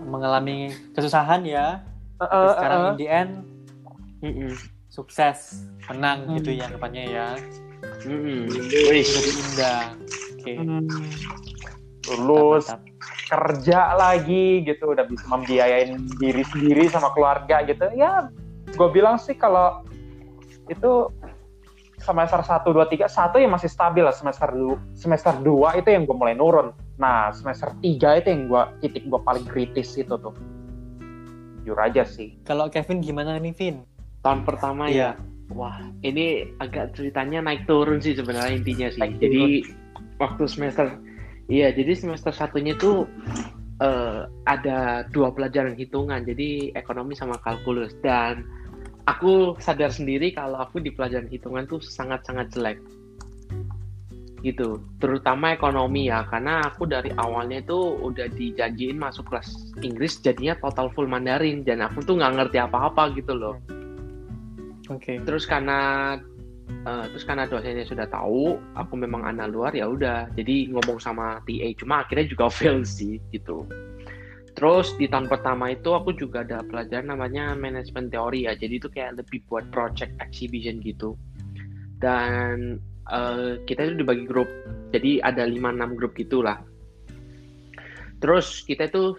mengalami 0.06 0.70
kesusahan 0.94 1.42
ya. 1.44 1.82
Tapi 2.22 2.30
eh, 2.30 2.52
sekarang 2.54 2.78
eh. 2.78 2.86
in 2.86 2.96
the 2.96 3.08
end 3.10 3.32
Mm-mm. 4.22 4.52
sukses, 4.86 5.66
menang 5.90 6.30
Hmm. 6.30 6.38
gitu 6.38 6.54
ya 6.54 6.70
depannya 6.70 7.04
ya. 7.10 7.28
Jadi 8.06 9.02
indah. 9.02 9.84
Oke. 10.38 10.54
Hmm. 10.58 10.86
lulus 12.18 12.66
Mantap, 12.66 12.82
mantap. 12.82 13.30
kerja 13.30 13.80
lagi 13.94 14.66
gitu 14.66 14.90
udah 14.90 15.06
bisa 15.06 15.26
membiayain 15.26 15.96
diri 16.18 16.42
sendiri 16.44 16.90
sama 16.90 17.14
keluarga 17.14 17.62
gitu 17.64 17.88
ya 17.94 18.26
gue 18.72 18.90
bilang 18.90 19.16
sih 19.16 19.34
kalau 19.34 19.84
itu 20.66 21.12
semester 21.98 22.42
1, 22.42 22.66
2, 22.66 22.74
3 22.98 23.06
satu 23.08 23.38
yang 23.38 23.52
masih 23.52 23.68
stabil 23.68 24.02
lah 24.02 24.12
semester 24.12 24.50
du- 24.50 24.80
semester 24.94 25.36
2 25.36 25.46
itu 25.78 25.90
yang 25.90 26.04
gue 26.04 26.14
mulai 26.14 26.34
nurun 26.34 26.72
nah 26.96 27.30
semester 27.30 27.70
3 27.78 27.86
itu 28.18 28.28
yang 28.28 28.42
gue 28.48 28.64
titik 28.80 29.04
gue 29.06 29.20
paling 29.20 29.46
kritis 29.46 29.94
itu 29.96 30.10
tuh 30.12 30.34
jujur 31.60 31.78
aja 31.78 32.02
sih 32.02 32.34
Kalau 32.42 32.66
Kevin 32.68 33.00
gimana 33.00 33.38
nih, 33.38 33.54
Vin? 33.54 33.86
Tahun 34.22 34.42
pertama 34.42 34.90
Iya. 34.90 35.14
ya. 35.14 35.30
Wah, 35.52 35.78
ini 36.02 36.48
agak 36.58 36.96
ceritanya 36.96 37.44
naik 37.44 37.68
turun 37.68 38.00
sih 38.00 38.16
sebenarnya 38.16 38.56
intinya 38.56 38.88
sih. 38.88 38.98
Naik 38.98 39.20
jadi 39.20 39.44
waktu 40.18 40.48
semester 40.48 40.96
iya, 41.46 41.70
jadi 41.70 41.92
semester 41.92 42.32
satunya 42.32 42.74
tuh 42.74 43.04
eh, 43.78 44.22
ada 44.46 44.80
dua 45.10 45.30
pelajaran 45.30 45.76
hitungan, 45.76 46.24
jadi 46.24 46.72
ekonomi 46.74 47.14
sama 47.14 47.36
kalkulus 47.38 47.92
dan 48.00 48.42
aku 49.06 49.58
sadar 49.58 49.90
sendiri 49.94 50.34
kalau 50.34 50.60
aku 50.62 50.82
di 50.82 50.94
pelajaran 50.94 51.30
hitungan 51.30 51.66
tuh 51.66 51.82
sangat-sangat 51.82 52.54
jelek. 52.54 52.80
Gitu. 54.42 54.82
Terutama 54.98 55.54
ekonomi 55.54 56.10
ya 56.10 56.26
karena 56.26 56.66
aku 56.66 56.90
dari 56.90 57.14
awalnya 57.14 57.62
itu 57.62 57.78
udah 58.02 58.26
dijanjiin 58.34 58.98
masuk 58.98 59.30
kelas 59.30 59.78
Inggris 59.86 60.18
jadinya 60.18 60.58
total 60.58 60.90
full 60.98 61.06
Mandarin 61.06 61.62
dan 61.62 61.86
aku 61.86 62.02
tuh 62.02 62.18
nggak 62.18 62.34
ngerti 62.42 62.58
apa-apa 62.58 63.14
gitu 63.14 63.38
loh. 63.38 63.58
Oke. 64.90 65.24
terus 65.24 65.48
karena 65.48 66.20
eh, 66.84 67.06
terus 67.16 67.24
karena 67.24 67.48
dosennya 67.48 67.88
sudah 67.88 68.12
tahu 68.12 68.60
aku 68.76 68.94
memang 68.98 69.24
anak 69.24 69.54
luar 69.54 69.72
ya 69.78 69.88
udah. 69.88 70.34
Jadi 70.34 70.74
ngomong 70.74 70.98
sama 70.98 71.40
TA 71.46 71.70
cuma 71.78 72.02
akhirnya 72.02 72.26
juga 72.26 72.50
fail 72.56 72.82
sih 72.82 73.22
gitu 73.30 73.70
terus 74.62 74.94
di 74.94 75.10
tahun 75.10 75.26
pertama 75.26 75.74
itu 75.74 75.90
aku 75.90 76.14
juga 76.14 76.46
ada 76.46 76.62
pelajaran 76.62 77.10
namanya 77.10 77.58
manajemen 77.58 78.14
teori 78.14 78.46
ya. 78.46 78.54
Jadi 78.54 78.78
itu 78.78 78.94
kayak 78.94 79.18
lebih 79.18 79.42
buat 79.50 79.66
project 79.74 80.14
exhibition 80.22 80.78
gitu. 80.86 81.18
Dan 81.98 82.78
eh, 83.10 83.58
kita 83.66 83.90
itu 83.90 84.06
dibagi 84.06 84.30
grup. 84.30 84.46
Jadi 84.94 85.18
ada 85.18 85.50
5-6 85.50 85.98
grup 85.98 86.14
gitulah. 86.14 86.62
Terus 88.22 88.62
kita 88.70 88.86
itu 88.86 89.18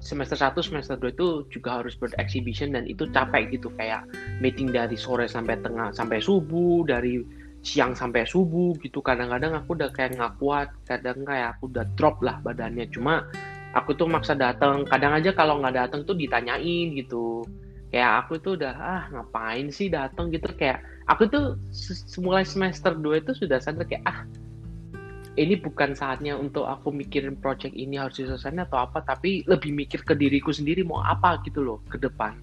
semester 0.00 0.40
1, 0.40 0.56
semester 0.56 0.96
2 0.96 1.12
itu 1.12 1.28
juga 1.52 1.84
harus 1.84 1.92
buat 2.00 2.16
exhibition 2.16 2.72
dan 2.72 2.88
itu 2.88 3.04
capek 3.12 3.52
gitu. 3.52 3.68
Kayak 3.76 4.08
meeting 4.40 4.72
dari 4.72 4.96
sore 4.96 5.28
sampai 5.28 5.60
tengah 5.60 5.92
sampai 5.92 6.16
subuh 6.16 6.88
dari 6.88 7.20
siang 7.60 7.92
sampai 7.92 8.24
subuh 8.24 8.72
gitu. 8.80 9.04
Kadang-kadang 9.04 9.52
aku 9.52 9.76
udah 9.76 9.92
kayak 9.92 10.16
nggak 10.16 10.32
kuat 10.40 10.72
kadang 10.88 11.28
kayak 11.28 11.60
aku 11.60 11.68
udah 11.68 11.84
drop 11.92 12.16
lah 12.24 12.40
badannya. 12.40 12.88
Cuma 12.88 13.28
aku 13.76 13.92
tuh 13.96 14.08
maksa 14.08 14.32
datang 14.32 14.84
kadang 14.88 15.12
aja 15.12 15.34
kalau 15.36 15.60
nggak 15.60 15.76
datang 15.76 16.00
tuh 16.04 16.16
ditanyain 16.16 16.94
gitu. 16.96 17.44
Kayak 17.88 18.24
aku 18.24 18.32
tuh 18.40 18.52
udah 18.60 18.72
ah 18.76 19.02
ngapain 19.12 19.68
sih 19.72 19.88
datang 19.88 20.28
gitu. 20.32 20.48
Kayak 20.56 20.84
aku 21.08 21.28
tuh 21.28 21.44
se- 21.72 22.20
mulai 22.20 22.44
semester 22.44 22.92
2 22.92 23.24
itu 23.24 23.32
sudah 23.32 23.60
sadar 23.60 23.84
kayak 23.88 24.04
ah 24.04 24.28
ini 25.38 25.54
bukan 25.54 25.94
saatnya 25.94 26.34
untuk 26.34 26.66
aku 26.66 26.90
mikirin 26.90 27.38
project 27.38 27.72
ini 27.78 27.94
harus 27.94 28.18
diselesaikan 28.18 28.66
atau 28.66 28.82
apa 28.82 29.06
tapi 29.06 29.46
lebih 29.46 29.70
mikir 29.70 30.02
ke 30.02 30.18
diriku 30.18 30.50
sendiri 30.50 30.82
mau 30.82 31.00
apa 31.00 31.38
gitu 31.46 31.62
loh 31.62 31.78
ke 31.86 31.96
depan. 31.96 32.34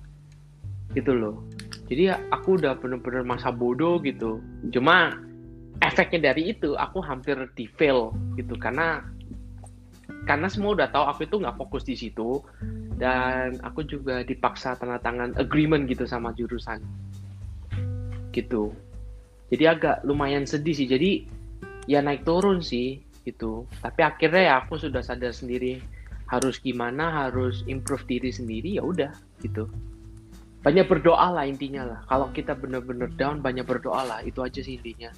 Gitu 0.95 1.11
loh. 1.11 1.43
Jadi 1.85 2.09
ya 2.09 2.17
aku 2.31 2.57
udah 2.57 2.79
bener-bener 2.79 3.21
masa 3.21 3.51
bodoh 3.51 3.99
gitu. 4.01 4.39
Cuma 4.71 5.19
efeknya 5.83 6.31
dari 6.31 6.55
itu 6.55 6.73
aku 6.79 7.03
hampir 7.03 7.35
di 7.53 7.67
fail 7.67 8.15
gitu. 8.39 8.55
Karena 8.55 9.03
karena 10.25 10.49
semua 10.49 10.73
udah 10.73 10.89
tahu 10.89 11.05
aku 11.05 11.21
itu 11.29 11.35
nggak 11.41 11.57
fokus 11.57 11.83
di 11.85 11.95
situ 11.97 12.41
dan 12.97 13.57
aku 13.61 13.85
juga 13.85 14.25
dipaksa 14.25 14.73
tanda 14.77 14.97
tangan 15.01 15.37
agreement 15.37 15.85
gitu 15.85 16.09
sama 16.09 16.33
jurusan. 16.33 16.81
Gitu. 18.33 18.73
Jadi 19.53 19.63
agak 19.69 20.01
lumayan 20.03 20.49
sedih 20.49 20.73
sih. 20.73 20.89
Jadi 20.89 21.29
ya 21.85 22.01
naik 22.01 22.25
turun 22.25 22.61
sih 22.65 23.01
gitu. 23.25 23.69
Tapi 23.81 24.01
akhirnya 24.01 24.41
ya 24.41 24.53
aku 24.65 24.81
sudah 24.81 25.05
sadar 25.05 25.33
sendiri 25.33 25.81
harus 26.25 26.57
gimana 26.57 27.29
harus 27.29 27.61
improve 27.69 28.05
diri 28.09 28.33
sendiri 28.33 28.81
ya 28.81 28.83
udah 28.83 29.13
gitu. 29.45 29.69
Banyak 30.65 30.89
berdoa 30.89 31.29
lah 31.29 31.45
intinya 31.45 31.85
lah. 31.85 31.99
Kalau 32.09 32.33
kita 32.33 32.57
bener-bener 32.57 33.13
down 33.13 33.37
banyak 33.37 33.69
berdoa 33.69 34.01
lah. 34.01 34.19
Itu 34.25 34.41
aja 34.41 34.65
sih 34.65 34.81
intinya. 34.81 35.13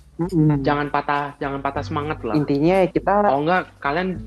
Jangan 0.59 0.91
patah 0.91 1.39
jangan 1.39 1.63
patah 1.63 1.83
semangat 1.87 2.19
lah. 2.27 2.35
Intinya 2.35 2.83
kita 2.91 3.23
kalau 3.23 3.47
enggak 3.47 3.71
kalian 3.79 4.19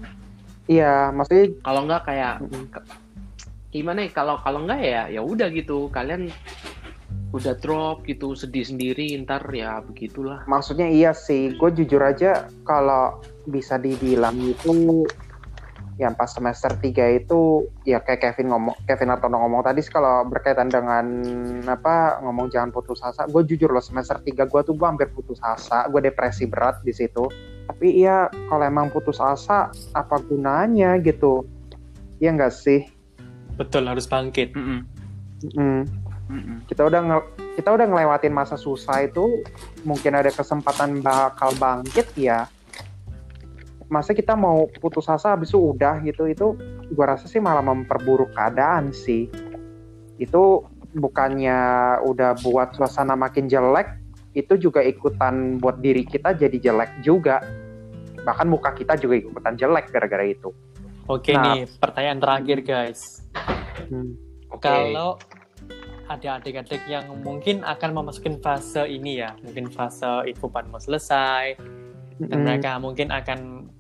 iya 0.71 1.11
maksudnya 1.11 1.51
kalau 1.67 1.81
enggak 1.83 2.03
kayak 2.07 2.35
gimana 3.75 4.07
ya 4.07 4.11
kalau 4.15 4.39
kalau 4.39 4.63
enggak 4.63 4.81
ya 4.87 5.03
ya 5.11 5.21
udah 5.21 5.51
gitu. 5.51 5.91
Kalian 5.91 6.31
udah 7.31 7.55
drop 7.63 8.03
gitu 8.07 8.35
sedih 8.35 8.67
sendiri 8.67 9.15
ntar 9.23 9.43
ya 9.55 9.83
begitulah. 9.83 10.47
Maksudnya 10.47 10.91
iya 10.91 11.11
sih 11.15 11.55
gue 11.55 11.71
jujur 11.75 12.03
aja 12.03 12.47
kalau 12.67 13.23
bisa 13.47 13.79
dibilang 13.79 14.35
itu 14.39 15.07
yang 16.01 16.17
pas 16.17 16.33
semester 16.33 16.73
3 16.81 17.21
itu 17.21 17.69
ya 17.85 18.01
kayak 18.01 18.33
Kevin 18.33 18.49
ngomong 18.57 18.73
Kevin 18.89 19.13
Artono 19.13 19.37
ngomong 19.37 19.61
tadi 19.61 19.85
sih 19.85 19.93
kalau 19.93 20.25
berkaitan 20.25 20.73
dengan 20.73 21.05
apa 21.69 22.25
ngomong 22.25 22.49
jangan 22.49 22.73
putus 22.73 23.05
asa 23.05 23.29
gue 23.29 23.45
jujur 23.45 23.69
loh 23.69 23.85
semester 23.85 24.17
3 24.17 24.33
gue 24.49 24.61
tuh 24.65 24.73
gue 24.73 24.87
hampir 24.89 25.13
putus 25.13 25.37
asa 25.45 25.85
gue 25.93 26.01
depresi 26.01 26.49
berat 26.49 26.81
di 26.81 26.97
situ 26.97 27.29
tapi 27.71 28.03
iya 28.03 28.27
kalau 28.51 28.67
emang 28.67 28.91
putus 28.91 29.23
asa 29.23 29.71
apa 29.95 30.19
gunanya 30.27 30.99
gitu 30.99 31.47
ya 32.19 32.35
enggak 32.35 32.51
sih 32.51 32.83
Betul 33.55 33.87
harus 33.87 34.09
bangkit. 34.09 34.57
Mm. 34.57 34.83
Mm-mm. 36.31 36.63
kita 36.67 36.87
udah 36.87 37.01
nge- 37.03 37.31
kita 37.59 37.75
udah 37.75 37.87
ngelewatin 37.91 38.31
masa 38.35 38.55
susah 38.55 39.07
itu 39.07 39.43
mungkin 39.83 40.15
ada 40.15 40.31
kesempatan 40.31 41.03
bakal 41.03 41.51
bangkit 41.59 42.11
ya 42.19 42.47
masa 43.91 44.15
kita 44.15 44.39
mau 44.39 44.71
putus 44.79 45.11
asa 45.11 45.35
habis 45.35 45.51
itu 45.51 45.59
udah 45.59 45.99
gitu 46.07 46.31
itu 46.31 46.55
gua 46.95 47.15
rasa 47.15 47.27
sih 47.27 47.43
malah 47.43 47.63
memperburuk 47.67 48.31
keadaan 48.35 48.95
sih 48.95 49.27
itu 50.23 50.43
bukannya 50.95 51.99
udah 52.07 52.39
buat 52.47 52.79
suasana 52.79 53.19
makin 53.19 53.51
jelek 53.51 53.91
itu 54.39 54.55
juga 54.55 54.79
ikutan 54.87 55.59
buat 55.59 55.83
diri 55.83 56.07
kita 56.07 56.39
jadi 56.39 56.71
jelek 56.71 57.03
juga 57.03 57.43
bahkan 58.23 58.47
muka 58.47 58.75
kita 58.75 58.97
juga 59.01 59.17
ikutan 59.19 59.55
jelek 59.57 59.89
gara-gara 59.91 60.27
itu 60.27 60.53
Oke 61.11 61.35
Nah. 61.35 61.59
nih, 61.59 61.67
pertanyaan 61.83 62.23
terakhir 62.23 62.59
guys. 62.63 63.27
Hmm. 63.91 64.15
Oke. 64.47 64.71
Kalau 64.71 65.19
ada 66.07 66.39
adik-adik 66.39 66.87
yang 66.87 67.11
mungkin 67.27 67.67
akan 67.67 67.91
memasukin 67.99 68.39
fase 68.39 68.87
ini 68.87 69.19
ya, 69.19 69.35
mungkin 69.43 69.67
fase 69.75 70.07
infopan 70.31 70.71
mau 70.71 70.79
selesai, 70.79 71.59
dan 72.23 72.39
Mm. 72.39 72.47
mereka 72.47 72.71
mungkin 72.79 73.11
akan 73.11 73.71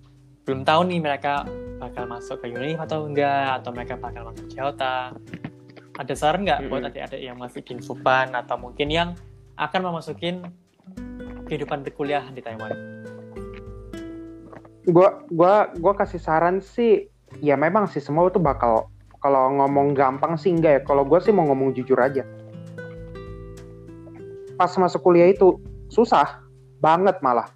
belum 0.43 0.66
tahu 0.66 0.91
nih 0.91 0.99
mereka 0.99 1.47
bakal 1.78 2.11
masuk 2.11 2.43
ke 2.43 2.51
univ 2.51 2.82
atau 2.82 3.07
enggak, 3.07 3.62
atau 3.62 3.70
mereka 3.70 3.95
bakal 3.95 4.26
masuk 4.26 4.47
Jota. 4.51 5.14
Ada 5.99 6.14
saran 6.18 6.43
nggak 6.43 6.66
buat 6.66 6.82
Mm-mm. 6.82 6.91
adik-adik 6.91 7.20
yang 7.22 7.38
masih 7.38 7.62
di 7.62 7.78
infopan 7.78 8.34
atau 8.34 8.59
mungkin 8.59 8.91
yang 8.91 9.14
akan 9.55 9.80
memasukin 9.86 10.43
kehidupan 11.47 11.86
perkuliahan 11.86 12.34
di 12.34 12.43
Taiwan? 12.43 12.74
Gua 14.91 15.24
gua 15.30 15.70
gua 15.78 15.93
kasih 15.95 16.18
saran 16.18 16.59
sih 16.59 17.07
ya 17.38 17.55
memang 17.55 17.86
sih 17.86 18.03
semua 18.03 18.26
itu 18.26 18.43
bakal 18.43 18.91
kalau 19.20 19.53
ngomong 19.53 19.93
gampang 19.93 20.34
sih 20.41 20.51
enggak 20.51 20.72
ya. 20.72 20.82
Kalau 20.82 21.05
gua 21.05 21.20
sih 21.20 21.30
mau 21.30 21.45
ngomong 21.47 21.76
jujur 21.76 22.01
aja. 22.01 22.24
Pas 24.57 24.72
masuk 24.76 25.01
kuliah 25.05 25.28
itu 25.28 25.61
susah 25.93 26.41
banget 26.80 27.20
malah. 27.20 27.49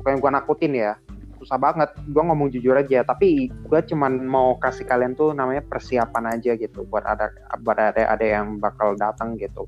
Bukan 0.00 0.20
gua 0.20 0.30
nakutin 0.36 0.76
ya 0.76 0.96
susah 1.40 1.56
banget. 1.56 1.88
Gua 2.12 2.28
ngomong 2.28 2.52
jujur 2.52 2.76
aja 2.76 3.00
tapi 3.00 3.48
gua 3.64 3.80
cuman 3.80 4.20
mau 4.20 4.60
kasih 4.60 4.84
kalian 4.84 5.16
tuh 5.16 5.32
namanya 5.32 5.64
persiapan 5.64 6.36
aja 6.36 6.52
gitu 6.54 6.84
buat 6.84 7.02
ada 7.08 7.32
buat 7.64 7.80
ada 7.80 8.12
ada 8.12 8.24
yang 8.24 8.60
bakal 8.60 8.92
datang 8.94 9.40
gitu. 9.40 9.64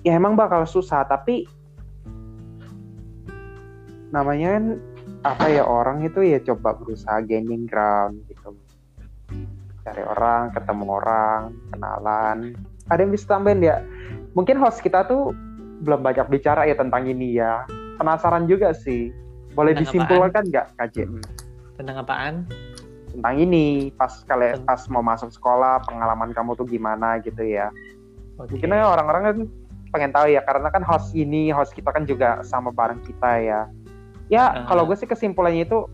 Ya 0.00 0.16
emang 0.16 0.32
bakal 0.32 0.64
susah 0.64 1.04
tapi 1.04 1.44
namanya 4.10 4.58
kan 4.58 4.64
apa 5.20 5.52
ya 5.52 5.68
orang 5.68 6.00
itu 6.00 6.24
ya 6.24 6.40
coba 6.40 6.72
berusaha 6.76 7.20
gaining 7.24 7.68
ground 7.68 8.24
gitu. 8.32 8.56
Cari 9.84 10.02
orang 10.04 10.52
ketemu 10.56 10.84
orang 10.88 11.40
kenalan. 11.72 12.38
Ada 12.88 13.00
yang 13.04 13.12
bisa 13.12 13.36
tambahin 13.36 13.60
ya 13.60 13.76
mungkin 14.32 14.56
host 14.56 14.80
kita 14.80 15.04
tuh 15.04 15.36
belum 15.84 16.00
banyak 16.00 16.26
bicara 16.32 16.64
ya 16.64 16.76
tentang 16.76 17.04
ini 17.04 17.36
ya. 17.36 17.68
Penasaran 18.00 18.48
juga 18.48 18.72
sih. 18.72 19.12
Boleh 19.52 19.76
Tentang 19.76 19.92
disimpulkan 19.92 20.42
nggak 20.48 20.66
KJ 20.78 20.96
Tentang 21.76 21.96
apaan? 22.00 22.36
tentang 23.10 23.42
ini 23.42 23.90
pas 23.98 24.22
kalian 24.22 24.62
pas 24.62 24.86
mau 24.86 25.02
masuk 25.02 25.34
sekolah 25.34 25.82
pengalaman 25.82 26.30
kamu 26.30 26.54
tuh 26.54 26.62
gimana 26.62 27.18
gitu 27.18 27.42
ya. 27.42 27.74
Oke. 28.38 28.56
mungkin 28.56 28.72
orang-orang 28.78 29.22
kan 29.26 29.36
pengen 29.90 30.12
tahu 30.14 30.26
ya 30.30 30.40
karena 30.46 30.70
kan 30.70 30.86
host 30.86 31.10
ini 31.12 31.50
host 31.50 31.74
kita 31.74 31.90
kan 31.90 32.06
juga 32.06 32.40
sama 32.46 32.70
bareng 32.70 33.02
kita 33.02 33.30
ya 33.42 33.60
ya 34.30 34.44
Ah. 34.46 34.64
kalau 34.64 34.86
gue 34.86 34.94
sih 34.94 35.04
kesimpulannya 35.04 35.66
itu 35.66 35.84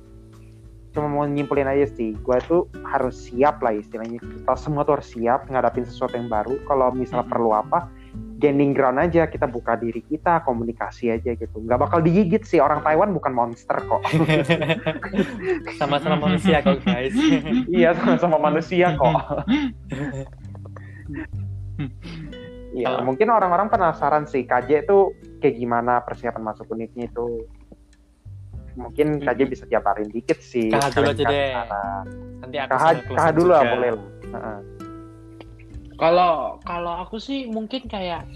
cuma 0.93 1.09
mau 1.11 1.25
nyimpulin 1.25 1.67
aja 1.67 1.89
sih 1.91 2.13
gue 2.15 2.37
tuh 2.43 2.63
harus 2.83 3.29
siap 3.29 3.61
lah 3.61 3.73
istilahnya 3.73 4.17
kita 4.17 4.55
semua 4.55 4.81
tuh 4.83 4.97
harus 4.97 5.09
siap 5.11 5.45
ngadapin 5.47 5.85
sesuatu 5.85 6.15
yang 6.15 6.25
baru 6.27 6.57
kalau 6.63 6.89
misalnya 6.91 7.21
Mm-mm. 7.23 7.33
perlu 7.33 7.51
apa 7.53 7.93
gaining 8.37 8.73
ground 8.73 8.97
aja 8.99 9.25
kita 9.25 9.45
buka 9.45 9.77
diri 9.77 10.01
kita 10.03 10.41
komunikasi 10.43 11.09
aja 11.11 11.33
gitu 11.33 11.57
nggak 11.59 11.77
bakal 11.79 12.01
digigit 12.01 12.45
sih 12.45 12.61
orang 12.61 12.81
Taiwan 12.81 13.13
bukan 13.13 13.29
monster 13.31 13.77
kok 13.79 14.01
Sama-sama 15.79 16.17
manusia 16.23 16.61
kok 16.61 16.81
guys. 16.83 17.13
iya 17.71 17.93
sama-sama 17.95 18.37
manusia 18.39 18.93
kok 18.95 19.21
Iya, 22.73 22.87
Kalau- 22.91 23.05
mungkin 23.05 23.29
orang-orang 23.29 23.69
penasaran 23.69 24.25
sih 24.25 24.45
KJ 24.45 24.85
itu 24.85 25.13
kayak 25.39 25.57
gimana 25.57 26.01
persiapan 26.01 26.43
masuk 26.43 26.69
unitnya 26.71 27.05
itu. 27.07 27.45
Mungkin 28.77 29.25
KJ 29.25 29.41
bisa 29.49 29.65
jabarin 29.73 30.13
dikit 30.13 30.39
sih. 30.45 30.69
Kah 30.69 30.93
dulu 30.93 31.17
aja 31.17 31.25
deh. 31.25 31.51
Nanti 32.45 32.57
aku 32.61 32.71
KH, 32.77 32.85
sambil 32.85 33.01
KH 33.01 33.07
closing 33.09 33.37
dulu 33.37 33.51
lah 33.51 33.63
boleh 33.65 33.91
lah. 33.91 34.07
Heeh. 34.37 34.59
Kalau 35.97 36.33
kalau 36.61 36.95
aku 37.01 37.17
sih 37.17 37.49
mungkin 37.49 37.89
kayak 37.89 38.29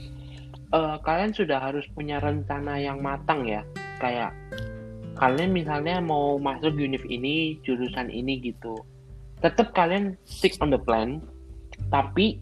eh, 0.73 0.97
kalian 1.05 1.37
sudah 1.37 1.61
harus 1.61 1.85
punya 1.93 2.17
rencana 2.25 2.81
yang 2.81 3.05
matang 3.05 3.45
ya. 3.45 3.61
Kayak 4.01 4.33
kalian 5.21 5.53
misalnya 5.53 6.01
mau 6.01 6.41
masuk 6.41 6.73
univ 6.73 7.05
ini, 7.05 7.61
jurusan 7.61 8.09
ini 8.09 8.41
gitu. 8.41 8.81
Tetap 9.45 9.77
kalian 9.77 10.17
stick 10.25 10.57
on 10.65 10.73
the 10.73 10.81
plan. 10.81 11.21
Tapi 11.93 12.41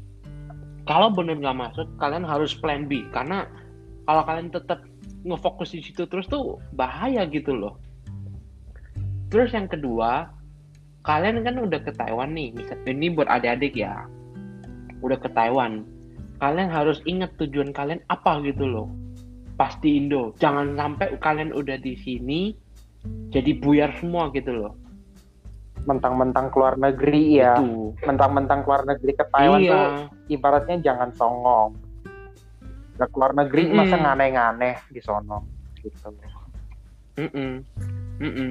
kalau 0.87 1.11
benar 1.11 1.35
nggak 1.43 1.59
masuk, 1.59 1.87
kalian 1.99 2.23
harus 2.23 2.55
plan 2.55 2.87
B 2.87 3.03
karena 3.11 3.51
kalau 4.07 4.23
kalian 4.23 4.55
tetap 4.55 4.87
ngefokus 5.27 5.75
di 5.75 5.83
situ 5.83 6.07
terus 6.07 6.31
tuh 6.31 6.63
bahaya 6.79 7.27
gitu 7.27 7.51
loh. 7.53 7.77
Terus 9.29 9.53
yang 9.53 9.69
kedua, 9.69 10.33
kalian 11.05 11.45
kan 11.45 11.57
udah 11.61 11.81
ke 11.85 11.93
Taiwan 11.93 12.33
nih, 12.33 12.53
misal 12.57 12.81
ini 12.89 13.13
buat 13.13 13.29
adik-adik 13.29 13.77
ya 13.77 14.09
udah 15.03 15.19
ke 15.19 15.29
Taiwan, 15.31 15.87
kalian 16.43 16.71
harus 16.71 16.99
ingat 17.07 17.35
tujuan 17.39 17.71
kalian 17.71 18.03
apa 18.11 18.43
gitu 18.47 18.67
loh. 18.67 18.89
Pasti 19.59 19.99
Indo. 19.99 20.35
Jangan 20.39 20.79
sampai 20.79 21.19
kalian 21.19 21.51
udah 21.51 21.79
di 21.83 21.99
sini 21.99 22.55
jadi 23.35 23.59
buyar 23.59 23.95
semua 23.99 24.31
gitu 24.35 24.55
loh. 24.55 24.75
Mentang-mentang 25.87 26.51
keluar 26.55 26.79
negeri 26.79 27.43
ya. 27.43 27.59
Mentang-mentang 28.07 28.63
keluar 28.63 28.87
negeri 28.87 29.13
ke 29.19 29.25
Taiwan 29.35 29.61
iya. 29.63 29.71
tuh 29.71 29.87
ibaratnya 30.31 30.77
jangan 30.83 31.11
songong. 31.15 31.75
Gak 32.99 33.11
keluar 33.15 33.35
negeri 33.35 33.71
Mm-mm. 33.71 33.79
masa 33.79 33.97
nganeh-nganeh 33.99 34.75
di 34.91 35.01
sono 35.03 35.47
gitu. 35.79 36.11
Mm-mm. 37.19 37.63
Mm-mm. 38.19 38.51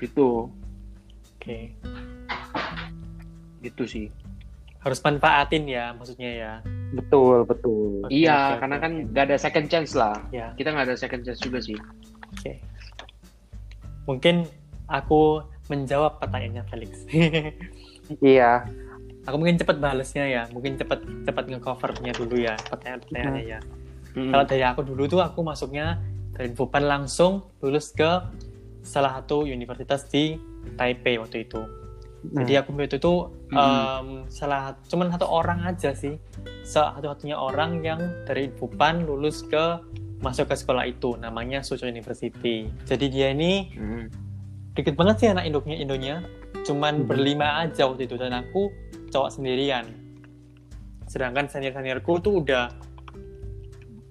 Gitu. 0.00 0.50
Oke. 1.36 1.72
Gitu 3.62 3.82
sih. 3.86 4.06
Harus 4.82 5.02
manfaatin 5.02 5.66
ya 5.66 5.94
maksudnya 5.96 6.30
ya. 6.30 6.52
Betul, 6.94 7.42
betul. 7.42 8.06
Oke, 8.06 8.14
iya, 8.14 8.54
oke, 8.54 8.62
karena 8.62 8.76
oke, 8.78 8.84
kan 8.84 8.92
oke. 9.02 9.10
gak 9.14 9.24
ada 9.26 9.36
second 9.36 9.66
chance 9.66 9.92
lah. 9.98 10.16
Ya. 10.30 10.54
Kita 10.54 10.70
nggak 10.70 10.86
ada 10.92 10.96
second 10.96 11.22
chance 11.26 11.40
juga 11.42 11.58
sih. 11.58 11.74
Oke. 12.30 12.62
Mungkin 14.06 14.46
aku 14.86 15.42
menjawab 15.66 16.22
pertanyaannya 16.22 16.62
Felix. 16.70 16.92
Iya. 18.22 18.62
aku 19.26 19.42
mungkin 19.42 19.58
cepat 19.58 19.82
balesnya 19.82 20.30
ya. 20.30 20.42
Mungkin 20.54 20.78
cepat 20.78 21.02
cepat 21.26 21.50
ngecovernya 21.50 22.14
dulu 22.14 22.38
ya 22.38 22.54
pertanyaan-pertanyaannya 22.70 23.42
ya. 23.42 23.58
Mm-mm. 24.14 24.30
Kalau 24.30 24.44
dari 24.46 24.62
aku 24.62 24.80
dulu 24.86 25.10
tuh 25.10 25.20
aku 25.26 25.42
masuknya 25.42 25.98
dari 26.30 26.54
Infopan 26.54 26.86
langsung 26.86 27.50
lulus 27.58 27.90
ke 27.90 28.06
salah 28.86 29.18
satu 29.18 29.42
universitas 29.42 30.06
di 30.06 30.38
Taipei 30.78 31.18
waktu 31.18 31.42
itu. 31.42 31.58
Jadi 32.26 32.58
aku 32.58 32.74
waktu 32.74 32.98
itu 32.98 33.14
Hmm. 33.50 33.58
em, 33.58 34.06
salah 34.30 34.74
cuman 34.86 35.10
satu 35.14 35.26
orang 35.26 35.62
aja 35.62 35.94
sih, 35.94 36.18
satu-satunya 36.66 37.38
orang 37.38 37.82
yang 37.82 38.00
dari 38.26 38.50
Infopan 38.50 39.06
lulus 39.06 39.46
ke 39.46 39.78
masuk 40.22 40.50
ke 40.50 40.56
sekolah 40.58 40.86
itu, 40.90 41.14
namanya 41.18 41.62
Suzhou 41.62 41.86
University. 41.86 42.66
Jadi 42.88 43.06
dia 43.12 43.30
ini 43.30 43.70
Mm. 43.74 44.06
dikit 44.74 44.98
banget 44.98 45.22
sih 45.22 45.28
anak 45.30 45.46
induknya 45.46 45.76
Indonya, 45.78 46.16
cuman 46.66 47.04
Hmm. 47.04 47.06
berlima 47.06 47.62
aja 47.62 47.86
waktu 47.86 48.10
itu 48.10 48.18
dan 48.18 48.34
aku 48.34 48.74
cowok 49.14 49.30
sendirian. 49.30 49.86
Sedangkan 51.06 51.46
senior-seniorku 51.46 52.18
tuh 52.18 52.42
udah 52.42 52.74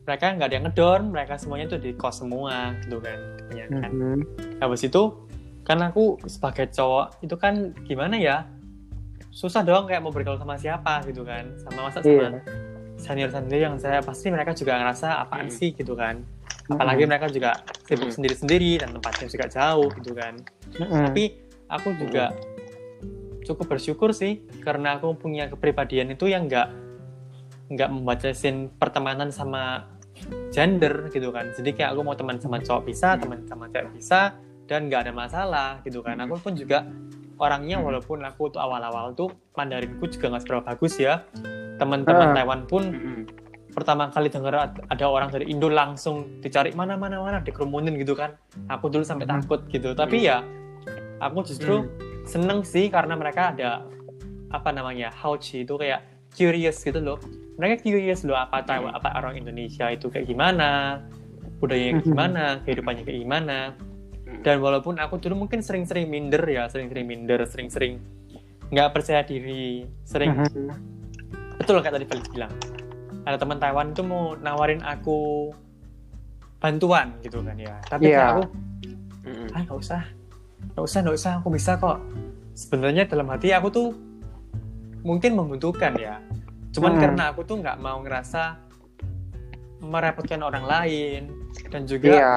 mereka 0.06 0.38
nggak 0.38 0.48
ada 0.48 0.56
yang 0.56 0.66
ngedorm, 0.70 1.06
mereka 1.12 1.36
semuanya 1.36 1.66
tuh 1.68 1.82
di 1.82 1.92
kos 1.98 2.22
semua 2.24 2.78
gitu 2.86 3.02
kan, 3.02 3.20
kebanyakan. 3.46 3.90
Mhm. 3.92 4.20
Habis 4.60 4.82
itu 4.86 5.04
kan 5.66 5.82
aku 5.82 6.22
sebagai 6.26 6.70
cowok 6.70 7.26
itu 7.26 7.36
kan 7.38 7.74
gimana 7.86 8.18
ya 8.18 8.46
susah 9.34 9.66
dong 9.66 9.90
kayak 9.90 10.00
mau 10.00 10.14
bergaul 10.14 10.38
sama 10.38 10.56
siapa 10.56 11.02
gitu 11.10 11.26
kan 11.26 11.58
sama 11.60 11.90
masa 11.90 12.00
sama 12.00 12.08
Iya. 12.08 12.30
senior 12.96 13.30
sendiri 13.34 13.66
yang 13.66 13.76
saya 13.76 14.00
pasti 14.00 14.30
mereka 14.30 14.54
juga 14.54 14.78
ngerasa 14.80 15.26
apaan 15.26 15.50
Hmm. 15.50 15.58
sih 15.58 15.74
gitu 15.74 15.98
kan 15.98 16.22
apalagi 16.70 17.04
mereka 17.04 17.28
juga 17.28 17.52
sibuk 17.84 18.08
Hmm. 18.08 18.16
sendiri-sendiri 18.16 18.80
dan 18.80 18.94
tempatnya 18.96 19.28
juga 19.28 19.46
jauh 19.52 19.90
gitu 20.00 20.12
kan 20.16 20.34
Mhm. 20.80 21.04
tapi 21.10 21.24
aku 21.68 21.90
juga 21.98 22.26
cukup 23.44 23.66
bersyukur 23.76 24.14
sih 24.14 24.46
karena 24.62 24.96
aku 24.96 25.18
punya 25.18 25.50
kepribadian 25.50 26.14
itu 26.14 26.30
yang 26.30 26.46
nggak 26.46 26.70
nggak 27.74 27.90
membatasin 27.90 28.70
pertemanan 28.78 29.34
sama 29.34 29.90
gender 30.50 31.10
gitu 31.10 31.30
kan. 31.30 31.52
Jadi 31.52 31.70
kayak 31.72 31.94
aku 31.94 32.02
mau 32.02 32.16
teman 32.16 32.38
sama 32.38 32.58
cowok 32.60 32.84
bisa 32.86 33.16
teman 33.16 33.44
sama 33.46 33.66
cewek 33.70 33.92
bisa 33.94 34.34
dan 34.66 34.90
nggak 34.90 35.10
ada 35.10 35.14
masalah 35.14 35.70
gitu 35.84 36.02
kan. 36.02 36.18
Aku 36.22 36.38
pun 36.40 36.54
juga 36.54 36.86
orangnya 37.36 37.78
walaupun 37.78 38.24
aku 38.24 38.50
tuh 38.50 38.60
awal-awal 38.60 39.12
tuh 39.12 39.28
Mandarinku 39.54 40.08
juga 40.08 40.32
nggak 40.32 40.42
seberapa 40.42 40.64
bagus 40.66 40.96
ya. 40.98 41.24
Teman-teman 41.76 42.32
Ah. 42.32 42.34
Taiwan 42.34 42.62
pun 42.66 42.84
Mm-mm. 42.88 43.22
pertama 43.76 44.08
kali 44.08 44.32
denger 44.32 44.56
ad- 44.56 44.80
ada 44.88 45.06
orang 45.06 45.28
dari 45.28 45.52
Indo 45.52 45.68
langsung 45.68 46.40
dicari 46.40 46.72
mana 46.72 46.96
mana 46.96 47.20
mana 47.20 47.38
dikerumunin 47.44 48.00
gitu 48.00 48.16
kan. 48.16 48.34
Aku 48.72 48.88
dulu 48.88 49.04
sampai 49.04 49.28
Hmm. 49.28 49.44
takut 49.44 49.68
gitu. 49.68 49.92
Tapi 49.92 50.24
ya 50.24 50.40
aku 51.20 51.44
justru 51.44 51.84
seneng 52.24 52.64
sih 52.64 52.88
karena 52.88 53.14
mereka 53.14 53.52
ada 53.52 53.84
apa 54.50 54.72
namanya 54.72 55.12
hauchi 55.14 55.62
itu 55.62 55.76
kayak 55.76 56.02
curious 56.32 56.80
gitu 56.80 56.98
loh 56.98 57.20
mereka 57.56 57.82
curious 57.82 58.24
loh 58.24 58.36
apa 58.36 58.64
Taiwan 58.64 58.92
apa 58.92 59.16
orang 59.16 59.40
Indonesia 59.40 59.88
itu 59.88 60.12
kayak 60.12 60.28
gimana 60.28 61.00
budayanya 61.58 61.98
kayak 61.98 62.04
Mhm. 62.04 62.12
gimana 62.12 62.44
kehidupannya 62.68 63.04
kayak 63.04 63.20
gimana. 63.24 63.60
Dan 64.44 64.60
walaupun 64.60 65.00
aku 65.00 65.18
dulu 65.18 65.48
mungkin 65.48 65.64
sering-sering 65.64 66.06
minder 66.06 66.44
ya 66.44 66.68
sering-sering 66.68 67.08
minder 67.08 67.40
sering-sering 67.48 67.98
nggak 68.70 68.92
percaya 68.92 69.22
diri 69.22 69.86
sering 70.04 70.36
betul 71.56 71.80
kayak 71.80 71.96
tadi 71.96 72.06
Felix 72.06 72.26
bilang. 72.30 72.52
Ada 73.26 73.42
teman 73.42 73.58
Taiwan 73.58 73.96
itu 73.96 74.04
mau 74.06 74.36
nawarin 74.36 74.84
aku 74.84 75.50
bantuan 76.60 77.16
gitu 77.22 77.42
kan 77.42 77.56
ya. 77.58 77.80
Tapi 77.88 78.12
kayak 78.12 78.30
aku 78.36 78.44
ah 79.56 79.62
nggak 79.64 79.80
usah. 79.80 80.02
Nggak 80.76 80.84
usah 80.84 80.98
nggak 81.02 81.18
usah 81.18 81.32
aku 81.40 81.48
bisa 81.50 81.72
kok. 81.80 81.98
Sebenarnya 82.54 83.08
dalam 83.08 83.28
hati 83.32 83.52
aku 83.52 83.68
tuh 83.72 83.88
mungkin 85.06 85.38
membutuhkan 85.38 85.94
ya 85.96 86.18
cuman 86.76 86.92
Hmm. 86.92 87.02
karena 87.02 87.24
aku 87.30 87.42
tuh 87.42 87.58
nggak 87.58 87.78
mau 87.78 87.98
ngerasa 88.00 88.44
merepotkan 89.80 90.42
orang 90.42 90.66
lain 90.66 91.22
dan 91.70 91.86
juga 91.86 92.10
Iya. 92.12 92.36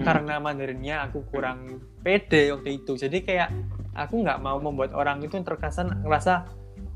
karena 0.00 0.34
Mandarinnya 0.36 1.04
aku 1.04 1.22
kurang 1.24 1.78
pede 2.00 2.50
waktu 2.50 2.80
itu 2.80 2.96
jadi 2.96 3.18
kayak 3.20 3.48
aku 3.92 4.22
nggak 4.22 4.38
mau 4.38 4.56
membuat 4.56 4.90
orang 4.90 5.20
itu 5.20 5.36
terkesan 5.36 6.02
ngerasa 6.02 6.48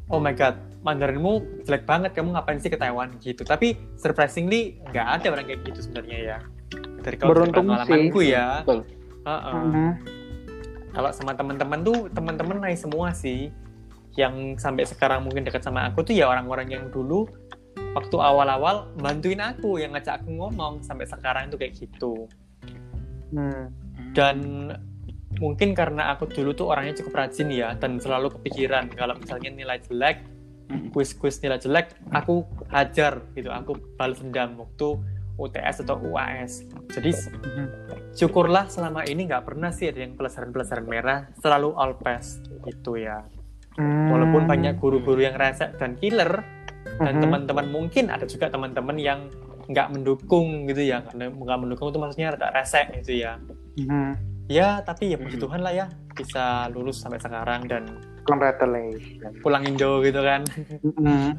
oh 0.06 0.18
my 0.18 0.32
god 0.32 0.56
Mandarinmu 0.80 1.64
jelek 1.64 1.84
banget 1.84 2.12
kamu 2.12 2.32
ngapain 2.32 2.58
sih 2.58 2.68
ke 2.68 2.76
Taiwan 2.76 3.12
gitu 3.18 3.40
tapi 3.40 3.76
surprisingly 3.94 4.80
nggak 4.86 5.06
ada 5.20 5.26
orang 5.30 5.44
kayak 5.44 5.60
gitu 5.64 5.80
sebenarnya 5.82 6.18
ya 6.18 6.38
dari 7.00 7.16
kalau 7.16 7.30
dari 7.30 7.38
Beruntung 7.44 7.66
pengalamanku 7.66 8.18
sih. 8.18 8.32
ya 8.32 8.46
Betul. 8.62 8.80
Heeh. 9.22 9.54
Mhm. 9.54 9.88
kalau 10.90 11.10
sama 11.10 11.32
teman-teman 11.32 11.78
tuh 11.82 11.98
teman-teman 12.08 12.56
naik 12.60 12.78
semua 12.78 13.12
sih 13.12 13.52
yang 14.14 14.56
sampai 14.58 14.86
sekarang 14.86 15.26
mungkin 15.26 15.42
dekat 15.42 15.62
sama 15.62 15.90
aku 15.90 16.06
tuh 16.06 16.14
ya 16.14 16.30
orang-orang 16.30 16.70
yang 16.70 16.84
dulu 16.90 17.26
waktu 17.94 18.16
awal-awal 18.18 18.90
bantuin 18.98 19.42
aku 19.42 19.78
yang 19.82 19.94
ngajak 19.94 20.22
aku 20.22 20.30
ngomong 20.34 20.82
sampai 20.82 21.06
sekarang 21.06 21.50
tuh 21.50 21.58
kayak 21.58 21.74
gitu. 21.78 22.26
Hmm. 23.34 23.66
dan 24.14 24.70
mungkin 25.42 25.74
karena 25.74 26.14
aku 26.14 26.30
dulu 26.30 26.54
tuh 26.54 26.70
orangnya 26.70 27.02
cukup 27.02 27.26
rajin 27.26 27.50
ya 27.50 27.74
dan 27.74 27.98
selalu 27.98 28.30
kepikiran 28.38 28.86
kalau 28.94 29.18
misalnya 29.18 29.50
nilai 29.50 29.82
jelek 29.82 30.22
kuis-kuis 30.94 31.42
nilai 31.42 31.58
jelek 31.58 31.98
aku 32.14 32.46
hajar 32.70 33.26
gitu. 33.34 33.50
Aku 33.50 33.74
balas 33.98 34.22
dendam 34.22 34.54
waktu 34.54 35.02
UTS 35.34 35.82
atau 35.82 35.98
UAS 35.98 36.62
jadi 36.94 37.10
Mhm. 37.10 37.66
syukurlah 38.14 38.70
selama 38.70 39.02
ini 39.02 39.26
nggak 39.26 39.42
pernah 39.50 39.74
sih 39.74 39.90
ada 39.90 40.06
yang 40.06 40.14
pelajaran-pelajaran 40.14 40.86
merah 40.86 41.18
selalu 41.42 41.74
all 41.74 41.98
pass 41.98 42.38
gitu 42.62 42.94
ya 42.94 43.26
Hmm. 43.74 44.06
walaupun 44.06 44.46
banyak 44.46 44.78
guru-guru 44.78 45.18
yang 45.20 45.34
resek 45.34 45.74
dan 45.76 45.98
killer 45.98 46.46
dan 46.96 47.18
Mhm. 47.18 47.22
teman-teman 47.22 47.66
mungkin 47.68 48.06
ada 48.06 48.22
juga 48.22 48.46
teman-teman 48.46 48.94
yang 48.94 49.26
nggak 49.64 49.90
mendukung 49.90 50.68
gitu 50.68 50.84
ya 50.84 51.02
karena 51.02 51.26
nggak 51.26 51.58
mendukung 51.58 51.88
itu 51.88 51.98
maksudnya 51.98 52.36
rada 52.36 52.52
resek 52.52 52.94
gitu 53.00 53.18
ya 53.18 53.34
Mhm. 53.74 54.12
ya 54.46 54.78
tapi 54.80 55.10
ya 55.10 55.16
puji 55.16 55.34
Mhm. 55.34 55.42
Tuhan 55.42 55.60
lah 55.60 55.72
ya 55.72 55.86
bisa 56.12 56.70
lulus 56.70 57.00
sampai 57.00 57.18
sekarang 57.18 57.66
dan 57.66 57.82
Congratulations. 58.24 59.36
pulang 59.42 59.60
Indo 59.64 60.00
gitu 60.00 60.16
kan. 60.18 60.48
Heeh. 60.48 61.36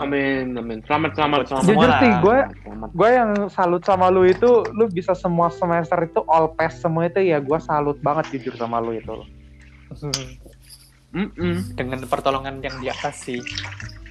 Amin, 0.00 0.50
amin. 0.52 0.82
Selamat, 0.82 1.14
selamat, 1.14 1.46
selamat. 1.46 1.62
Jujur 1.64 1.90
sih, 1.94 2.12
gue 2.18 2.38
gue 2.90 3.10
yang 3.12 3.30
salut 3.46 3.82
sama 3.82 4.10
lu 4.10 4.26
itu, 4.26 4.50
lu 4.72 4.88
bisa 4.88 5.14
semua 5.14 5.46
semester 5.48 5.94
itu 6.00 6.26
all 6.26 6.50
pass 6.50 6.74
semua 6.76 7.06
itu 7.06 7.22
ya 7.22 7.38
gue 7.38 7.58
salut 7.60 8.00
banget 8.00 8.34
jujur 8.34 8.54
sama 8.56 8.82
lu 8.82 8.96
itu. 8.96 9.14
Mm-mm. 11.14 11.54
dengan 11.72 12.02
pertolongan 12.04 12.58
yang 12.58 12.76
di 12.76 12.88
atas 12.88 13.22
sih 13.22 13.40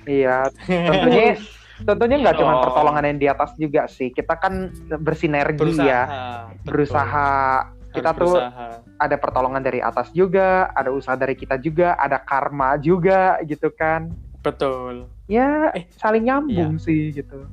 Iya, 0.04 0.52
tentunya 0.66 1.40
tentunya 1.88 2.18
nggak 2.20 2.36
cuma 2.36 2.54
Oh. 2.54 2.62
pertolongan 2.62 3.04
yang 3.06 3.18
di 3.18 3.28
atas 3.28 3.56
juga 3.56 3.88
sih. 3.88 4.10
Kita 4.10 4.36
kan 4.36 4.68
bersinergi 4.94 5.56
berusaha 5.56 5.80
ya, 5.82 6.02
betul. 6.04 6.64
berusaha. 6.66 7.30
Kita 7.90 8.10
Harus 8.10 8.20
tuh 8.20 8.36
berusaha. 8.36 8.66
ada 8.98 9.16
pertolongan 9.16 9.62
dari 9.62 9.80
atas 9.80 10.12
juga, 10.12 10.48
ada 10.70 10.90
usaha 10.90 11.14
dari 11.14 11.36
kita 11.36 11.56
juga, 11.56 11.96
ada 11.96 12.20
karma 12.20 12.76
juga 12.76 13.40
gitu 13.44 13.72
kan. 13.72 14.12
betul 14.40 15.08
Ya 15.26 15.72
Eh, 15.72 15.88
saling 15.94 16.24
nyambung 16.24 16.76
sih 16.76 17.12
gitu. 17.12 17.48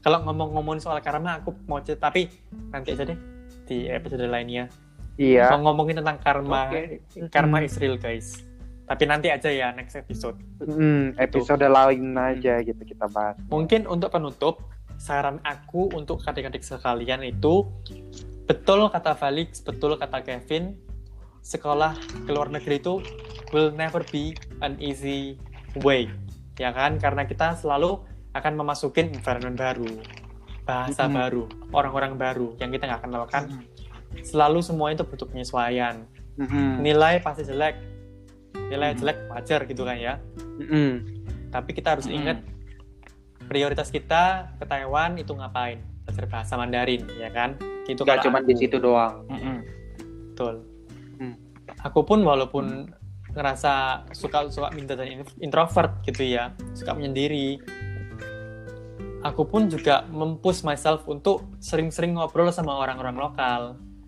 kalau 0.00 0.18
ngomong-ngomong 0.24 0.82
soal 0.82 0.98
karma 0.98 1.38
aku 1.38 1.54
mau 1.64 1.78
cerita 1.78 2.10
tapi 2.10 2.26
nanti 2.68 2.90
aja 2.90 3.06
deh 3.06 3.18
di 3.64 3.86
episode 3.86 4.26
lainnya 4.26 4.66
Iya. 5.14 5.54
mau 5.54 5.70
ngomongin 5.70 6.02
tentang 6.02 6.18
karma 6.18 6.66
Oke. 6.66 7.06
karma 7.30 7.62
Hmm. 7.62 7.66
is 7.66 7.78
real 7.78 7.94
guys 7.94 8.42
tapi 8.82 9.04
nanti 9.06 9.30
aja 9.30 9.48
ya 9.48 9.70
next 9.72 9.94
episode. 9.94 10.36
Hmm, 10.60 11.14
episode 11.16 11.62
lain 11.62 12.12
aja 12.14 12.60
gitu 12.60 12.82
kita 12.82 13.06
bahas. 13.08 13.38
mungkin 13.48 13.86
untuk 13.86 14.10
penutup 14.10 14.60
saran 14.96 15.42
aku 15.42 15.90
untuk 15.92 16.22
adik-adik 16.22 16.60
sekalian 16.60 17.22
itu 17.22 17.66
betul 18.44 18.86
kata 18.86 19.14
Felix 19.14 19.58
betul 19.58 19.96
kata 19.96 20.20
Kevin 20.20 20.76
sekolah 21.40 21.94
ke 22.22 22.30
luar 22.30 22.50
negeri 22.50 22.78
itu 22.78 23.02
will 23.50 23.74
never 23.74 24.02
be 24.10 24.30
an 24.60 24.78
easy 24.78 25.34
way 25.82 26.06
ya 26.54 26.70
kan? 26.70 27.00
Karena 27.00 27.24
kita 27.24 27.56
selalu 27.56 27.98
akan 28.32 28.52
memasukin 28.56 29.10
environment 29.10 29.56
baru 29.56 29.88
bahasa 30.62 31.04
Mhm. 31.04 31.14
baru 31.14 31.42
orang-orang 31.74 32.14
baru 32.14 32.54
yang 32.56 32.70
kita 32.70 32.86
nggak 32.86 33.02
kenal 33.02 33.26
kan 33.26 33.50
selalu 34.22 34.62
semua 34.62 34.92
itu 34.92 35.02
butuh 35.02 35.26
penyesuaian. 35.26 36.06
Mhm. 36.32 36.80
nilai 36.80 37.20
pasti 37.20 37.44
jelek 37.44 37.76
nilai 38.72 38.96
jelek 38.96 39.28
wajar 39.28 39.60
gitu 39.64 39.84
kan 39.84 39.94
ya 39.94 40.16
Mhm. 40.58 40.92
tapi 41.52 41.70
kita 41.70 41.92
harus 41.92 42.08
Mm-mm. 42.08 42.16
ingat 42.18 42.38
prioritas 43.44 43.92
kita 43.92 44.56
ke 44.56 44.64
Taiwan 44.64 45.20
itu 45.20 45.30
ngapain 45.30 45.76
belajar 46.02 46.24
bahasa 46.26 46.56
Mandarin 46.56 47.04
ya 47.14 47.28
kan 47.28 47.60
itu 47.84 48.00
Nggak 48.00 48.16
kalau 48.16 48.24
cuma 48.24 48.38
di 48.40 48.54
situ 48.56 48.76
doang. 48.78 49.28
Mm-mm. 49.28 49.56
betul 50.32 50.54
Hmm. 51.14 51.36
aku 51.78 52.00
pun 52.02 52.24
walaupun 52.24 52.88
ngerasa 53.30 53.72
suka 54.10 54.48
suka 54.48 54.72
minta 54.72 54.92
dan 54.92 55.20
in- 55.20 55.36
introvert 55.40 56.00
gitu 56.02 56.24
ya 56.24 56.52
suka 56.72 56.92
menyendiri 56.92 57.60
aku 59.22 59.46
pun 59.46 59.70
juga 59.70 60.02
mempush 60.08 60.60
myself 60.62 61.06
untuk 61.06 61.46
sering-sering 61.58 62.12
ngobrol 62.12 62.50
sama 62.50 62.74
orang-orang 62.74 63.14
lokal 63.14 63.62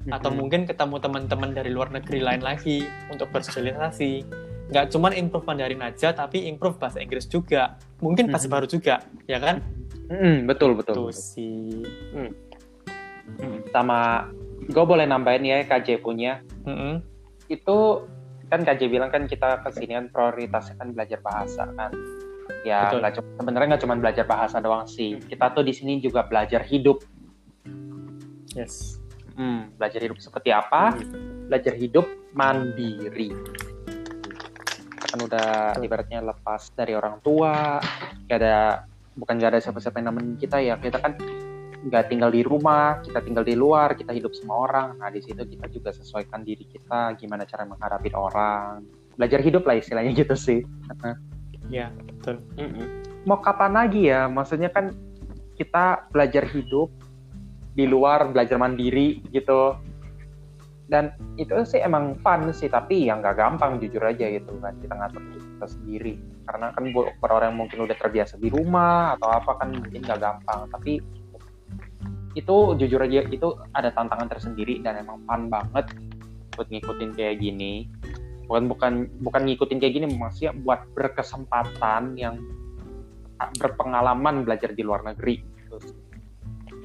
atau 0.04 0.28
mungkin 0.28 0.68
ketemu 0.68 1.00
teman-teman 1.00 1.50
dari 1.50 1.70
luar 1.70 1.88
negeri 1.88 2.20
lain 2.20 2.42
lagi 2.42 2.84
untuk 3.08 3.30
bersosialisasi 3.30 4.26
nggak 4.64 4.90
cuman 4.90 5.12
improve 5.12 5.44
Mandarin 5.44 5.80
aja 5.80 6.10
tapi 6.10 6.48
improve 6.48 6.76
bahasa 6.76 6.98
Inggris 6.98 7.26
juga 7.26 7.76
mungkin 8.00 8.32
bahasa 8.32 8.48
Mhm. 8.48 8.54
baru 8.54 8.66
juga 8.66 8.94
ya 9.24 9.38
kan 9.38 9.60
Mm, 10.04 10.44
betul 10.44 10.76
betul. 10.76 11.08
tuh 11.08 11.10
sih 11.12 11.80
Sama 13.72 14.28
gue 14.60 14.84
boleh 14.84 15.04
nambahin 15.04 15.44
ya 15.44 15.64
KJ 15.64 15.98
punya 15.98 16.44
Mm-mm. 16.64 17.00
itu 17.48 17.78
kan 18.46 18.60
KJ 18.62 18.86
bilang 18.86 19.08
kan 19.08 19.24
kita 19.24 19.60
ke 19.60 19.72
sini 19.72 19.96
kan 19.96 20.06
prioritasnya 20.08 20.76
kan 20.76 20.92
belajar 20.92 21.18
bahasa 21.18 21.64
kan. 21.74 21.90
Ya 22.62 22.86
Betul. 22.86 22.98
nggak 23.00 23.12
cuma 23.16 23.28
sebenarnya 23.34 23.68
nggak 23.74 23.82
cuma 23.82 23.94
belajar 23.96 24.24
bahasa 24.24 24.56
doang 24.60 24.84
sih. 24.84 25.16
Kita 25.18 25.50
tuh 25.50 25.64
di 25.64 25.72
sini 25.72 25.98
juga 25.98 26.22
belajar 26.22 26.62
hidup. 26.62 27.00
yes 28.54 29.00
Hmm, 29.34 29.74
belajar 29.74 29.98
hidup 29.98 30.20
seperti 30.22 30.54
apa? 30.54 30.94
Belajar 31.50 31.74
hidup 31.74 32.06
mandiri. 32.30 33.34
Kan 35.14 35.30
udah 35.30 35.78
ibaratnya 35.78 36.26
lepas 36.26 36.74
dari 36.74 36.98
orang 36.98 37.22
tua, 37.22 37.78
gak 38.26 38.34
ada 38.34 38.82
bukan 39.14 39.38
gak 39.38 39.54
ada 39.54 39.60
siapa-siapa 39.62 40.02
yang 40.02 40.10
nemenin 40.10 40.34
kita 40.34 40.58
ya. 40.58 40.74
Kita 40.74 40.98
kan 40.98 41.14
nggak 41.86 42.10
tinggal 42.10 42.34
di 42.34 42.42
rumah, 42.42 42.98
kita 42.98 43.22
tinggal 43.22 43.46
di 43.46 43.54
luar, 43.54 43.94
kita 43.94 44.10
hidup 44.10 44.34
sama 44.34 44.66
orang. 44.66 44.98
Nah 44.98 45.14
di 45.14 45.22
situ 45.22 45.38
kita 45.38 45.70
juga 45.70 45.94
sesuaikan 45.94 46.42
diri 46.42 46.66
kita, 46.66 47.14
gimana 47.14 47.46
cara 47.46 47.62
menghadapi 47.62 48.10
orang. 48.10 48.82
Belajar 49.14 49.38
hidup 49.38 49.62
lah 49.70 49.78
istilahnya 49.78 50.10
gitu 50.18 50.34
sih. 50.34 50.66
ya 51.70 51.94
betul. 51.94 52.42
Mau 53.22 53.38
kapan 53.38 53.70
lagi 53.70 54.10
ya? 54.10 54.26
Maksudnya 54.26 54.66
kan 54.74 54.90
kita 55.54 56.10
belajar 56.10 56.42
hidup 56.50 56.90
di 57.70 57.86
luar, 57.86 58.34
belajar 58.34 58.58
mandiri 58.58 59.22
gitu. 59.30 59.78
Dan 60.84 61.16
itu 61.40 61.56
sih 61.64 61.80
emang 61.80 62.20
fun 62.20 62.52
sih, 62.52 62.68
tapi 62.68 63.08
yang 63.08 63.24
nggak 63.24 63.40
gampang 63.40 63.80
jujur 63.80 64.04
aja 64.04 64.28
gitu 64.28 64.52
kan. 64.60 64.76
Kita 64.78 64.92
ngatur 64.92 65.22
kita 65.32 65.66
sendiri. 65.68 66.14
Karena 66.44 66.76
kan 66.76 66.92
buat 66.92 67.16
orang 67.24 67.56
yang 67.56 67.58
mungkin 67.64 67.78
udah 67.88 67.96
terbiasa 67.96 68.36
di 68.36 68.52
rumah 68.52 69.16
atau 69.16 69.32
apa 69.32 69.56
kan 69.56 69.72
mungkin 69.72 70.04
nggak 70.04 70.20
gampang. 70.20 70.68
Tapi 70.68 71.00
itu 72.34 72.56
jujur 72.76 73.00
aja 73.00 73.22
itu 73.30 73.48
ada 73.72 73.94
tantangan 73.94 74.26
tersendiri 74.26 74.82
dan 74.82 74.98
emang 74.98 75.22
fun 75.24 75.46
banget 75.48 75.86
buat 76.58 76.68
ngikutin 76.68 77.10
kayak 77.16 77.40
gini. 77.40 77.88
Bukan 78.44 78.68
bukan 78.68 79.08
bukan 79.24 79.42
ngikutin 79.48 79.80
kayak 79.80 79.94
gini, 79.96 80.06
maksudnya 80.20 80.52
buat 80.52 80.84
berkesempatan 80.92 82.20
yang 82.20 82.36
berpengalaman 83.56 84.44
belajar 84.44 84.76
di 84.76 84.84
luar 84.84 85.00
negeri. 85.00 85.40
Gitu. 85.40 85.76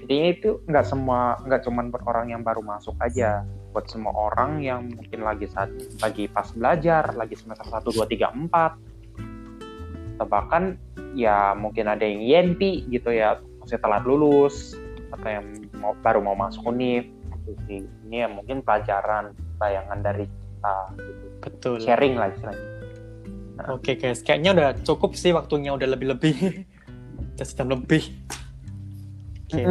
Intinya 0.06 0.28
itu 0.32 0.50
nggak 0.66 0.86
semua 0.88 1.38
nggak 1.43 1.62
cuman 1.68 1.91
buat 1.91 2.04
orang 2.08 2.32
yang 2.32 2.41
baru 2.41 2.64
masuk 2.64 2.95
aja, 3.04 3.43
buat 3.70 3.86
semua 3.89 4.13
orang 4.13 4.61
yang 4.65 4.89
mungkin 4.93 5.22
lagi 5.22 5.45
saat 5.49 5.70
lagi 6.01 6.26
pas 6.30 6.49
belajar, 6.53 7.13
lagi 7.13 7.38
semester 7.38 7.65
1, 7.65 7.86
2, 7.86 8.05
3, 8.05 8.49
4 8.49 10.17
atau 10.20 10.28
bahkan 10.28 10.76
ya 11.15 11.55
mungkin 11.55 11.88
ada 11.88 12.03
yang 12.03 12.20
YNP 12.20 12.91
gitu 12.91 13.13
ya, 13.13 13.39
masih 13.63 13.80
telat 13.80 14.03
lulus 14.03 14.76
atau 15.15 15.30
yang 15.30 15.45
mau, 15.80 15.95
baru 16.03 16.20
mau 16.22 16.36
masuk 16.36 16.65
univ 16.70 17.07
gitu 17.34 17.51
sih 17.65 17.82
ini 18.05 18.26
ya 18.26 18.28
mungkin 18.30 18.61
pelajaran 18.61 19.34
bayangan 19.57 19.99
dari 20.03 20.28
kita 20.28 20.76
gitu. 20.99 21.26
Betul. 21.39 21.76
sharing 21.82 22.20
lah 22.20 22.30
istilahnya 22.36 22.80
Oke 23.67 23.99
guys, 23.99 24.24
kayaknya 24.24 24.55
udah 24.55 24.70
cukup 24.88 25.20
sih 25.20 25.36
waktunya 25.36 25.76
udah 25.76 25.84
lebih-lebih. 25.91 26.63
udah 27.36 27.43
sejam 27.43 27.67
lebih. 27.67 28.07
Oke, 29.50 29.66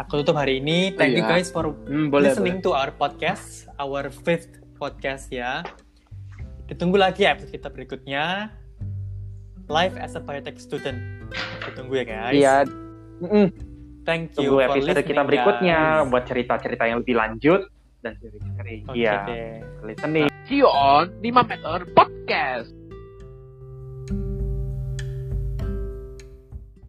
aku 0.00 0.24
tutup 0.24 0.34
hari 0.34 0.56
ini. 0.56 0.96
Thank 0.96 1.20
you 1.20 1.20
Iya. 1.20 1.36
guys 1.36 1.52
for 1.52 1.68
Hmm, 1.84 2.08
boleh, 2.08 2.32
listening 2.32 2.64
to 2.64 2.72
our 2.72 2.88
podcast, 2.90 3.68
our 3.76 4.08
fifth 4.08 4.48
podcast 4.74 5.28
ya. 5.28 5.60
Ditunggu 6.64 6.96
lagi 6.96 7.28
episode 7.28 7.52
kita 7.52 7.68
berikutnya. 7.68 8.48
Live 9.68 10.00
as 10.00 10.16
a 10.16 10.20
biotech 10.20 10.56
student. 10.56 11.28
Ditunggu 11.62 11.92
ya 11.94 12.04
guys. 12.04 12.34
iya 12.34 12.56
Mm-mm. 13.20 13.52
Thank 14.02 14.32
you 14.32 14.48
tunggu 14.48 14.56
for 14.58 14.64
episode 14.66 14.88
listening, 14.96 15.08
kita 15.12 15.22
berikutnya 15.22 15.78
guys. 15.78 16.08
buat 16.08 16.24
cerita-cerita 16.26 16.82
yang 16.82 16.98
lebih 16.98 17.14
lanjut 17.14 17.60
dan 18.00 18.16
iya 18.90 19.22
deh. 19.22 19.60
listening 19.86 20.26
See 20.42 20.58
you 20.58 20.66
on 20.66 21.12
5 21.20 21.46
meter 21.46 21.84
podcast. 21.92 22.72